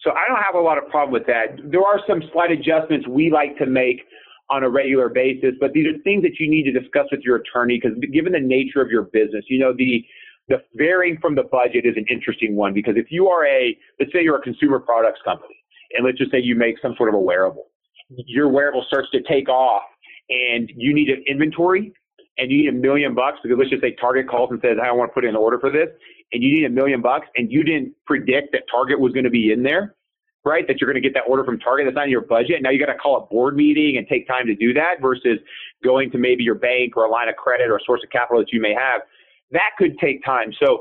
So 0.00 0.10
I 0.10 0.28
don't 0.28 0.42
have 0.42 0.54
a 0.54 0.60
lot 0.60 0.78
of 0.78 0.88
problem 0.90 1.12
with 1.12 1.26
that. 1.26 1.56
There 1.64 1.82
are 1.82 2.00
some 2.06 2.22
slight 2.32 2.52
adjustments 2.52 3.08
we 3.08 3.30
like 3.30 3.56
to 3.58 3.66
make 3.66 4.02
on 4.50 4.62
a 4.62 4.68
regular 4.68 5.08
basis, 5.08 5.54
but 5.60 5.72
these 5.72 5.86
are 5.86 5.98
things 6.04 6.22
that 6.22 6.38
you 6.40 6.48
need 6.48 6.64
to 6.64 6.72
discuss 6.72 7.06
with 7.10 7.20
your 7.20 7.36
attorney 7.36 7.78
because 7.82 7.98
given 8.12 8.32
the 8.32 8.40
nature 8.40 8.80
of 8.80 8.90
your 8.90 9.02
business, 9.02 9.44
you 9.48 9.58
know, 9.58 9.72
the 9.76 10.04
the 10.48 10.62
varying 10.74 11.18
from 11.20 11.34
the 11.34 11.42
budget 11.42 11.84
is 11.84 11.94
an 11.96 12.06
interesting 12.08 12.56
one 12.56 12.72
because 12.72 12.94
if 12.96 13.06
you 13.10 13.28
are 13.28 13.46
a 13.46 13.76
let's 14.00 14.12
say 14.12 14.22
you're 14.22 14.38
a 14.38 14.42
consumer 14.42 14.78
products 14.78 15.20
company 15.22 15.56
and 15.92 16.06
let's 16.06 16.16
just 16.18 16.30
say 16.30 16.40
you 16.40 16.54
make 16.54 16.76
some 16.80 16.94
sort 16.96 17.10
of 17.10 17.14
a 17.14 17.20
wearable, 17.20 17.66
your 18.08 18.48
wearable 18.48 18.84
starts 18.86 19.10
to 19.10 19.20
take 19.22 19.48
off 19.48 19.82
and 20.30 20.70
you 20.74 20.94
need 20.94 21.08
an 21.10 21.22
inventory 21.26 21.92
and 22.38 22.50
you 22.50 22.58
need 22.58 22.68
a 22.68 22.72
million 22.72 23.14
bucks 23.14 23.38
because 23.42 23.58
let's 23.58 23.70
just 23.70 23.82
say 23.82 23.94
Target 24.00 24.28
calls 24.28 24.50
and 24.50 24.60
says, 24.62 24.78
I 24.82 24.90
want 24.92 25.10
to 25.10 25.14
put 25.14 25.24
in 25.24 25.30
an 25.30 25.36
order 25.36 25.58
for 25.58 25.70
this, 25.70 25.88
and 26.32 26.42
you 26.42 26.54
need 26.54 26.64
a 26.64 26.70
million 26.70 27.02
bucks 27.02 27.26
and 27.36 27.50
you 27.50 27.62
didn't 27.62 27.92
predict 28.06 28.52
that 28.52 28.62
Target 28.70 29.00
was 29.00 29.12
going 29.12 29.24
to 29.24 29.30
be 29.30 29.52
in 29.52 29.62
there, 29.62 29.96
right? 30.44 30.66
That 30.66 30.80
you're 30.80 30.90
going 30.90 31.02
to 31.02 31.06
get 31.06 31.14
that 31.14 31.28
order 31.28 31.44
from 31.44 31.58
Target 31.58 31.86
that's 31.86 31.94
not 31.94 32.04
in 32.04 32.10
your 32.10 32.22
budget. 32.22 32.62
Now 32.62 32.70
you 32.70 32.78
got 32.78 32.92
to 32.92 32.98
call 32.98 33.16
a 33.16 33.26
board 33.26 33.56
meeting 33.56 33.96
and 33.96 34.06
take 34.08 34.26
time 34.26 34.46
to 34.46 34.54
do 34.54 34.72
that 34.74 35.00
versus 35.00 35.38
going 35.84 36.10
to 36.12 36.18
maybe 36.18 36.42
your 36.42 36.54
bank 36.54 36.96
or 36.96 37.04
a 37.04 37.10
line 37.10 37.28
of 37.28 37.36
credit 37.36 37.68
or 37.68 37.76
a 37.76 37.80
source 37.84 38.00
of 38.04 38.10
capital 38.10 38.40
that 38.40 38.52
you 38.52 38.60
may 38.60 38.74
have. 38.74 39.02
That 39.50 39.70
could 39.78 39.98
take 39.98 40.24
time. 40.24 40.52
So 40.62 40.80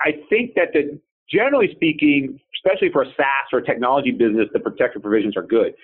I 0.00 0.12
think 0.28 0.54
that 0.54 0.72
the 0.72 0.98
generally 1.30 1.68
speaking, 1.74 2.38
especially 2.58 2.90
for 2.92 3.02
a 3.02 3.06
SaaS 3.16 3.48
or 3.52 3.58
a 3.60 3.64
technology 3.64 4.10
business, 4.10 4.48
the 4.52 4.60
protective 4.60 5.02
provisions 5.02 5.36
are 5.36 5.42
good. 5.42 5.74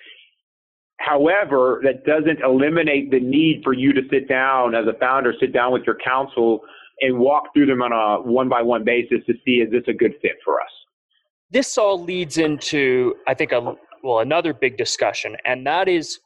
However, 0.97 1.81
that 1.83 2.05
doesn't 2.05 2.41
eliminate 2.41 3.11
the 3.11 3.19
need 3.19 3.61
for 3.63 3.73
you 3.73 3.93
to 3.93 4.01
sit 4.09 4.29
down 4.29 4.73
as 4.75 4.85
a 4.87 4.97
founder, 4.99 5.33
sit 5.39 5.51
down 5.51 5.73
with 5.73 5.83
your 5.85 5.97
counsel 6.03 6.61
and 7.01 7.19
walk 7.19 7.53
through 7.53 7.65
them 7.65 7.81
on 7.81 7.91
a 7.91 8.21
one 8.21 8.47
by 8.47 8.61
one 8.61 8.83
basis 8.83 9.19
to 9.27 9.33
see 9.43 9.55
is 9.55 9.71
this 9.71 9.83
a 9.87 9.93
good 9.93 10.13
fit 10.21 10.37
for 10.45 10.61
us. 10.61 10.69
This 11.53 11.77
all 11.77 12.01
leads 12.01 12.37
into, 12.37 13.15
I 13.27 13.35
think, 13.35 13.51
a, 13.51 13.75
well, 14.03 14.19
another 14.19 14.53
big 14.53 14.75
discussion, 14.75 15.37
and 15.45 15.65
that 15.67 15.87
is 15.87 16.19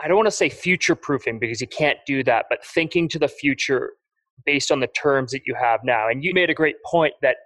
I 0.00 0.06
don't 0.06 0.16
want 0.16 0.28
to 0.28 0.32
say 0.32 0.48
future 0.48 0.94
proofing 0.94 1.38
because 1.38 1.60
you 1.60 1.66
can't 1.66 1.98
do 2.06 2.22
that, 2.24 2.46
but 2.48 2.64
thinking 2.64 3.08
to 3.08 3.18
the 3.18 3.26
future 3.26 3.94
based 4.46 4.70
on 4.70 4.78
the 4.78 4.86
terms 4.88 5.32
that 5.32 5.42
you 5.44 5.56
have 5.60 5.80
now. 5.82 6.08
And 6.08 6.22
you 6.22 6.32
made 6.32 6.50
a 6.50 6.54
great 6.54 6.76
point 6.86 7.14
that 7.22 7.36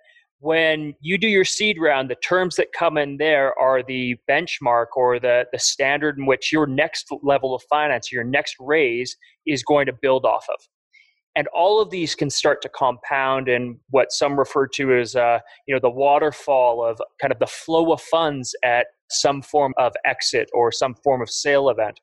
when 0.40 0.95
you 1.01 1.16
do 1.16 1.29
your 1.29 1.45
seed 1.45 1.79
round, 1.81 2.11
the 2.11 2.16
terms 2.16 2.57
that 2.57 2.73
come 2.77 2.99
in 2.99 3.16
there 3.16 3.59
are 3.59 3.83
the 3.83 4.16
benchmark 4.29 4.87
or 4.97 5.18
the, 5.18 5.47
the 5.53 5.59
standard 5.59 6.18
in 6.18 6.27
which 6.27 6.53
your 6.53 6.66
next 6.66 7.09
level 7.23 7.55
of 7.55 7.62
finance, 7.71 8.12
your 8.12 8.25
next 8.25 8.57
raise 8.61 9.16
is 9.47 9.62
going 9.62 9.87
to 9.87 9.92
build 10.03 10.27
off 10.27 10.45
of. 10.51 10.61
And 11.35 11.49
all 11.49 11.81
of 11.81 11.90
these 11.90 12.14
can 12.14 12.29
start 12.29 12.61
to 12.62 12.68
compound 12.68 13.49
in 13.49 13.79
what 13.90 14.12
some 14.12 14.38
refer 14.38 14.66
to 14.68 14.95
as, 14.99 15.16
uh, 15.16 15.38
you 15.66 15.75
know, 15.75 15.81
the 15.81 15.90
waterfall 15.90 16.85
of 16.85 17.01
kind 17.21 17.33
of 17.33 17.38
the 17.38 17.47
flow 17.47 17.92
of 17.92 18.03
funds 18.03 18.55
at 18.62 18.87
some 19.11 19.40
form 19.40 19.73
of 19.79 19.92
exit 20.05 20.51
or 20.53 20.71
some 20.71 20.95
form 20.95 21.23
of 21.23 21.31
sale 21.31 21.68
event. 21.71 22.01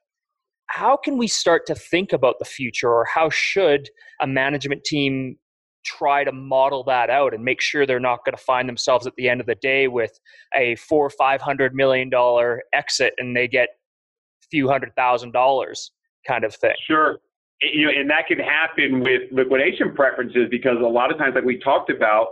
How 0.68 0.98
can 0.98 1.18
we 1.18 1.28
start 1.28 1.66
to 1.68 1.76
think 1.76 2.14
about 2.14 2.36
the 2.40 2.46
future, 2.46 2.90
or 2.90 3.06
how 3.06 3.30
should 3.30 3.90
a 4.22 4.28
management 4.28 4.84
team 4.84 5.38
try 5.84 6.24
to 6.24 6.32
model 6.32 6.84
that 6.84 7.10
out 7.10 7.34
and 7.34 7.44
make 7.44 7.62
sure 7.62 7.86
they're 7.86 8.00
not 8.00 8.24
going 8.26 8.36
to 8.36 8.44
find 8.44 8.68
themselves 8.68 9.08
at 9.08 9.14
the 9.16 9.30
end 9.30 9.42
of 9.42 9.48
the 9.48 9.56
day 9.56 9.88
with 9.88 10.12
a 10.56 10.76
four 10.76 11.06
or 11.06 11.10
five 11.10 11.42
hundred 11.42 11.74
million 11.74 12.10
dollar 12.10 12.62
exit 12.74 13.14
and 13.18 13.36
they 13.36 13.48
get 13.48 13.70
a 13.70 14.48
few 14.52 14.68
hundred 14.68 14.94
thousand 14.96 15.32
dollars 15.32 15.92
kind 16.28 16.44
of 16.44 16.54
thing. 16.54 16.76
Sure. 16.86 17.18
You 17.62 17.88
know, 17.88 17.92
and 17.92 18.10
that 18.10 18.28
can 18.28 18.40
happen 18.40 19.02
with 19.02 19.24
liquidation 19.32 19.94
preferences 19.94 20.48
because 20.50 20.78
a 20.80 20.88
lot 20.88 21.12
of 21.12 21.18
times, 21.18 21.36
like 21.36 21.44
we 21.44 21.60
talked 21.60 21.90
about, 21.90 22.30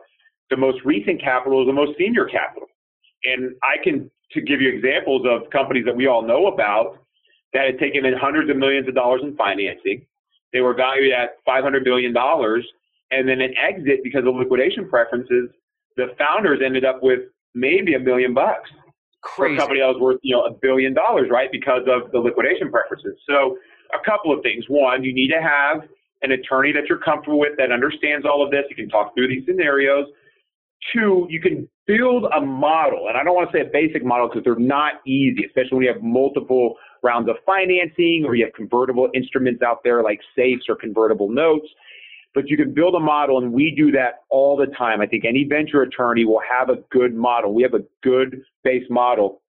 the 0.49 0.57
most 0.57 0.79
recent 0.85 1.21
capital 1.21 1.61
is 1.61 1.67
the 1.67 1.73
most 1.73 1.97
senior 1.97 2.25
capital. 2.25 2.67
And 3.25 3.55
I 3.63 3.83
can 3.83 4.09
to 4.31 4.41
give 4.41 4.61
you 4.61 4.69
examples 4.69 5.25
of 5.25 5.49
companies 5.51 5.85
that 5.85 5.95
we 5.95 6.07
all 6.07 6.21
know 6.21 6.47
about 6.47 6.99
that 7.53 7.65
had 7.65 7.79
taken 7.79 8.05
in 8.05 8.13
hundreds 8.13 8.49
of 8.49 8.57
millions 8.57 8.87
of 8.87 8.95
dollars 8.95 9.21
in 9.23 9.35
financing. 9.35 10.05
They 10.53 10.61
were 10.61 10.73
valued 10.73 11.13
at 11.13 11.43
$500 11.47 11.83
billion 11.83 12.15
and 13.11 13.27
then 13.27 13.41
an 13.41 13.53
exit 13.57 14.01
because 14.03 14.25
of 14.25 14.35
liquidation 14.35 14.89
preferences, 14.89 15.49
the 15.95 16.07
founders 16.17 16.59
ended 16.63 16.85
up 16.85 17.01
with 17.01 17.19
maybe 17.55 17.93
a 17.93 17.99
million 17.99 18.33
bucks. 18.33 18.69
Crazy. 19.23 19.55
For 19.55 19.55
a 19.55 19.57
company 19.57 19.79
that 19.79 19.87
was 19.87 19.99
worth, 19.99 20.19
you 20.23 20.35
know, 20.35 20.43
a 20.43 20.53
billion 20.53 20.93
dollars, 20.93 21.29
right? 21.31 21.51
Because 21.51 21.83
of 21.87 22.11
the 22.11 22.19
liquidation 22.19 22.69
preferences. 22.69 23.15
So 23.27 23.57
a 23.93 24.04
couple 24.04 24.34
of 24.34 24.41
things. 24.43 24.65
One, 24.67 25.04
you 25.04 25.13
need 25.13 25.30
to 25.30 25.41
have 25.41 25.88
an 26.21 26.32
attorney 26.32 26.71
that 26.73 26.84
you're 26.89 27.00
comfortable 27.00 27.39
with 27.39 27.58
that 27.58 27.71
understands 27.71 28.26
all 28.26 28.43
of 28.43 28.52
this. 28.52 28.63
You 28.69 28.76
can 28.76 28.89
talk 28.89 29.13
through 29.15 29.28
these 29.28 29.43
scenarios. 29.45 30.08
Two, 30.93 31.28
you 31.30 31.41
can 31.41 31.67
build 31.86 32.26
a 32.36 32.41
model, 32.41 33.08
and 33.08 33.17
I 33.17 33.23
don't 33.23 33.36
want 33.36 33.52
to 33.52 33.58
say 33.58 33.62
a 33.62 33.71
basic 33.71 34.04
model 34.06 34.28
because 34.28 34.43
they're 34.43 34.56
not 34.56 34.93
easy, 35.06 35.45
especially 35.45 35.78
when 35.78 35.84
you 35.84 35.93
have 35.93 36.04
multiple 36.04 36.76
rounds 37.04 37.30
of 37.30 37.36
financing 37.45 38.26
or 38.26 38.36
you 38.36 38.45
have 38.45 38.54
convertible 38.54 39.10
instruments 39.13 39.62
out 39.62 39.84
there 39.84 40.04
like 40.04 40.19
safes 40.36 40.65
or 40.69 40.76
convertible 40.76 41.30
notes 41.30 41.67
but 42.38 42.47
you 42.50 42.56
can 42.56 42.71
build 42.71 42.93
a 42.93 43.00
model, 43.00 43.39
and 43.39 43.52
we 43.52 43.73
do 43.76 43.89
that 43.93 44.21
all 44.30 44.56
the 44.56 44.67
time. 44.78 45.02
I 45.02 45.08
think 45.08 45.26
any 45.26 45.43
venture 45.43 45.82
attorney 45.82 46.23
will 46.23 46.41
have 46.47 46.69
a 46.69 46.76
good 46.91 47.15
model. 47.15 47.52
We 47.52 47.63
have 47.63 47.73
a 47.73 47.84
good 48.04 48.43
base 48.63 48.84
model. 48.91 49.41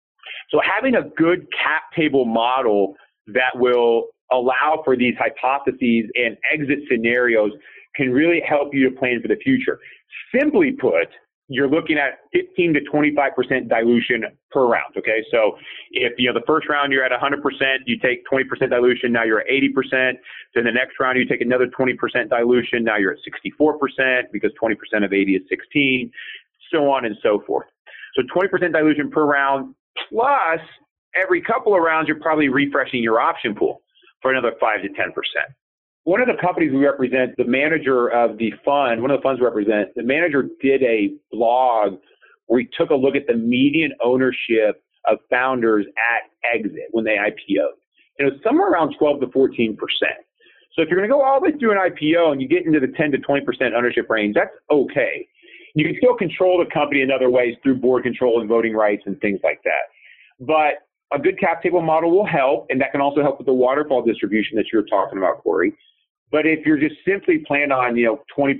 So 0.51 0.59
having 0.65 0.95
a 0.95 1.03
good 1.03 1.47
cap 1.53 1.83
table 1.95 2.25
model 2.25 2.95
that 3.27 3.53
will 3.57 4.07
allow 4.33 4.83
for 4.85 4.97
these 4.97 5.15
hypotheses 5.19 6.11
and 6.15 6.37
exit 6.53 6.81
scenarios 6.91 7.53
can 7.95 8.11
really 8.11 8.41
help 8.47 8.73
you 8.73 8.89
to 8.89 8.97
plan 8.97 9.21
for 9.21 9.29
the 9.29 9.37
future. 9.43 9.79
Simply 10.35 10.73
put, 10.73 11.09
you're 11.49 11.69
looking 11.69 11.97
at 11.97 12.21
15 12.33 12.75
to 12.75 12.81
25% 12.81 13.69
dilution 13.69 14.25
per 14.51 14.67
round. 14.67 14.95
Okay. 14.99 15.25
So 15.31 15.57
if, 15.93 16.13
you 16.19 16.31
know, 16.31 16.39
the 16.39 16.45
first 16.47 16.69
round 16.69 16.93
you're 16.93 17.05
at 17.05 17.11
100%, 17.11 17.41
you 17.87 17.99
take 17.99 18.23
20% 18.31 18.69
dilution. 18.69 19.13
Now 19.13 19.25
you're 19.25 19.41
at 19.41 19.47
80%. 19.49 20.13
Then 20.55 20.65
the 20.65 20.73
next 20.73 21.01
round 21.01 21.19
you 21.19 21.27
take 21.27 21.41
another 21.41 21.67
20% 21.67 21.97
dilution. 22.29 22.85
Now 22.85 22.99
you're 22.99 23.13
at 23.13 23.19
64% 23.61 24.25
because 24.31 24.51
20% 24.63 25.05
of 25.05 25.13
80 25.13 25.37
is 25.37 25.43
16, 25.49 26.13
so 26.71 26.91
on 26.91 27.07
and 27.07 27.17
so 27.23 27.43
forth. 27.47 27.67
So 28.15 28.23
20% 28.35 28.73
dilution 28.73 29.11
per 29.11 29.25
round 29.25 29.75
plus 30.11 30.61
every 31.21 31.41
couple 31.41 31.75
of 31.75 31.81
rounds, 31.81 32.09
you're 32.09 32.21
probably 32.21 32.49
refreshing 32.49 33.03
your 33.03 33.21
option 33.21 33.55
pool 33.55 33.83
for 34.23 34.33
another 34.33 34.53
five 34.61 34.83
to 34.83 34.89
10% 34.89 35.13
one 36.09 36.23
of 36.23 36.27
the 36.27 36.41
companies 36.41 36.73
we 36.73 36.79
represent, 36.79 37.37
the 37.37 37.45
manager 37.45 38.09
of 38.09 38.39
the 38.39 38.51
fund, 38.65 39.03
one 39.03 39.11
of 39.11 39.19
the 39.19 39.23
funds 39.23 39.43
we 39.43 39.45
represent, 39.45 39.95
the 39.95 40.03
manager 40.03 40.49
did 40.63 40.83
a 40.83 41.11
blog 41.31 41.99
where 42.47 42.61
he 42.61 42.69
took 42.79 42.89
a 42.89 42.95
look 42.95 43.15
at 43.15 43.27
the 43.27 43.35
median 43.35 43.93
ownership 44.03 44.83
of 45.05 45.19
founders 45.29 45.85
at 45.85 46.31
exit 46.51 46.89
when 46.93 47.05
they 47.05 47.17
IPO'd. 47.17 47.77
And 48.19 48.27
it 48.27 48.33
was 48.33 48.41
somewhere 48.43 48.71
around 48.71 48.95
12 48.99 49.21
to 49.21 49.27
14 49.29 49.77
percent. 49.77 50.25
So 50.75 50.81
if 50.81 50.89
you're 50.89 50.99
going 50.99 51.11
to 51.11 51.15
go 51.15 51.23
all 51.23 51.41
the 51.41 51.51
way 51.51 51.59
through 51.59 51.73
an 51.73 51.91
IPO 51.91 52.33
and 52.33 52.41
you 52.41 52.49
get 52.49 52.65
into 52.65 52.81
the 52.81 52.89
10 52.97 53.13
to 53.13 53.19
20 53.19 53.45
percent 53.45 53.75
ownership 53.75 54.09
range, 54.09 54.35
that's 54.35 54.55
okay. 54.71 55.29
You 55.75 55.85
can 55.85 55.95
still 55.99 56.17
control 56.17 56.57
the 56.59 56.71
company 56.73 57.03
in 57.03 57.11
other 57.11 57.29
ways 57.29 57.55
through 57.63 57.81
board 57.81 58.05
control 58.05 58.41
and 58.41 58.49
voting 58.49 58.73
rights 58.73 59.03
and 59.05 59.21
things 59.21 59.41
like 59.45 59.61
that. 59.65 59.93
But 60.41 60.88
a 61.13 61.19
good 61.19 61.39
cap 61.39 61.63
table 61.63 61.81
model 61.81 62.11
will 62.11 62.27
help, 62.27 62.67
and 62.71 62.81
that 62.81 62.93
can 62.93 63.01
also 63.01 63.23
help 63.23 63.39
with 63.39 63.47
the 63.47 63.53
waterfall 63.53 64.03
distribution 64.03 64.57
that 64.57 64.67
you're 64.73 64.85
talking 64.85 65.19
about, 65.19 65.43
Corey. 65.43 65.73
But 66.31 66.47
if 66.47 66.67
you're 66.67 66.79
just 66.79 66.97
simply 67.07 67.39
planning 67.47 67.73
on, 67.73 67.97
you 67.97 68.05
know, 68.05 68.23
20% 68.37 68.55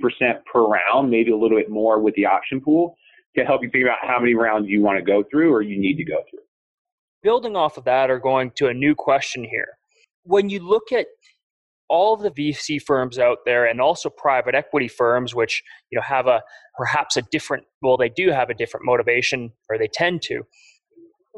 per 0.51 0.63
round, 0.63 1.09
maybe 1.09 1.31
a 1.31 1.37
little 1.37 1.57
bit 1.57 1.69
more 1.69 2.01
with 2.01 2.15
the 2.15 2.25
option 2.25 2.59
pool 2.59 2.95
to 3.37 3.45
help 3.45 3.61
you 3.61 3.69
figure 3.69 3.91
out 3.91 3.99
how 4.01 4.19
many 4.19 4.33
rounds 4.33 4.67
you 4.67 4.81
want 4.81 4.97
to 4.97 5.03
go 5.03 5.23
through 5.29 5.53
or 5.53 5.61
you 5.61 5.79
need 5.79 5.95
to 5.97 6.03
go 6.03 6.17
through. 6.29 6.39
Building 7.21 7.55
off 7.55 7.77
of 7.77 7.83
that 7.83 8.09
or 8.09 8.17
going 8.17 8.51
to 8.55 8.67
a 8.67 8.73
new 8.73 8.95
question 8.95 9.43
here. 9.43 9.77
When 10.23 10.49
you 10.49 10.59
look 10.67 10.91
at 10.91 11.05
all 11.89 12.13
of 12.13 12.21
the 12.21 12.31
VC 12.31 12.81
firms 12.81 13.19
out 13.19 13.39
there 13.45 13.65
and 13.65 13.81
also 13.81 14.09
private 14.09 14.55
equity 14.55 14.87
firms 14.87 15.35
which, 15.35 15.63
you 15.91 15.97
know, 15.97 16.03
have 16.03 16.27
a 16.27 16.41
perhaps 16.77 17.17
a 17.17 17.21
different 17.31 17.65
well 17.81 17.97
they 17.97 18.09
do 18.09 18.29
have 18.29 18.49
a 18.49 18.53
different 18.53 18.85
motivation 18.85 19.51
or 19.69 19.77
they 19.77 19.89
tend 19.91 20.21
to. 20.23 20.43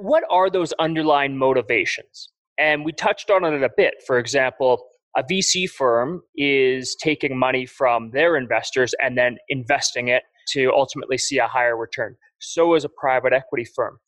What 0.01 0.23
are 0.31 0.49
those 0.49 0.73
underlying 0.79 1.37
motivations? 1.37 2.29
And 2.57 2.83
we 2.83 2.91
touched 2.91 3.29
on 3.29 3.45
it 3.45 3.61
a 3.61 3.69
bit. 3.77 3.93
For 4.07 4.17
example, 4.17 4.83
a 5.15 5.23
VC 5.23 5.69
firm 5.69 6.21
is 6.35 6.95
taking 6.99 7.37
money 7.37 7.67
from 7.67 8.09
their 8.11 8.35
investors 8.35 8.95
and 8.99 9.15
then 9.15 9.37
investing 9.49 10.07
it 10.07 10.23
to 10.53 10.71
ultimately 10.73 11.19
see 11.19 11.37
a 11.37 11.47
higher 11.47 11.77
return. 11.77 12.15
So 12.39 12.73
is 12.73 12.83
a 12.83 12.89
private 12.89 13.31
equity 13.31 13.65
firm. 13.75 13.99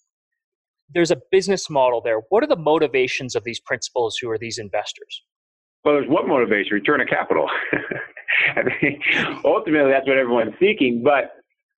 There's 0.92 1.12
a 1.12 1.22
business 1.32 1.70
model 1.70 2.02
there. 2.04 2.22
What 2.30 2.44
are 2.44 2.48
the 2.48 2.56
motivations 2.56 3.36
of 3.36 3.44
these 3.44 3.60
principals 3.60 4.18
who 4.20 4.32
are 4.32 4.38
these 4.40 4.58
investors? 4.58 5.24
Well, 5.86 5.94
there's 5.94 6.10
what 6.10 6.28
motivation? 6.28 6.74
Return 6.74 7.02
of 7.02 7.08
capital. 7.08 7.48
I 8.56 8.64
mean, 8.64 9.00
ultimately, 9.46 9.92
that's 9.92 10.08
what 10.08 10.18
everyone's 10.18 10.56
seeking. 10.60 11.04
But 11.04 11.34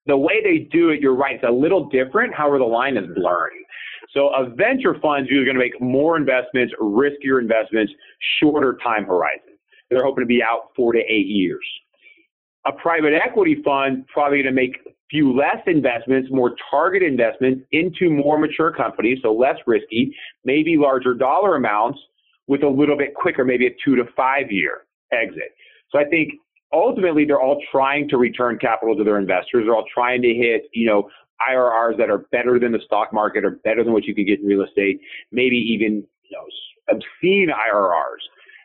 the 0.06 0.16
way 0.16 0.42
they 0.42 0.68
do 0.70 0.90
it, 0.90 1.00
you're 1.00 1.14
right, 1.14 1.34
it's 1.34 1.44
a 1.44 1.50
little 1.50 1.88
different. 1.88 2.34
However, 2.34 2.58
the 2.58 2.64
line 2.64 2.96
is 2.96 3.04
blurring. 3.14 3.64
So 4.12 4.28
a 4.28 4.48
venture 4.48 4.98
fund 5.00 5.26
is 5.26 5.44
going 5.44 5.54
to 5.56 5.60
make 5.60 5.80
more 5.80 6.16
investments, 6.16 6.74
riskier 6.80 7.40
investments, 7.40 7.92
shorter 8.40 8.78
time 8.82 9.04
horizon. 9.04 9.56
They're 9.90 10.04
hoping 10.04 10.22
to 10.22 10.26
be 10.26 10.42
out 10.42 10.70
four 10.74 10.92
to 10.92 10.98
eight 10.98 11.26
years. 11.26 11.64
A 12.66 12.72
private 12.72 13.12
equity 13.14 13.62
fund 13.64 14.06
probably 14.08 14.42
going 14.42 14.46
to 14.46 14.60
make 14.60 14.78
few 15.10 15.36
less 15.36 15.58
investments, 15.66 16.28
more 16.32 16.54
targeted 16.70 17.08
investments 17.08 17.62
into 17.72 18.10
more 18.10 18.38
mature 18.38 18.72
companies, 18.72 19.18
so 19.22 19.32
less 19.32 19.56
risky, 19.66 20.14
maybe 20.44 20.76
larger 20.76 21.14
dollar 21.14 21.56
amounts 21.56 21.98
with 22.48 22.62
a 22.62 22.68
little 22.68 22.96
bit 22.96 23.14
quicker, 23.14 23.44
maybe 23.44 23.66
a 23.66 23.70
two 23.84 23.96
to 23.96 24.04
five 24.16 24.50
year 24.50 24.86
exit. 25.12 25.54
So 25.90 25.98
I 25.98 26.04
think 26.04 26.32
ultimately 26.72 27.24
they're 27.24 27.40
all 27.40 27.62
trying 27.70 28.08
to 28.08 28.16
return 28.16 28.58
capital 28.58 28.96
to 28.96 29.04
their 29.04 29.18
investors. 29.18 29.64
They're 29.66 29.74
all 29.74 29.86
trying 29.92 30.22
to 30.22 30.34
hit, 30.34 30.64
you 30.72 30.86
know, 30.86 31.08
IRRs 31.50 31.96
that 31.98 32.10
are 32.10 32.18
better 32.32 32.58
than 32.58 32.72
the 32.72 32.80
stock 32.84 33.12
market 33.12 33.44
or 33.44 33.50
better 33.64 33.84
than 33.84 33.92
what 33.92 34.04
you 34.04 34.14
could 34.14 34.26
get 34.26 34.40
in 34.40 34.46
real 34.46 34.62
estate, 34.62 35.00
maybe 35.32 35.56
even, 35.56 36.04
you 36.22 36.36
know, 36.36 36.46
obscene 36.88 37.48
IRRs. 37.48 38.22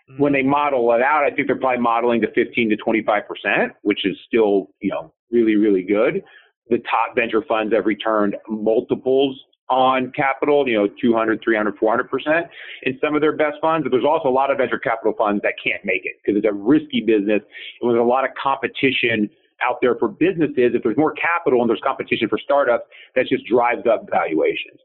Mm-hmm. 0.09 0.21
When 0.21 0.33
they 0.33 0.43
model 0.43 0.91
it 0.93 1.01
out, 1.01 1.23
I 1.23 1.35
think 1.35 1.47
they're 1.47 1.59
probably 1.59 1.81
modeling 1.81 2.21
to 2.21 2.31
15 2.33 2.69
to 2.69 2.75
25 2.77 3.23
percent, 3.27 3.73
which 3.81 4.05
is 4.05 4.17
still, 4.27 4.69
you 4.79 4.91
know, 4.91 5.13
really, 5.31 5.55
really 5.55 5.83
good. 5.83 6.23
The 6.69 6.77
top 6.79 7.15
venture 7.15 7.43
funds 7.47 7.73
have 7.73 7.85
returned 7.85 8.35
multiples 8.47 9.39
on 9.69 10.11
capital, 10.13 10.67
you 10.67 10.77
know, 10.77 10.87
200, 11.01 11.41
300, 11.43 11.77
400 11.77 12.09
percent 12.09 12.47
in 12.83 12.99
some 13.01 13.15
of 13.15 13.21
their 13.21 13.35
best 13.35 13.57
funds. 13.61 13.85
But 13.85 13.91
there's 13.91 14.05
also 14.05 14.27
a 14.27 14.31
lot 14.31 14.51
of 14.51 14.57
venture 14.57 14.79
capital 14.79 15.13
funds 15.17 15.41
that 15.43 15.53
can't 15.63 15.83
make 15.85 16.01
it 16.05 16.15
because 16.23 16.37
it's 16.37 16.47
a 16.47 16.53
risky 16.53 17.01
business 17.01 17.41
and 17.81 17.91
with 17.91 17.97
a 17.97 18.03
lot 18.03 18.25
of 18.25 18.31
competition 18.41 19.29
out 19.67 19.77
there 19.81 19.95
for 19.95 20.07
businesses. 20.07 20.73
If 20.73 20.83
there's 20.83 20.97
more 20.97 21.13
capital 21.13 21.61
and 21.61 21.69
there's 21.69 21.81
competition 21.83 22.29
for 22.29 22.37
startups, 22.37 22.85
that 23.15 23.27
just 23.27 23.45
drives 23.45 23.85
up 23.91 24.07
valuations. 24.09 24.79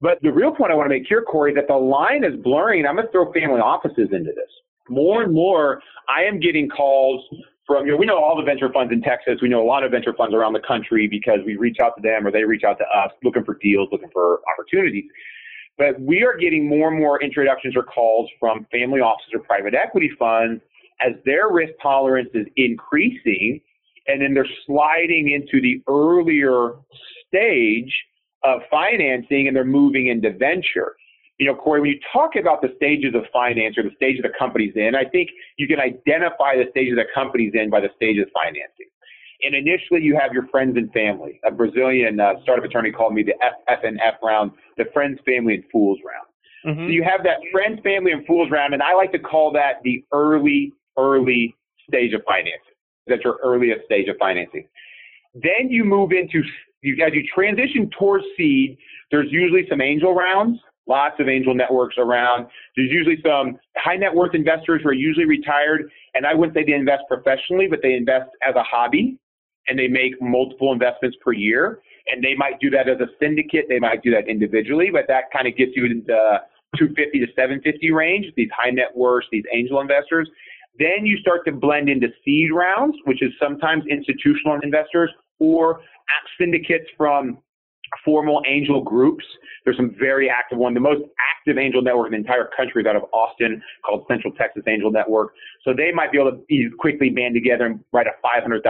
But 0.00 0.18
the 0.22 0.32
real 0.32 0.54
point 0.54 0.70
I 0.70 0.74
want 0.74 0.86
to 0.86 0.94
make 0.96 1.06
here, 1.08 1.22
Corey, 1.22 1.52
that 1.54 1.66
the 1.66 1.74
line 1.74 2.24
is 2.24 2.34
blurring. 2.42 2.86
I'm 2.86 2.94
going 2.94 3.06
to 3.06 3.12
throw 3.12 3.32
family 3.32 3.60
offices 3.60 4.08
into 4.12 4.30
this. 4.30 4.50
More 4.88 5.22
and 5.22 5.34
more, 5.34 5.82
I 6.08 6.22
am 6.22 6.38
getting 6.38 6.68
calls 6.68 7.24
from, 7.66 7.84
you 7.84 7.92
know, 7.92 7.98
we 7.98 8.06
know 8.06 8.16
all 8.16 8.36
the 8.36 8.44
venture 8.44 8.72
funds 8.72 8.92
in 8.92 9.02
Texas. 9.02 9.40
We 9.42 9.48
know 9.48 9.62
a 9.62 9.66
lot 9.66 9.84
of 9.84 9.90
venture 9.90 10.14
funds 10.14 10.34
around 10.34 10.54
the 10.54 10.62
country 10.66 11.06
because 11.08 11.40
we 11.44 11.56
reach 11.56 11.78
out 11.82 11.94
to 11.96 12.02
them 12.02 12.26
or 12.26 12.30
they 12.30 12.44
reach 12.44 12.62
out 12.64 12.78
to 12.78 12.84
us 12.84 13.10
looking 13.22 13.44
for 13.44 13.58
deals, 13.60 13.88
looking 13.92 14.08
for 14.12 14.40
opportunities. 14.52 15.04
But 15.76 16.00
we 16.00 16.24
are 16.24 16.36
getting 16.36 16.66
more 16.66 16.88
and 16.88 16.98
more 16.98 17.22
introductions 17.22 17.76
or 17.76 17.82
calls 17.82 18.30
from 18.40 18.66
family 18.72 19.00
offices 19.00 19.32
or 19.34 19.40
private 19.40 19.74
equity 19.74 20.10
funds 20.18 20.62
as 21.00 21.12
their 21.24 21.50
risk 21.50 21.74
tolerance 21.82 22.30
is 22.34 22.46
increasing 22.56 23.60
and 24.08 24.20
then 24.20 24.34
they're 24.34 24.46
sliding 24.66 25.30
into 25.30 25.60
the 25.60 25.82
earlier 25.88 26.72
stage 27.26 27.92
of 28.42 28.60
financing 28.70 29.46
and 29.46 29.56
they're 29.56 29.64
moving 29.64 30.08
into 30.08 30.32
venture 30.32 30.94
you 31.38 31.46
know, 31.46 31.54
Corey, 31.54 31.80
when 31.80 31.90
you 31.90 32.00
talk 32.12 32.34
about 32.34 32.62
the 32.62 32.72
stages 32.76 33.14
of 33.14 33.22
finance 33.32 33.78
or 33.78 33.84
the 33.84 33.94
stage 33.94 34.16
of 34.18 34.24
the 34.24 34.36
company's 34.36 34.74
in, 34.74 34.94
I 34.96 35.04
think 35.04 35.30
you 35.56 35.68
can 35.68 35.78
identify 35.78 36.56
the 36.56 36.66
stage 36.70 36.90
of 36.90 36.96
the 36.96 37.06
company's 37.14 37.52
in 37.54 37.70
by 37.70 37.80
the 37.80 37.90
stage 37.94 38.18
of 38.18 38.26
financing. 38.34 38.90
And 39.42 39.54
initially, 39.54 40.02
you 40.02 40.18
have 40.20 40.32
your 40.32 40.48
friends 40.48 40.76
and 40.76 40.92
family. 40.92 41.38
A 41.46 41.52
Brazilian 41.52 42.18
uh, 42.18 42.34
startup 42.42 42.64
attorney 42.64 42.90
called 42.90 43.14
me 43.14 43.22
the 43.22 43.34
F, 43.68 43.78
and 43.84 44.00
F 44.04 44.14
round, 44.20 44.50
the 44.76 44.86
friends, 44.92 45.20
family, 45.24 45.54
and 45.54 45.64
fools 45.70 45.98
round. 46.04 46.26
Mm-hmm. 46.66 46.88
So 46.88 46.90
you 46.90 47.04
have 47.04 47.22
that 47.22 47.38
friends, 47.52 47.78
family, 47.84 48.10
and 48.10 48.26
fools 48.26 48.50
round, 48.50 48.74
and 48.74 48.82
I 48.82 48.94
like 48.94 49.12
to 49.12 49.20
call 49.20 49.52
that 49.52 49.74
the 49.84 50.04
early, 50.12 50.72
early 50.98 51.54
stage 51.88 52.14
of 52.14 52.22
financing. 52.26 52.74
That's 53.08 53.24
your 53.24 53.38
earliest 53.42 53.84
stage 53.84 54.08
of 54.08 54.16
financing. 54.18 54.66
Then 55.34 55.70
you 55.70 55.84
move 55.84 56.12
into, 56.12 56.42
you, 56.82 57.04
as 57.04 57.12
you 57.14 57.24
transition 57.34 57.90
towards 57.98 58.24
seed, 58.36 58.78
there's 59.10 59.28
usually 59.30 59.66
some 59.68 59.80
angel 59.80 60.14
rounds 60.14 60.58
lots 60.88 61.20
of 61.20 61.28
angel 61.28 61.54
networks 61.54 61.96
around. 61.98 62.46
There's 62.74 62.90
usually 62.90 63.18
some 63.24 63.58
high 63.76 63.96
net 63.96 64.12
worth 64.12 64.34
investors 64.34 64.80
who 64.82 64.88
are 64.88 64.94
usually 64.94 65.26
retired, 65.26 65.90
and 66.14 66.26
I 66.26 66.34
wouldn't 66.34 66.56
say 66.56 66.64
they 66.64 66.72
invest 66.72 67.02
professionally, 67.08 67.68
but 67.68 67.80
they 67.82 67.92
invest 67.92 68.30
as 68.46 68.56
a 68.56 68.62
hobby 68.62 69.18
and 69.68 69.78
they 69.78 69.86
make 69.86 70.20
multiple 70.20 70.72
investments 70.72 71.16
per 71.22 71.32
year. 71.32 71.80
And 72.10 72.24
they 72.24 72.34
might 72.34 72.58
do 72.58 72.70
that 72.70 72.88
as 72.88 72.98
a 73.00 73.08
syndicate, 73.20 73.66
they 73.68 73.78
might 73.78 74.02
do 74.02 74.10
that 74.12 74.28
individually, 74.28 74.88
but 74.90 75.04
that 75.08 75.24
kind 75.30 75.46
of 75.46 75.54
gets 75.56 75.72
you 75.76 75.84
into 75.84 76.06
the 76.06 76.38
250 76.78 77.20
to 77.20 77.26
750 77.36 77.90
range, 77.92 78.26
these 78.34 78.48
high 78.56 78.70
net 78.70 78.96
worth, 78.96 79.24
these 79.30 79.44
angel 79.52 79.80
investors. 79.80 80.28
Then 80.78 81.04
you 81.04 81.18
start 81.18 81.44
to 81.46 81.52
blend 81.52 81.88
into 81.88 82.08
seed 82.24 82.52
rounds, 82.52 82.96
which 83.04 83.22
is 83.22 83.32
sometimes 83.42 83.84
institutional 83.90 84.58
investors 84.62 85.10
or 85.38 85.80
syndicates 86.38 86.86
from 86.96 87.38
formal 88.04 88.42
angel 88.46 88.82
groups. 88.82 89.24
There's 89.64 89.76
some 89.76 89.94
very 89.98 90.28
active 90.28 90.58
one. 90.58 90.74
The 90.74 90.80
most 90.80 91.02
active 91.34 91.58
angel 91.58 91.82
network 91.82 92.06
in 92.06 92.12
the 92.12 92.18
entire 92.18 92.48
country 92.56 92.82
is 92.82 92.86
out 92.86 92.96
of 92.96 93.04
Austin 93.12 93.62
called 93.84 94.04
Central 94.08 94.32
Texas 94.34 94.62
Angel 94.68 94.90
Network. 94.90 95.32
So 95.64 95.72
they 95.74 95.90
might 95.92 96.12
be 96.12 96.18
able 96.18 96.32
to 96.32 96.70
quickly 96.78 97.10
band 97.10 97.34
together 97.34 97.66
and 97.66 97.80
write 97.92 98.06
a 98.06 98.12
$500,000 98.24 98.62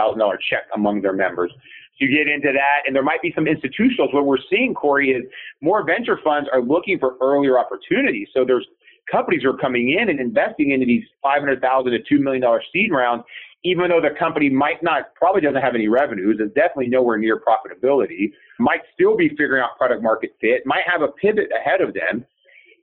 check 0.49 0.63
among 0.75 1.01
their 1.01 1.13
members. 1.13 1.51
So 1.53 2.05
you 2.05 2.15
get 2.15 2.31
into 2.31 2.53
that, 2.53 2.87
and 2.87 2.95
there 2.95 3.03
might 3.03 3.21
be 3.21 3.33
some 3.35 3.45
institutionals. 3.45 4.13
What 4.13 4.25
we're 4.25 4.37
seeing, 4.49 4.73
Corey, 4.73 5.11
is 5.11 5.23
more 5.61 5.85
venture 5.85 6.19
funds 6.23 6.49
are 6.53 6.61
looking 6.61 6.97
for 6.97 7.17
earlier 7.21 7.59
opportunities. 7.59 8.29
So 8.33 8.45
there's 8.45 8.65
companies 9.11 9.43
are 9.43 9.57
coming 9.57 9.97
in 9.99 10.09
and 10.09 10.19
investing 10.19 10.71
into 10.71 10.85
these 10.85 11.03
500,000 11.21 11.91
to 11.91 11.97
$2 11.99 12.19
million 12.19 12.43
seed 12.71 12.91
rounds 12.91 13.23
even 13.63 13.89
though 13.89 14.01
the 14.01 14.17
company 14.17 14.49
might 14.49 14.81
not, 14.81 15.13
probably 15.15 15.41
doesn't 15.41 15.61
have 15.61 15.75
any 15.75 15.87
revenues, 15.87 16.39
is 16.39 16.51
definitely 16.53 16.87
nowhere 16.87 17.17
near 17.17 17.39
profitability, 17.39 18.31
might 18.57 18.81
still 18.93 19.17
be 19.17 19.29
figuring 19.29 19.61
out 19.61 19.77
product 19.77 20.01
market 20.01 20.31
fit, 20.39 20.65
might 20.65 20.83
have 20.85 21.01
a 21.01 21.09
pivot 21.09 21.49
ahead 21.59 21.81
of 21.81 21.93
them. 21.93 22.25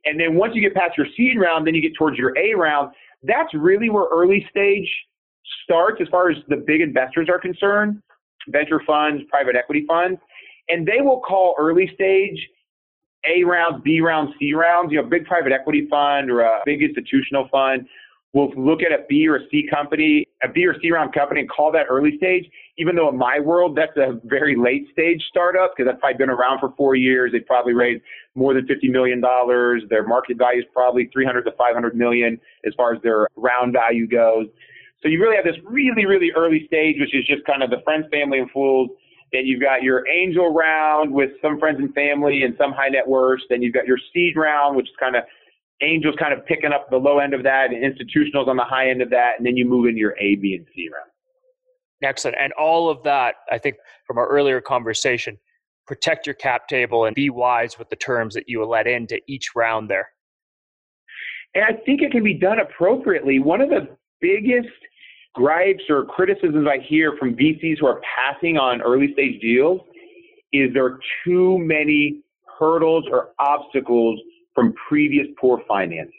And 0.05 0.19
then 0.19 0.35
once 0.35 0.53
you 0.55 0.61
get 0.61 0.75
past 0.75 0.97
your 0.97 1.07
seed 1.17 1.39
round, 1.39 1.65
then 1.65 1.73
you 1.73 1.81
get 1.81 1.95
towards 1.97 2.17
your 2.17 2.37
A 2.37 2.53
round. 2.53 2.93
That's 3.23 3.51
really 3.53 3.89
where 3.89 4.05
early 4.11 4.45
stage 4.51 4.87
starts 5.63 5.99
as 5.99 6.07
far 6.09 6.29
as 6.29 6.37
the 6.47 6.57
big 6.57 6.81
investors 6.81 7.27
are 7.29 7.39
concerned, 7.39 8.01
venture 8.49 8.81
funds, 8.85 9.23
private 9.29 9.55
equity 9.55 9.83
funds. 9.87 10.19
And 10.69 10.87
they 10.87 11.01
will 11.01 11.21
call 11.21 11.55
early 11.57 11.89
stage 11.95 12.37
A 13.27 13.43
rounds, 13.43 13.81
B 13.83 14.01
rounds, 14.01 14.33
C 14.39 14.53
rounds. 14.53 14.91
You 14.91 15.01
know, 15.01 15.07
big 15.07 15.25
private 15.25 15.51
equity 15.51 15.87
fund 15.89 16.31
or 16.31 16.41
a 16.41 16.59
big 16.65 16.81
institutional 16.81 17.47
fund 17.51 17.87
will 18.33 18.51
look 18.55 18.81
at 18.81 18.91
a 18.91 19.03
B 19.09 19.27
or 19.27 19.37
a 19.37 19.49
C 19.49 19.67
company, 19.69 20.27
a 20.43 20.47
B 20.47 20.65
or 20.65 20.75
C 20.81 20.91
round 20.91 21.13
company 21.13 21.41
and 21.41 21.49
call 21.49 21.71
that 21.71 21.85
early 21.89 22.17
stage, 22.17 22.45
even 22.77 22.95
though 22.95 23.09
in 23.09 23.17
my 23.17 23.39
world, 23.39 23.75
that's 23.75 23.95
a 23.97 24.19
very 24.25 24.55
late 24.55 24.87
stage 24.91 25.23
startup 25.29 25.73
because 25.75 25.89
that's 25.89 25.99
probably 25.99 26.17
been 26.17 26.29
around 26.29 26.59
for 26.59 26.73
four 26.77 26.95
years. 26.95 27.31
They've 27.31 27.45
probably 27.45 27.73
raised 27.73 28.03
more 28.35 28.53
than 28.53 28.67
$50 28.67 28.91
million. 28.91 29.21
Their 29.89 30.05
market 30.05 30.37
value 30.37 30.61
is 30.61 30.67
probably 30.73 31.09
300 31.11 31.43
to 31.43 31.51
500 31.51 31.95
million 31.95 32.39
as 32.65 32.73
far 32.75 32.93
as 32.93 33.01
their 33.01 33.27
round 33.35 33.73
value 33.73 34.07
goes. 34.07 34.45
So 35.01 35.09
you 35.09 35.21
really 35.21 35.35
have 35.35 35.45
this 35.45 35.57
really, 35.63 36.05
really 36.05 36.31
early 36.35 36.65
stage, 36.67 36.97
which 36.99 37.15
is 37.15 37.25
just 37.25 37.45
kind 37.45 37.63
of 37.63 37.69
the 37.69 37.81
friends, 37.83 38.05
family, 38.11 38.39
and 38.39 38.49
fools. 38.51 38.89
Then 39.33 39.45
you've 39.45 39.61
got 39.61 39.83
your 39.83 40.07
angel 40.07 40.53
round 40.53 41.11
with 41.11 41.31
some 41.41 41.59
friends 41.59 41.79
and 41.79 41.93
family 41.93 42.43
and 42.43 42.55
some 42.57 42.71
high 42.71 42.89
net 42.89 43.07
worth. 43.07 43.41
Then 43.49 43.61
you've 43.61 43.73
got 43.73 43.85
your 43.85 43.99
seed 44.13 44.35
round, 44.37 44.77
which 44.77 44.87
is 44.87 44.95
kind 44.99 45.15
of 45.15 45.23
Angels 45.81 46.15
kind 46.17 46.33
of 46.33 46.43
picking 46.45 46.71
up 46.71 46.89
the 46.89 46.97
low 46.97 47.19
end 47.19 47.35
of 47.35 47.43
that, 47.43 47.67
and 47.71 47.83
institutionals 47.83 48.47
on 48.47 48.57
the 48.57 48.63
high 48.63 48.89
end 48.89 49.01
of 49.01 49.11
that, 49.11 49.33
and 49.37 49.45
then 49.45 49.55
you 49.55 49.63
move 49.63 49.85
into 49.85 49.99
your 49.99 50.15
A, 50.19 50.35
B, 50.35 50.55
and 50.55 50.65
C 50.75 50.89
round. 50.91 51.11
Excellent. 52.01 52.35
And 52.39 52.51
all 52.53 52.89
of 52.89 53.03
that, 53.03 53.35
I 53.51 53.59
think, 53.59 53.75
from 54.07 54.17
our 54.17 54.27
earlier 54.27 54.59
conversation, 54.59 55.37
protect 55.85 56.25
your 56.25 56.33
cap 56.33 56.67
table 56.67 57.05
and 57.05 57.15
be 57.15 57.29
wise 57.29 57.77
with 57.77 57.89
the 57.89 57.95
terms 57.95 58.33
that 58.33 58.49
you 58.49 58.59
will 58.59 58.69
let 58.69 58.87
into 58.87 59.19
each 59.27 59.51
round 59.55 59.87
there. 59.87 60.09
And 61.53 61.63
I 61.63 61.73
think 61.85 62.01
it 62.01 62.11
can 62.11 62.23
be 62.23 62.33
done 62.33 62.59
appropriately. 62.59 63.37
One 63.37 63.61
of 63.61 63.69
the 63.69 63.87
biggest 64.19 64.69
gripes 65.37 65.83
or 65.87 66.03
criticisms 66.03 66.67
I 66.67 66.79
hear 66.83 67.15
from 67.17 67.35
VCs 67.35 67.77
who 67.79 67.85
are 67.85 68.01
passing 68.17 68.57
on 68.57 68.81
early 68.81 69.13
stage 69.13 69.39
deals 69.39 69.81
is 70.51 70.73
there 70.73 70.85
are 70.85 70.99
too 71.23 71.59
many 71.59 72.21
hurdles 72.59 73.05
or 73.11 73.29
obstacles 73.37 74.19
from 74.55 74.73
previous 74.89 75.27
poor 75.39 75.61
financing. 75.67 76.11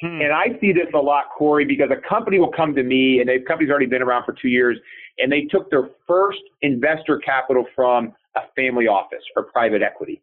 Hmm. 0.00 0.20
And 0.20 0.32
I 0.32 0.58
see 0.60 0.72
this 0.72 0.88
a 0.92 0.98
lot, 0.98 1.26
Corey, 1.36 1.64
because 1.64 1.88
a 1.90 2.08
company 2.08 2.40
will 2.40 2.50
come 2.50 2.74
to 2.74 2.82
me 2.82 3.20
and 3.20 3.28
the 3.28 3.38
company's 3.46 3.70
already 3.70 3.86
been 3.86 4.02
around 4.02 4.24
for 4.24 4.32
two 4.32 4.48
years 4.48 4.76
and 5.18 5.30
they 5.30 5.42
took 5.42 5.70
their 5.70 5.90
first 6.06 6.40
investor 6.62 7.18
capital 7.18 7.64
from 7.76 8.12
a 8.36 8.40
family 8.56 8.88
office 8.88 9.22
or 9.36 9.44
private 9.44 9.82
equity. 9.82 10.20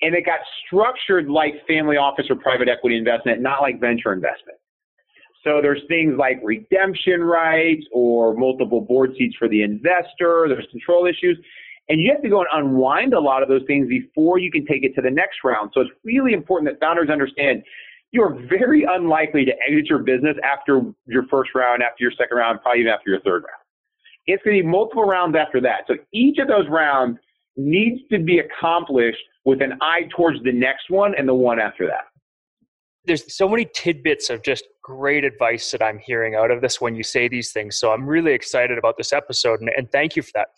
And 0.00 0.14
it 0.14 0.24
got 0.24 0.40
structured 0.66 1.28
like 1.28 1.54
family 1.68 1.96
office 1.96 2.26
or 2.30 2.36
private 2.36 2.68
equity 2.68 2.96
investment, 2.96 3.42
not 3.42 3.60
like 3.60 3.78
venture 3.78 4.12
investment. 4.12 4.58
So 5.44 5.60
there's 5.60 5.82
things 5.88 6.14
like 6.18 6.40
redemption 6.42 7.22
rights 7.22 7.84
or 7.92 8.34
multiple 8.34 8.80
board 8.80 9.12
seats 9.18 9.36
for 9.38 9.48
the 9.48 9.62
investor. 9.62 10.46
There's 10.48 10.66
control 10.70 11.06
issues. 11.06 11.38
And 11.90 12.00
you 12.00 12.10
have 12.10 12.22
to 12.22 12.30
go 12.30 12.38
and 12.40 12.48
unwind 12.52 13.12
a 13.12 13.20
lot 13.20 13.42
of 13.42 13.50
those 13.50 13.62
things 13.66 13.86
before 13.88 14.38
you 14.38 14.50
can 14.50 14.64
take 14.64 14.84
it 14.84 14.94
to 14.94 15.02
the 15.02 15.10
next 15.10 15.38
round. 15.44 15.70
So 15.74 15.82
it's 15.82 15.90
really 16.02 16.32
important 16.32 16.70
that 16.70 16.80
founders 16.80 17.10
understand 17.10 17.62
you're 18.10 18.38
very 18.48 18.86
unlikely 18.88 19.44
to 19.44 19.52
exit 19.68 19.86
your 19.90 19.98
business 19.98 20.36
after 20.42 20.80
your 21.06 21.26
first 21.26 21.50
round, 21.54 21.82
after 21.82 22.04
your 22.04 22.12
second 22.12 22.38
round, 22.38 22.60
probably 22.62 22.80
even 22.80 22.92
after 22.92 23.10
your 23.10 23.20
third 23.20 23.42
round. 23.42 23.60
It's 24.26 24.42
going 24.44 24.56
to 24.56 24.62
be 24.62 24.66
multiple 24.66 25.04
rounds 25.04 25.36
after 25.36 25.60
that. 25.60 25.80
So 25.86 25.94
each 26.12 26.38
of 26.38 26.48
those 26.48 26.66
rounds 26.70 27.18
needs 27.56 28.00
to 28.10 28.18
be 28.18 28.38
accomplished 28.38 29.18
with 29.44 29.60
an 29.60 29.74
eye 29.82 30.08
towards 30.16 30.42
the 30.42 30.52
next 30.52 30.88
one 30.88 31.14
and 31.18 31.28
the 31.28 31.34
one 31.34 31.58
after 31.58 31.86
that. 31.86 32.04
There's 33.06 33.34
so 33.34 33.48
many 33.48 33.66
tidbits 33.74 34.30
of 34.30 34.42
just 34.42 34.64
great 34.82 35.24
advice 35.24 35.70
that 35.72 35.82
I'm 35.82 35.98
hearing 35.98 36.34
out 36.34 36.50
of 36.50 36.60
this 36.60 36.80
when 36.80 36.94
you 36.94 37.02
say 37.02 37.28
these 37.28 37.52
things. 37.52 37.76
So 37.76 37.92
I'm 37.92 38.06
really 38.06 38.32
excited 38.32 38.78
about 38.78 38.96
this 38.96 39.12
episode 39.12 39.60
and, 39.60 39.70
and 39.76 39.90
thank 39.92 40.16
you 40.16 40.22
for 40.22 40.30
that. 40.34 40.48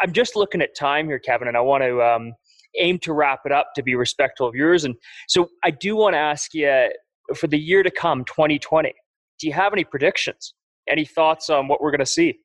I'm 0.00 0.12
just 0.12 0.36
looking 0.36 0.62
at 0.62 0.74
time 0.74 1.06
here, 1.06 1.18
Kevin, 1.18 1.48
and 1.48 1.56
I 1.56 1.60
want 1.60 1.84
to 1.84 2.02
um, 2.02 2.32
aim 2.78 2.98
to 3.00 3.12
wrap 3.12 3.40
it 3.44 3.52
up 3.52 3.68
to 3.76 3.82
be 3.82 3.94
respectful 3.94 4.46
of 4.46 4.54
yours. 4.54 4.84
And 4.84 4.94
so 5.28 5.48
I 5.64 5.70
do 5.70 5.96
want 5.96 6.14
to 6.14 6.18
ask 6.18 6.54
you 6.54 6.88
for 7.36 7.46
the 7.46 7.58
year 7.58 7.82
to 7.82 7.90
come, 7.90 8.24
2020, 8.24 8.92
do 9.38 9.46
you 9.46 9.52
have 9.52 9.72
any 9.72 9.84
predictions? 9.84 10.54
Any 10.88 11.04
thoughts 11.04 11.50
on 11.50 11.68
what 11.68 11.80
we're 11.80 11.90
going 11.90 12.00
to 12.00 12.06
see? 12.06 12.38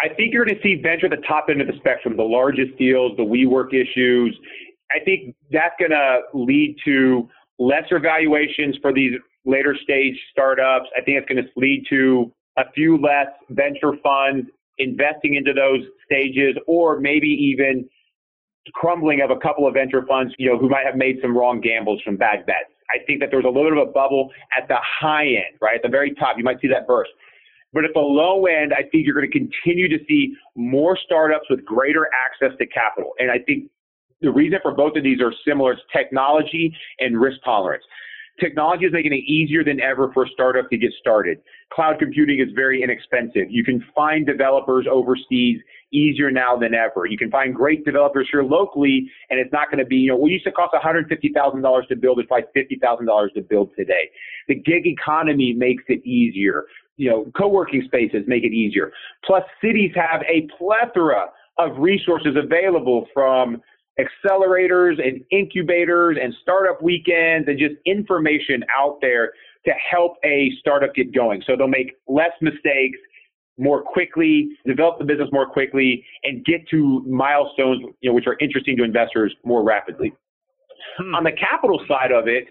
I 0.00 0.08
think 0.14 0.32
you're 0.32 0.44
going 0.44 0.56
to 0.56 0.62
see 0.62 0.80
venture 0.80 1.06
at 1.06 1.10
the 1.10 1.26
top 1.26 1.46
end 1.50 1.60
of 1.60 1.66
the 1.66 1.76
spectrum, 1.78 2.16
the 2.16 2.22
largest 2.22 2.76
deals, 2.78 3.16
the 3.16 3.24
WeWork 3.24 3.74
issues. 3.74 4.38
I 4.94 5.00
think 5.04 5.34
that's 5.50 5.74
going 5.78 5.90
to 5.90 6.20
lead 6.34 6.76
to 6.84 7.28
lesser 7.58 7.98
valuations 7.98 8.76
for 8.80 8.92
these 8.92 9.12
later 9.44 9.76
stage 9.82 10.14
startups. 10.30 10.88
I 10.96 11.02
think 11.02 11.18
it's 11.18 11.28
going 11.28 11.42
to 11.42 11.50
lead 11.56 11.84
to 11.90 12.32
a 12.56 12.70
few 12.74 12.98
less 12.98 13.28
venture 13.50 13.92
funds 14.02 14.48
investing 14.78 15.34
into 15.34 15.52
those 15.52 15.80
stages, 16.04 16.56
or 16.66 17.00
maybe 17.00 17.28
even 17.28 17.88
crumbling 18.74 19.20
of 19.22 19.30
a 19.30 19.36
couple 19.36 19.66
of 19.66 19.74
venture 19.74 20.04
funds, 20.06 20.32
you 20.38 20.48
know, 20.48 20.58
who 20.58 20.68
might 20.68 20.84
have 20.84 20.96
made 20.96 21.16
some 21.22 21.36
wrong 21.36 21.60
gambles, 21.60 22.00
some 22.04 22.16
bad 22.16 22.46
bets. 22.46 22.70
I 22.90 23.04
think 23.06 23.20
that 23.20 23.30
there's 23.30 23.44
a 23.44 23.48
little 23.48 23.70
bit 23.70 23.78
of 23.78 23.88
a 23.88 23.92
bubble 23.92 24.30
at 24.56 24.68
the 24.68 24.76
high 25.00 25.26
end, 25.26 25.58
right? 25.60 25.76
At 25.76 25.82
the 25.82 25.88
very 25.88 26.14
top, 26.14 26.38
you 26.38 26.44
might 26.44 26.60
see 26.60 26.68
that 26.68 26.86
burst. 26.86 27.10
But 27.72 27.84
at 27.84 27.90
the 27.92 28.00
low 28.00 28.46
end, 28.46 28.72
I 28.72 28.82
think 28.82 29.04
you're 29.04 29.14
going 29.14 29.30
to 29.30 29.38
continue 29.38 29.88
to 29.88 30.02
see 30.06 30.34
more 30.56 30.96
startups 30.96 31.46
with 31.50 31.64
greater 31.64 32.08
access 32.26 32.56
to 32.58 32.66
capital. 32.66 33.12
And 33.18 33.30
I 33.30 33.38
think 33.40 33.70
the 34.20 34.30
reason 34.30 34.58
for 34.62 34.72
both 34.72 34.96
of 34.96 35.02
these 35.02 35.20
are 35.20 35.32
similar. 35.46 35.72
It's 35.72 35.82
technology 35.92 36.74
and 36.98 37.20
risk 37.20 37.38
tolerance. 37.44 37.84
Technology 38.40 38.84
is 38.84 38.92
making 38.92 39.12
it 39.12 39.24
easier 39.26 39.64
than 39.64 39.80
ever 39.80 40.12
for 40.12 40.24
a 40.24 40.28
startup 40.28 40.70
to 40.70 40.76
get 40.76 40.92
started. 41.00 41.38
Cloud 41.72 41.98
computing 41.98 42.38
is 42.38 42.48
very 42.54 42.82
inexpensive. 42.82 43.50
You 43.50 43.64
can 43.64 43.84
find 43.96 44.24
developers 44.24 44.86
overseas 44.88 45.60
easier 45.92 46.30
now 46.30 46.56
than 46.56 46.72
ever. 46.72 47.06
You 47.06 47.18
can 47.18 47.30
find 47.32 47.52
great 47.52 47.84
developers 47.84 48.28
here 48.30 48.44
locally, 48.44 49.10
and 49.30 49.40
it's 49.40 49.52
not 49.52 49.70
going 49.70 49.80
to 49.82 49.84
be, 49.84 49.96
you 49.96 50.10
know, 50.10 50.16
what 50.16 50.30
used 50.30 50.44
to 50.44 50.52
cost 50.52 50.72
$150,000 50.72 51.88
to 51.88 51.96
build 51.96 52.20
is 52.20 52.26
probably 52.26 52.46
$50,000 52.56 53.34
to 53.34 53.40
build 53.42 53.70
today. 53.76 54.08
The 54.46 54.54
gig 54.54 54.86
economy 54.86 55.52
makes 55.52 55.82
it 55.88 56.04
easier. 56.06 56.66
You 56.96 57.10
know, 57.10 57.32
co-working 57.36 57.82
spaces 57.86 58.22
make 58.26 58.44
it 58.44 58.52
easier. 58.52 58.92
Plus, 59.24 59.42
cities 59.60 59.90
have 59.96 60.22
a 60.22 60.48
plethora 60.56 61.26
of 61.58 61.76
resources 61.78 62.36
available 62.36 63.06
from 63.12 63.60
accelerators 63.98 65.04
and 65.04 65.22
incubators 65.30 66.16
and 66.20 66.34
startup 66.42 66.82
weekends 66.82 67.48
and 67.48 67.58
just 67.58 67.74
information 67.84 68.62
out 68.78 68.98
there 69.00 69.32
to 69.64 69.72
help 69.90 70.16
a 70.24 70.50
startup 70.60 70.94
get 70.94 71.12
going. 71.12 71.42
So 71.46 71.56
they'll 71.56 71.66
make 71.66 71.96
less 72.06 72.32
mistakes 72.40 72.98
more 73.58 73.82
quickly, 73.82 74.50
develop 74.66 74.98
the 74.98 75.04
business 75.04 75.28
more 75.32 75.46
quickly, 75.46 76.04
and 76.22 76.44
get 76.44 76.66
to 76.68 77.02
milestones, 77.06 77.82
you 78.00 78.08
know, 78.08 78.14
which 78.14 78.26
are 78.26 78.36
interesting 78.40 78.76
to 78.76 78.84
investors 78.84 79.34
more 79.44 79.64
rapidly. 79.64 80.12
Hmm. 80.98 81.14
On 81.16 81.24
the 81.24 81.32
capital 81.32 81.80
side 81.88 82.12
of 82.12 82.28
it, 82.28 82.46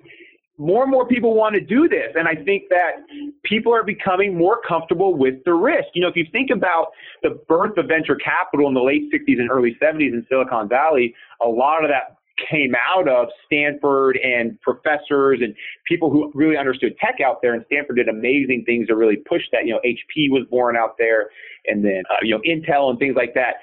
more 0.57 0.83
and 0.83 0.91
more 0.91 1.07
people 1.07 1.35
want 1.35 1.55
to 1.55 1.61
do 1.61 1.87
this. 1.87 2.13
And 2.15 2.27
I 2.27 2.35
think 2.35 2.63
that 2.69 3.05
people 3.43 3.73
are 3.73 3.83
becoming 3.83 4.35
more 4.35 4.59
comfortable 4.67 5.15
with 5.15 5.35
the 5.45 5.53
risk. 5.53 5.89
You 5.93 6.01
know, 6.01 6.07
if 6.07 6.15
you 6.15 6.25
think 6.31 6.49
about 6.49 6.87
the 7.21 7.39
birth 7.47 7.77
of 7.77 7.87
venture 7.87 8.15
capital 8.15 8.67
in 8.67 8.73
the 8.73 8.81
late 8.81 9.11
60s 9.13 9.39
and 9.39 9.51
early 9.51 9.77
70s 9.81 10.13
in 10.13 10.25
Silicon 10.29 10.67
Valley, 10.67 11.13
a 11.43 11.47
lot 11.47 11.83
of 11.83 11.89
that 11.91 12.17
came 12.49 12.73
out 12.75 13.07
of 13.07 13.27
Stanford 13.45 14.17
and 14.17 14.59
professors 14.61 15.39
and 15.41 15.55
people 15.87 16.11
who 16.11 16.31
really 16.33 16.57
understood 16.57 16.95
tech 16.99 17.15
out 17.23 17.41
there. 17.41 17.53
And 17.53 17.63
Stanford 17.67 17.97
did 17.97 18.09
amazing 18.09 18.63
things 18.65 18.87
to 18.87 18.95
really 18.95 19.17
push 19.17 19.43
that. 19.51 19.65
You 19.65 19.73
know, 19.73 19.79
HP 19.85 20.29
was 20.29 20.45
born 20.49 20.75
out 20.77 20.95
there, 20.97 21.29
and 21.65 21.83
then 21.83 22.03
uh, 22.09 22.17
you 22.21 22.35
know 22.35 22.41
Intel 22.47 22.89
and 22.89 22.99
things 22.99 23.15
like 23.15 23.33
that. 23.33 23.55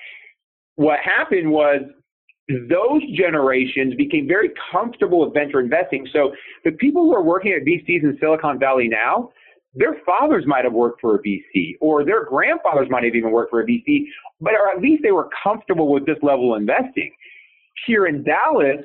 What 0.76 0.99
happened 1.01 1.51
was 1.51 1.82
those 2.49 3.03
generations 3.16 3.95
became 3.95 4.28
very 4.28 4.51
comfortable 4.70 5.24
with 5.24 5.32
venture 5.34 5.61
investing. 5.61 6.07
So 6.12 6.32
the 6.64 6.72
people 6.72 7.05
who 7.05 7.14
are 7.14 7.22
working 7.22 7.53
at 7.53 7.66
VCs 7.66 8.03
in 8.03 8.18
Silicon 8.20 8.59
Valley 8.59 8.88
now, 8.88 9.30
their 9.74 9.97
fathers 10.07 10.45
might 10.47 10.64
have 10.64 10.74
worked 10.74 11.01
for 11.01 11.16
a 11.16 11.18
VC 11.22 11.76
or 11.80 12.05
their 12.05 12.24
grandfathers 12.24 12.88
might 12.90 13.05
have 13.05 13.14
even 13.14 13.32
worked 13.32 13.51
for 13.51 13.61
a 13.61 13.66
VC, 13.66 14.05
but 14.40 14.53
or 14.53 14.70
at 14.70 14.80
least 14.80 15.03
they 15.03 15.11
were 15.11 15.28
comfortable 15.42 15.92
with 15.92 16.07
this 16.07 16.18
level 16.22 16.55
of 16.55 16.61
investing 16.61 17.11
here 17.86 18.07
in 18.07 18.22
Dallas, 18.22 18.84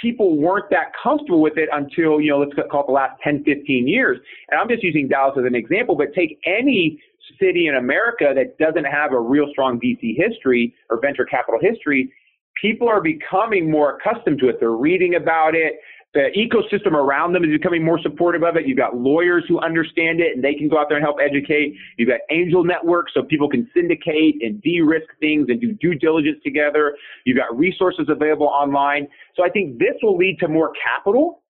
people 0.00 0.38
weren't 0.38 0.70
that 0.70 0.92
comfortable 1.02 1.40
with 1.40 1.56
it 1.56 1.68
until, 1.72 2.20
you 2.20 2.30
know, 2.30 2.38
let's 2.38 2.52
call 2.70 2.82
it 2.82 2.86
the 2.86 2.92
last 2.92 3.20
10, 3.22 3.44
15 3.44 3.88
years. 3.88 4.18
And 4.50 4.60
I'm 4.60 4.68
just 4.68 4.82
using 4.82 5.08
Dallas 5.08 5.36
as 5.38 5.44
an 5.44 5.54
example, 5.54 5.96
but 5.96 6.14
take 6.14 6.38
any 6.46 7.00
city 7.40 7.66
in 7.66 7.76
America 7.76 8.32
that 8.34 8.58
doesn't 8.58 8.84
have 8.84 9.12
a 9.12 9.20
real 9.20 9.46
strong 9.50 9.80
VC 9.80 10.16
history 10.16 10.74
or 10.88 11.00
venture 11.00 11.24
capital 11.24 11.60
history, 11.60 12.12
people 12.60 12.88
are 12.88 13.00
becoming 13.00 13.70
more 13.70 13.96
accustomed 13.96 14.38
to 14.40 14.48
it. 14.48 14.56
They're 14.60 14.70
reading 14.70 15.14
about 15.14 15.54
it 15.54 15.80
the 16.12 16.26
ecosystem 16.36 16.92
around 16.92 17.32
them 17.32 17.44
is 17.44 17.50
becoming 17.50 17.84
more 17.84 18.00
supportive 18.02 18.42
of 18.42 18.56
it. 18.56 18.66
You've 18.66 18.78
got 18.78 18.96
lawyers 18.96 19.44
who 19.46 19.60
understand 19.60 20.20
it 20.20 20.34
and 20.34 20.42
they 20.42 20.54
can 20.54 20.68
go 20.68 20.76
out 20.78 20.88
there 20.88 20.96
and 20.96 21.04
help 21.04 21.18
educate. 21.22 21.74
You've 21.98 22.08
got 22.08 22.20
angel 22.30 22.64
networks 22.64 23.12
so 23.14 23.22
people 23.22 23.48
can 23.48 23.70
syndicate 23.72 24.42
and 24.42 24.60
de-risk 24.60 25.06
things 25.20 25.46
and 25.48 25.60
do 25.60 25.72
due 25.72 25.94
diligence 25.94 26.38
together. 26.42 26.96
You've 27.24 27.36
got 27.36 27.56
resources 27.56 28.06
available 28.08 28.48
online. 28.48 29.06
So 29.36 29.44
I 29.44 29.50
think 29.50 29.78
this 29.78 29.94
will 30.02 30.16
lead 30.16 30.38
to 30.40 30.48
more 30.48 30.72
capital 30.82 31.42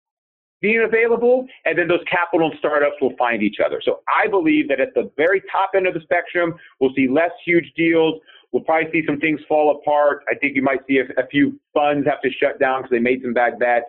being 0.60 0.82
available, 0.82 1.46
and 1.64 1.78
then 1.78 1.88
those 1.88 2.04
capital 2.10 2.50
and 2.50 2.58
startups 2.58 2.96
will 3.00 3.16
find 3.16 3.42
each 3.42 3.56
other. 3.64 3.80
So 3.82 4.00
I 4.22 4.28
believe 4.28 4.68
that 4.68 4.78
at 4.78 4.92
the 4.94 5.10
very 5.16 5.42
top 5.50 5.70
end 5.74 5.86
of 5.86 5.94
the 5.94 6.00
spectrum, 6.00 6.54
we'll 6.80 6.92
see 6.94 7.08
less 7.08 7.30
huge 7.46 7.72
deals. 7.78 8.20
We'll 8.52 8.64
probably 8.64 8.90
see 8.90 9.06
some 9.06 9.20
things 9.20 9.40
fall 9.48 9.78
apart. 9.78 10.24
I 10.30 10.34
think 10.34 10.56
you 10.56 10.62
might 10.62 10.80
see 10.88 10.98
a, 10.98 11.22
a 11.22 11.26
few 11.28 11.58
funds 11.72 12.06
have 12.08 12.20
to 12.22 12.30
shut 12.30 12.58
down 12.58 12.82
because 12.82 12.90
they 12.90 12.98
made 12.98 13.22
some 13.22 13.32
bad 13.32 13.58
bets. 13.58 13.86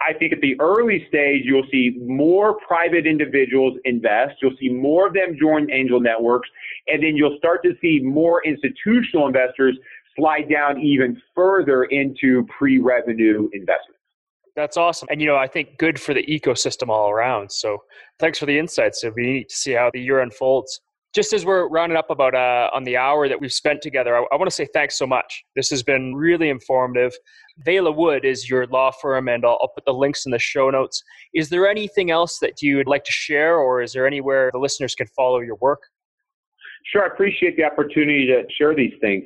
I 0.00 0.12
think 0.12 0.32
at 0.32 0.40
the 0.40 0.60
early 0.60 1.04
stage, 1.08 1.42
you'll 1.44 1.66
see 1.70 1.96
more 2.00 2.58
private 2.66 3.06
individuals 3.06 3.78
invest. 3.84 4.34
You'll 4.42 4.56
see 4.58 4.68
more 4.68 5.06
of 5.06 5.14
them 5.14 5.36
join 5.38 5.70
angel 5.70 6.00
networks. 6.00 6.48
And 6.88 7.02
then 7.02 7.16
you'll 7.16 7.38
start 7.38 7.62
to 7.64 7.74
see 7.80 8.00
more 8.02 8.42
institutional 8.44 9.28
investors 9.28 9.78
slide 10.16 10.48
down 10.50 10.80
even 10.80 11.20
further 11.34 11.84
into 11.84 12.44
pre 12.58 12.78
revenue 12.80 13.48
investments. 13.52 14.00
That's 14.56 14.76
awesome. 14.76 15.08
And, 15.10 15.20
you 15.20 15.28
know, 15.28 15.36
I 15.36 15.46
think 15.46 15.78
good 15.78 16.00
for 16.00 16.12
the 16.12 16.24
ecosystem 16.26 16.88
all 16.88 17.10
around. 17.10 17.50
So 17.52 17.78
thanks 18.18 18.38
for 18.38 18.46
the 18.46 18.58
insights. 18.58 19.02
It'll 19.02 19.14
be 19.14 19.22
neat 19.22 19.48
to 19.48 19.54
see 19.54 19.72
how 19.72 19.90
the 19.92 20.00
year 20.00 20.20
unfolds 20.20 20.80
just 21.12 21.32
as 21.32 21.44
we're 21.44 21.68
rounding 21.68 21.96
up 21.96 22.08
about 22.08 22.34
uh, 22.34 22.70
on 22.72 22.84
the 22.84 22.96
hour 22.96 23.28
that 23.28 23.40
we've 23.40 23.52
spent 23.52 23.82
together, 23.82 24.16
I, 24.16 24.24
I 24.32 24.36
want 24.36 24.48
to 24.48 24.54
say 24.54 24.66
thanks 24.72 24.96
so 24.96 25.06
much. 25.06 25.44
This 25.54 25.68
has 25.70 25.82
been 25.82 26.14
really 26.14 26.48
informative. 26.48 27.12
Vela 27.58 27.92
Wood 27.92 28.24
is 28.24 28.48
your 28.48 28.66
law 28.66 28.90
firm, 28.90 29.28
and 29.28 29.44
I'll, 29.44 29.58
I'll, 29.60 29.68
put 29.68 29.84
the 29.84 29.92
links 29.92 30.24
in 30.24 30.32
the 30.32 30.38
show 30.38 30.70
notes. 30.70 31.02
Is 31.34 31.50
there 31.50 31.68
anything 31.68 32.10
else 32.10 32.38
that 32.38 32.62
you'd 32.62 32.88
like 32.88 33.04
to 33.04 33.12
share, 33.12 33.58
or 33.58 33.82
is 33.82 33.92
there 33.92 34.06
anywhere 34.06 34.50
the 34.52 34.58
listeners 34.58 34.94
can 34.94 35.06
follow 35.08 35.40
your 35.40 35.56
work? 35.56 35.82
Sure, 36.90 37.04
I 37.04 37.06
appreciate 37.06 37.56
the 37.56 37.64
opportunity 37.64 38.26
to 38.26 38.44
share 38.56 38.74
these 38.74 38.94
things. 39.00 39.24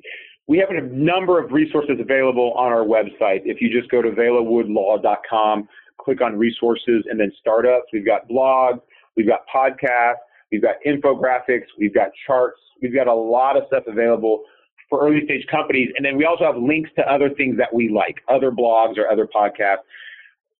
We 0.49 0.59
have 0.59 0.71
a 0.71 0.81
number 0.81 1.43
of 1.43 1.53
resources 1.53 1.97
available 2.01 2.53
on 2.53 2.73
our 2.73 2.85
website. 2.85 3.43
If 3.45 3.61
you 3.61 3.71
just 3.71 3.91
go 3.91 4.03
to 4.03 4.11
velawoodlaw.com, 4.11 5.69
click 5.99 6.21
on 6.21 6.37
resources 6.37 7.05
and 7.09 7.19
then 7.19 7.33
startups, 7.41 7.87
we've 7.93 8.07
got 8.07 8.29
blogs, 8.29 8.81
we've 9.17 9.27
got 9.27 9.41
podcasts 9.53 10.17
We've 10.53 10.63
got 10.63 10.77
infographics. 10.87 11.67
We've 11.79 11.95
got 11.95 12.09
charts. 12.27 12.61
We've 12.81 12.95
got 12.95 13.07
a 13.07 13.15
lot 13.15 13.57
of 13.57 13.65
stuff 13.69 13.85
available 13.87 14.45
for 14.89 15.07
early 15.07 15.25
stage 15.25 15.47
companies. 15.51 15.91
And 15.97 16.05
then 16.05 16.17
we 16.17 16.25
also 16.25 16.45
have 16.45 16.57
links 16.57 16.91
to 16.97 17.03
other 17.11 17.31
things 17.31 17.57
that 17.59 17.73
we 17.73 17.89
like, 17.89 18.17
other 18.29 18.51
blogs 18.51 18.99
or 18.99 19.09
other 19.09 19.27
podcasts. 19.27 19.79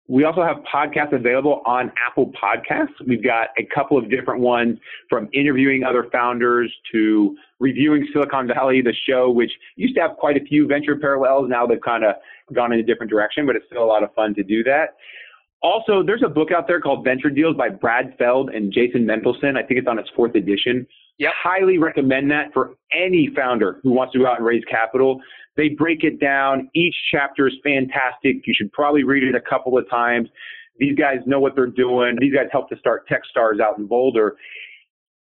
We 0.09 0.23
also 0.23 0.45
have 0.45 0.59
podcasts 0.73 1.13
available 1.13 1.63
on 1.67 1.91
Apple 2.07 2.33
Podcasts. 2.41 2.95
We've 3.07 3.25
got 3.25 3.49
a 3.59 3.67
couple 3.75 3.99
of 3.99 4.09
different 4.09 4.41
ones 4.41 4.79
from 5.11 5.29
interviewing 5.33 5.83
other 5.83 6.07
founders 6.13 6.73
to 6.93 7.37
reviewing 7.59 8.07
Silicon 8.13 8.47
Valley, 8.47 8.83
the 8.83 8.95
show, 9.09 9.31
which 9.31 9.51
used 9.75 9.97
to 9.97 10.03
have 10.03 10.17
quite 10.17 10.37
a 10.37 10.45
few 10.45 10.69
venture 10.69 10.97
parallels. 10.97 11.49
Now 11.49 11.67
they've 11.67 11.81
kind 11.81 12.05
of 12.05 12.15
gone 12.55 12.73
in 12.73 12.79
a 12.79 12.85
different 12.85 13.11
direction, 13.11 13.47
but 13.47 13.57
it's 13.57 13.67
still 13.67 13.83
a 13.83 13.85
lot 13.85 14.05
of 14.05 14.15
fun 14.15 14.33
to 14.37 14.45
do 14.45 14.63
that. 14.63 14.97
Also, 15.67 16.01
there's 16.01 16.23
a 16.25 16.29
book 16.29 16.53
out 16.53 16.69
there 16.69 16.81
called 16.81 17.03
Venture 17.03 17.29
Deals 17.29 17.57
by 17.57 17.69
Brad 17.69 18.15
Feld 18.19 18.51
and 18.51 18.73
Jason 18.73 19.05
Mendelson. 19.05 19.57
I 19.57 19.65
think 19.65 19.81
it's 19.81 19.89
on 19.89 19.99
its 19.99 20.09
fourth 20.15 20.37
edition. 20.37 20.87
Yep. 21.19 21.33
Highly 21.43 21.77
recommend 21.77 22.31
that 22.31 22.53
for 22.55 22.77
any 22.93 23.31
founder 23.35 23.81
who 23.83 23.91
wants 23.91 24.13
to 24.13 24.21
go 24.21 24.29
out 24.29 24.37
and 24.37 24.47
raise 24.47 24.63
capital. 24.71 25.21
They 25.57 25.71
break 25.71 26.05
it 26.05 26.21
down. 26.21 26.71
Each 26.77 26.95
chapter 27.11 27.49
is 27.49 27.55
fantastic. 27.65 28.47
You 28.47 28.55
should 28.57 28.73
probably 28.73 29.03
read 29.03 29.25
it 29.25 29.35
a 29.35 29.41
couple 29.41 29.77
of 29.77 29.91
times. 29.91 30.29
These 30.79 30.97
guys 30.97 31.17
know 31.27 31.41
what 31.41 31.57
they're 31.57 31.67
doing. 31.67 32.17
These 32.21 32.35
guys 32.35 32.47
helped 32.53 32.71
to 32.71 32.79
start 32.79 33.09
Techstars 33.09 33.61
out 33.61 33.77
in 33.77 33.89
Boulder. 33.89 34.37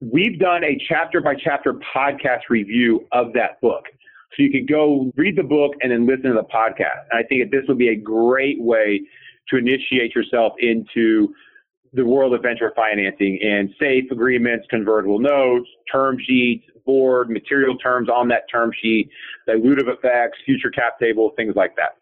We've 0.01 0.40
done 0.40 0.64
a 0.64 0.76
chapter 0.88 1.20
by 1.20 1.36
chapter 1.36 1.74
podcast 1.95 2.49
review 2.51 3.07
of 3.12 3.32
that 3.34 3.61
book. 3.61 3.84
So 4.36 4.43
you 4.43 4.51
could 4.51 4.68
go 4.68 5.12
read 5.14 5.36
the 5.36 5.45
book 5.45 5.74
and 5.82 5.93
then 5.93 6.05
listen 6.05 6.30
to 6.30 6.32
the 6.32 6.49
podcast. 6.53 7.07
And 7.12 7.20
I 7.20 7.22
think 7.28 7.45
that 7.45 7.57
this 7.57 7.68
would 7.68 7.78
be 7.78 7.90
a 7.90 7.97
great 7.97 8.61
way 8.61 9.03
to 9.49 9.57
initiate 9.57 10.14
yourself 10.14 10.53
into 10.59 11.34
the 11.93 12.05
world 12.05 12.32
of 12.32 12.43
venture 12.43 12.72
financing 12.74 13.38
and 13.43 13.70
safe 13.78 14.11
agreements, 14.11 14.66
convertible 14.70 15.18
notes, 15.18 15.68
term 15.90 16.16
sheets, 16.26 16.64
board, 16.86 17.30
material 17.30 17.76
terms 17.76 18.09
on 18.09 18.28
that 18.28 18.45
term 18.51 18.72
sheet, 18.80 19.11
dilutive 19.49 19.88
effects, 19.88 20.38
future 20.45 20.70
cap 20.70 20.99
table, 20.99 21.32
things 21.36 21.55
like 21.55 21.76
that. 21.76 21.97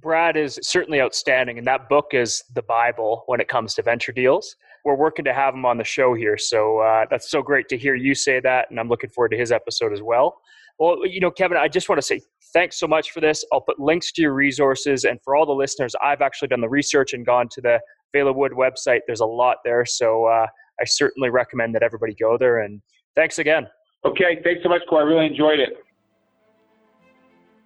Brad 0.00 0.36
is 0.36 0.58
certainly 0.62 1.00
outstanding, 1.00 1.58
and 1.58 1.66
that 1.66 1.88
book 1.88 2.08
is 2.12 2.42
the 2.54 2.62
Bible 2.62 3.24
when 3.26 3.40
it 3.40 3.48
comes 3.48 3.74
to 3.74 3.82
venture 3.82 4.12
deals. 4.12 4.56
We're 4.84 4.94
working 4.94 5.26
to 5.26 5.34
have 5.34 5.54
him 5.54 5.66
on 5.66 5.76
the 5.76 5.84
show 5.84 6.14
here, 6.14 6.38
so 6.38 6.78
uh, 6.78 7.04
that's 7.10 7.30
so 7.30 7.42
great 7.42 7.68
to 7.68 7.76
hear 7.76 7.94
you 7.94 8.14
say 8.14 8.40
that, 8.40 8.70
and 8.70 8.80
I'm 8.80 8.88
looking 8.88 9.10
forward 9.10 9.30
to 9.30 9.36
his 9.36 9.52
episode 9.52 9.92
as 9.92 10.00
well. 10.00 10.40
Well, 10.80 11.06
you 11.06 11.20
know, 11.20 11.30
Kevin, 11.30 11.58
I 11.58 11.68
just 11.68 11.90
want 11.90 11.98
to 11.98 12.02
say 12.02 12.22
thanks 12.54 12.78
so 12.78 12.88
much 12.88 13.10
for 13.10 13.20
this. 13.20 13.44
I'll 13.52 13.60
put 13.60 13.78
links 13.78 14.12
to 14.12 14.22
your 14.22 14.32
resources, 14.32 15.04
and 15.04 15.20
for 15.22 15.36
all 15.36 15.44
the 15.44 15.52
listeners, 15.52 15.94
I've 16.02 16.22
actually 16.22 16.48
done 16.48 16.62
the 16.62 16.70
research 16.70 17.12
and 17.12 17.24
gone 17.24 17.48
to 17.52 17.60
the 17.60 17.78
Vela 18.14 18.32
Wood 18.32 18.52
website. 18.52 19.00
There's 19.06 19.20
a 19.20 19.26
lot 19.26 19.58
there, 19.62 19.84
so 19.84 20.24
uh, 20.24 20.46
I 20.80 20.84
certainly 20.86 21.28
recommend 21.28 21.74
that 21.74 21.82
everybody 21.82 22.14
go 22.14 22.38
there. 22.38 22.60
And 22.60 22.80
thanks 23.14 23.38
again. 23.38 23.68
Okay, 24.06 24.40
thanks 24.42 24.62
so 24.62 24.70
much, 24.70 24.80
Corey. 24.88 25.04
I 25.04 25.06
really 25.06 25.26
enjoyed 25.26 25.60
it. 25.60 25.84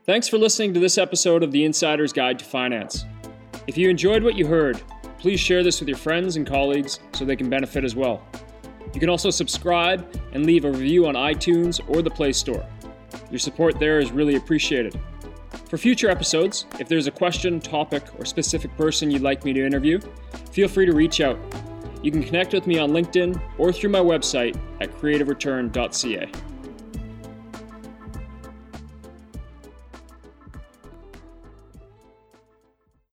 Thanks 0.05 0.27
for 0.27 0.37
listening 0.37 0.75
to 0.75 0.81
this 0.81 0.99
episode 0.99 1.45
of 1.45 1.53
The 1.53 1.65
Insider's 1.65 2.13
Guide 2.13 2.41
to 2.41 2.45
Finance. 2.45 3.07
If 3.69 3.79
you 3.79 3.89
enjoyed 3.89 4.25
what 4.25 4.35
you 4.35 4.45
heard, 4.45 4.83
please 5.19 5.39
share 5.39 5.63
this 5.63 5.79
with 5.79 5.89
your 5.89 5.97
friends 5.97 6.35
and 6.35 6.45
colleagues 6.45 6.99
so 7.13 7.25
they 7.25 7.37
can 7.37 7.49
benefit 7.49 7.85
as 7.85 7.95
well. 7.95 8.23
You 8.93 8.99
can 8.99 9.09
also 9.09 9.31
subscribe 9.31 10.05
and 10.33 10.45
leave 10.45 10.65
a 10.65 10.71
review 10.71 11.07
on 11.07 11.15
iTunes 11.15 11.81
or 11.89 12.03
the 12.03 12.11
Play 12.11 12.33
Store. 12.33 12.67
Your 13.35 13.41
support 13.41 13.81
there 13.81 13.99
is 13.99 14.13
really 14.13 14.37
appreciated. 14.37 14.97
For 15.69 15.77
future 15.77 16.09
episodes, 16.09 16.67
if 16.79 16.87
there's 16.87 17.09
a 17.09 17.11
question, 17.11 17.59
topic, 17.59 18.05
or 18.17 18.25
specific 18.25 18.77
person 18.77 19.11
you'd 19.11 19.23
like 19.23 19.45
me 19.45 19.53
to 19.55 19.67
interview, 19.67 19.99
feel 20.53 20.69
free 20.69 20.87
to 20.87 20.93
reach 20.93 21.21
out. 21.21 21.37
You 22.01 22.13
can 22.13 22.23
connect 22.23 22.53
with 22.53 22.69
me 22.69 22.79
on 22.79 22.91
LinkedIn 22.93 23.43
or 23.59 23.73
through 23.73 23.91
my 23.91 23.99
website 23.99 24.57
at 24.81 24.97
creativereturn.ca. 25.01 26.54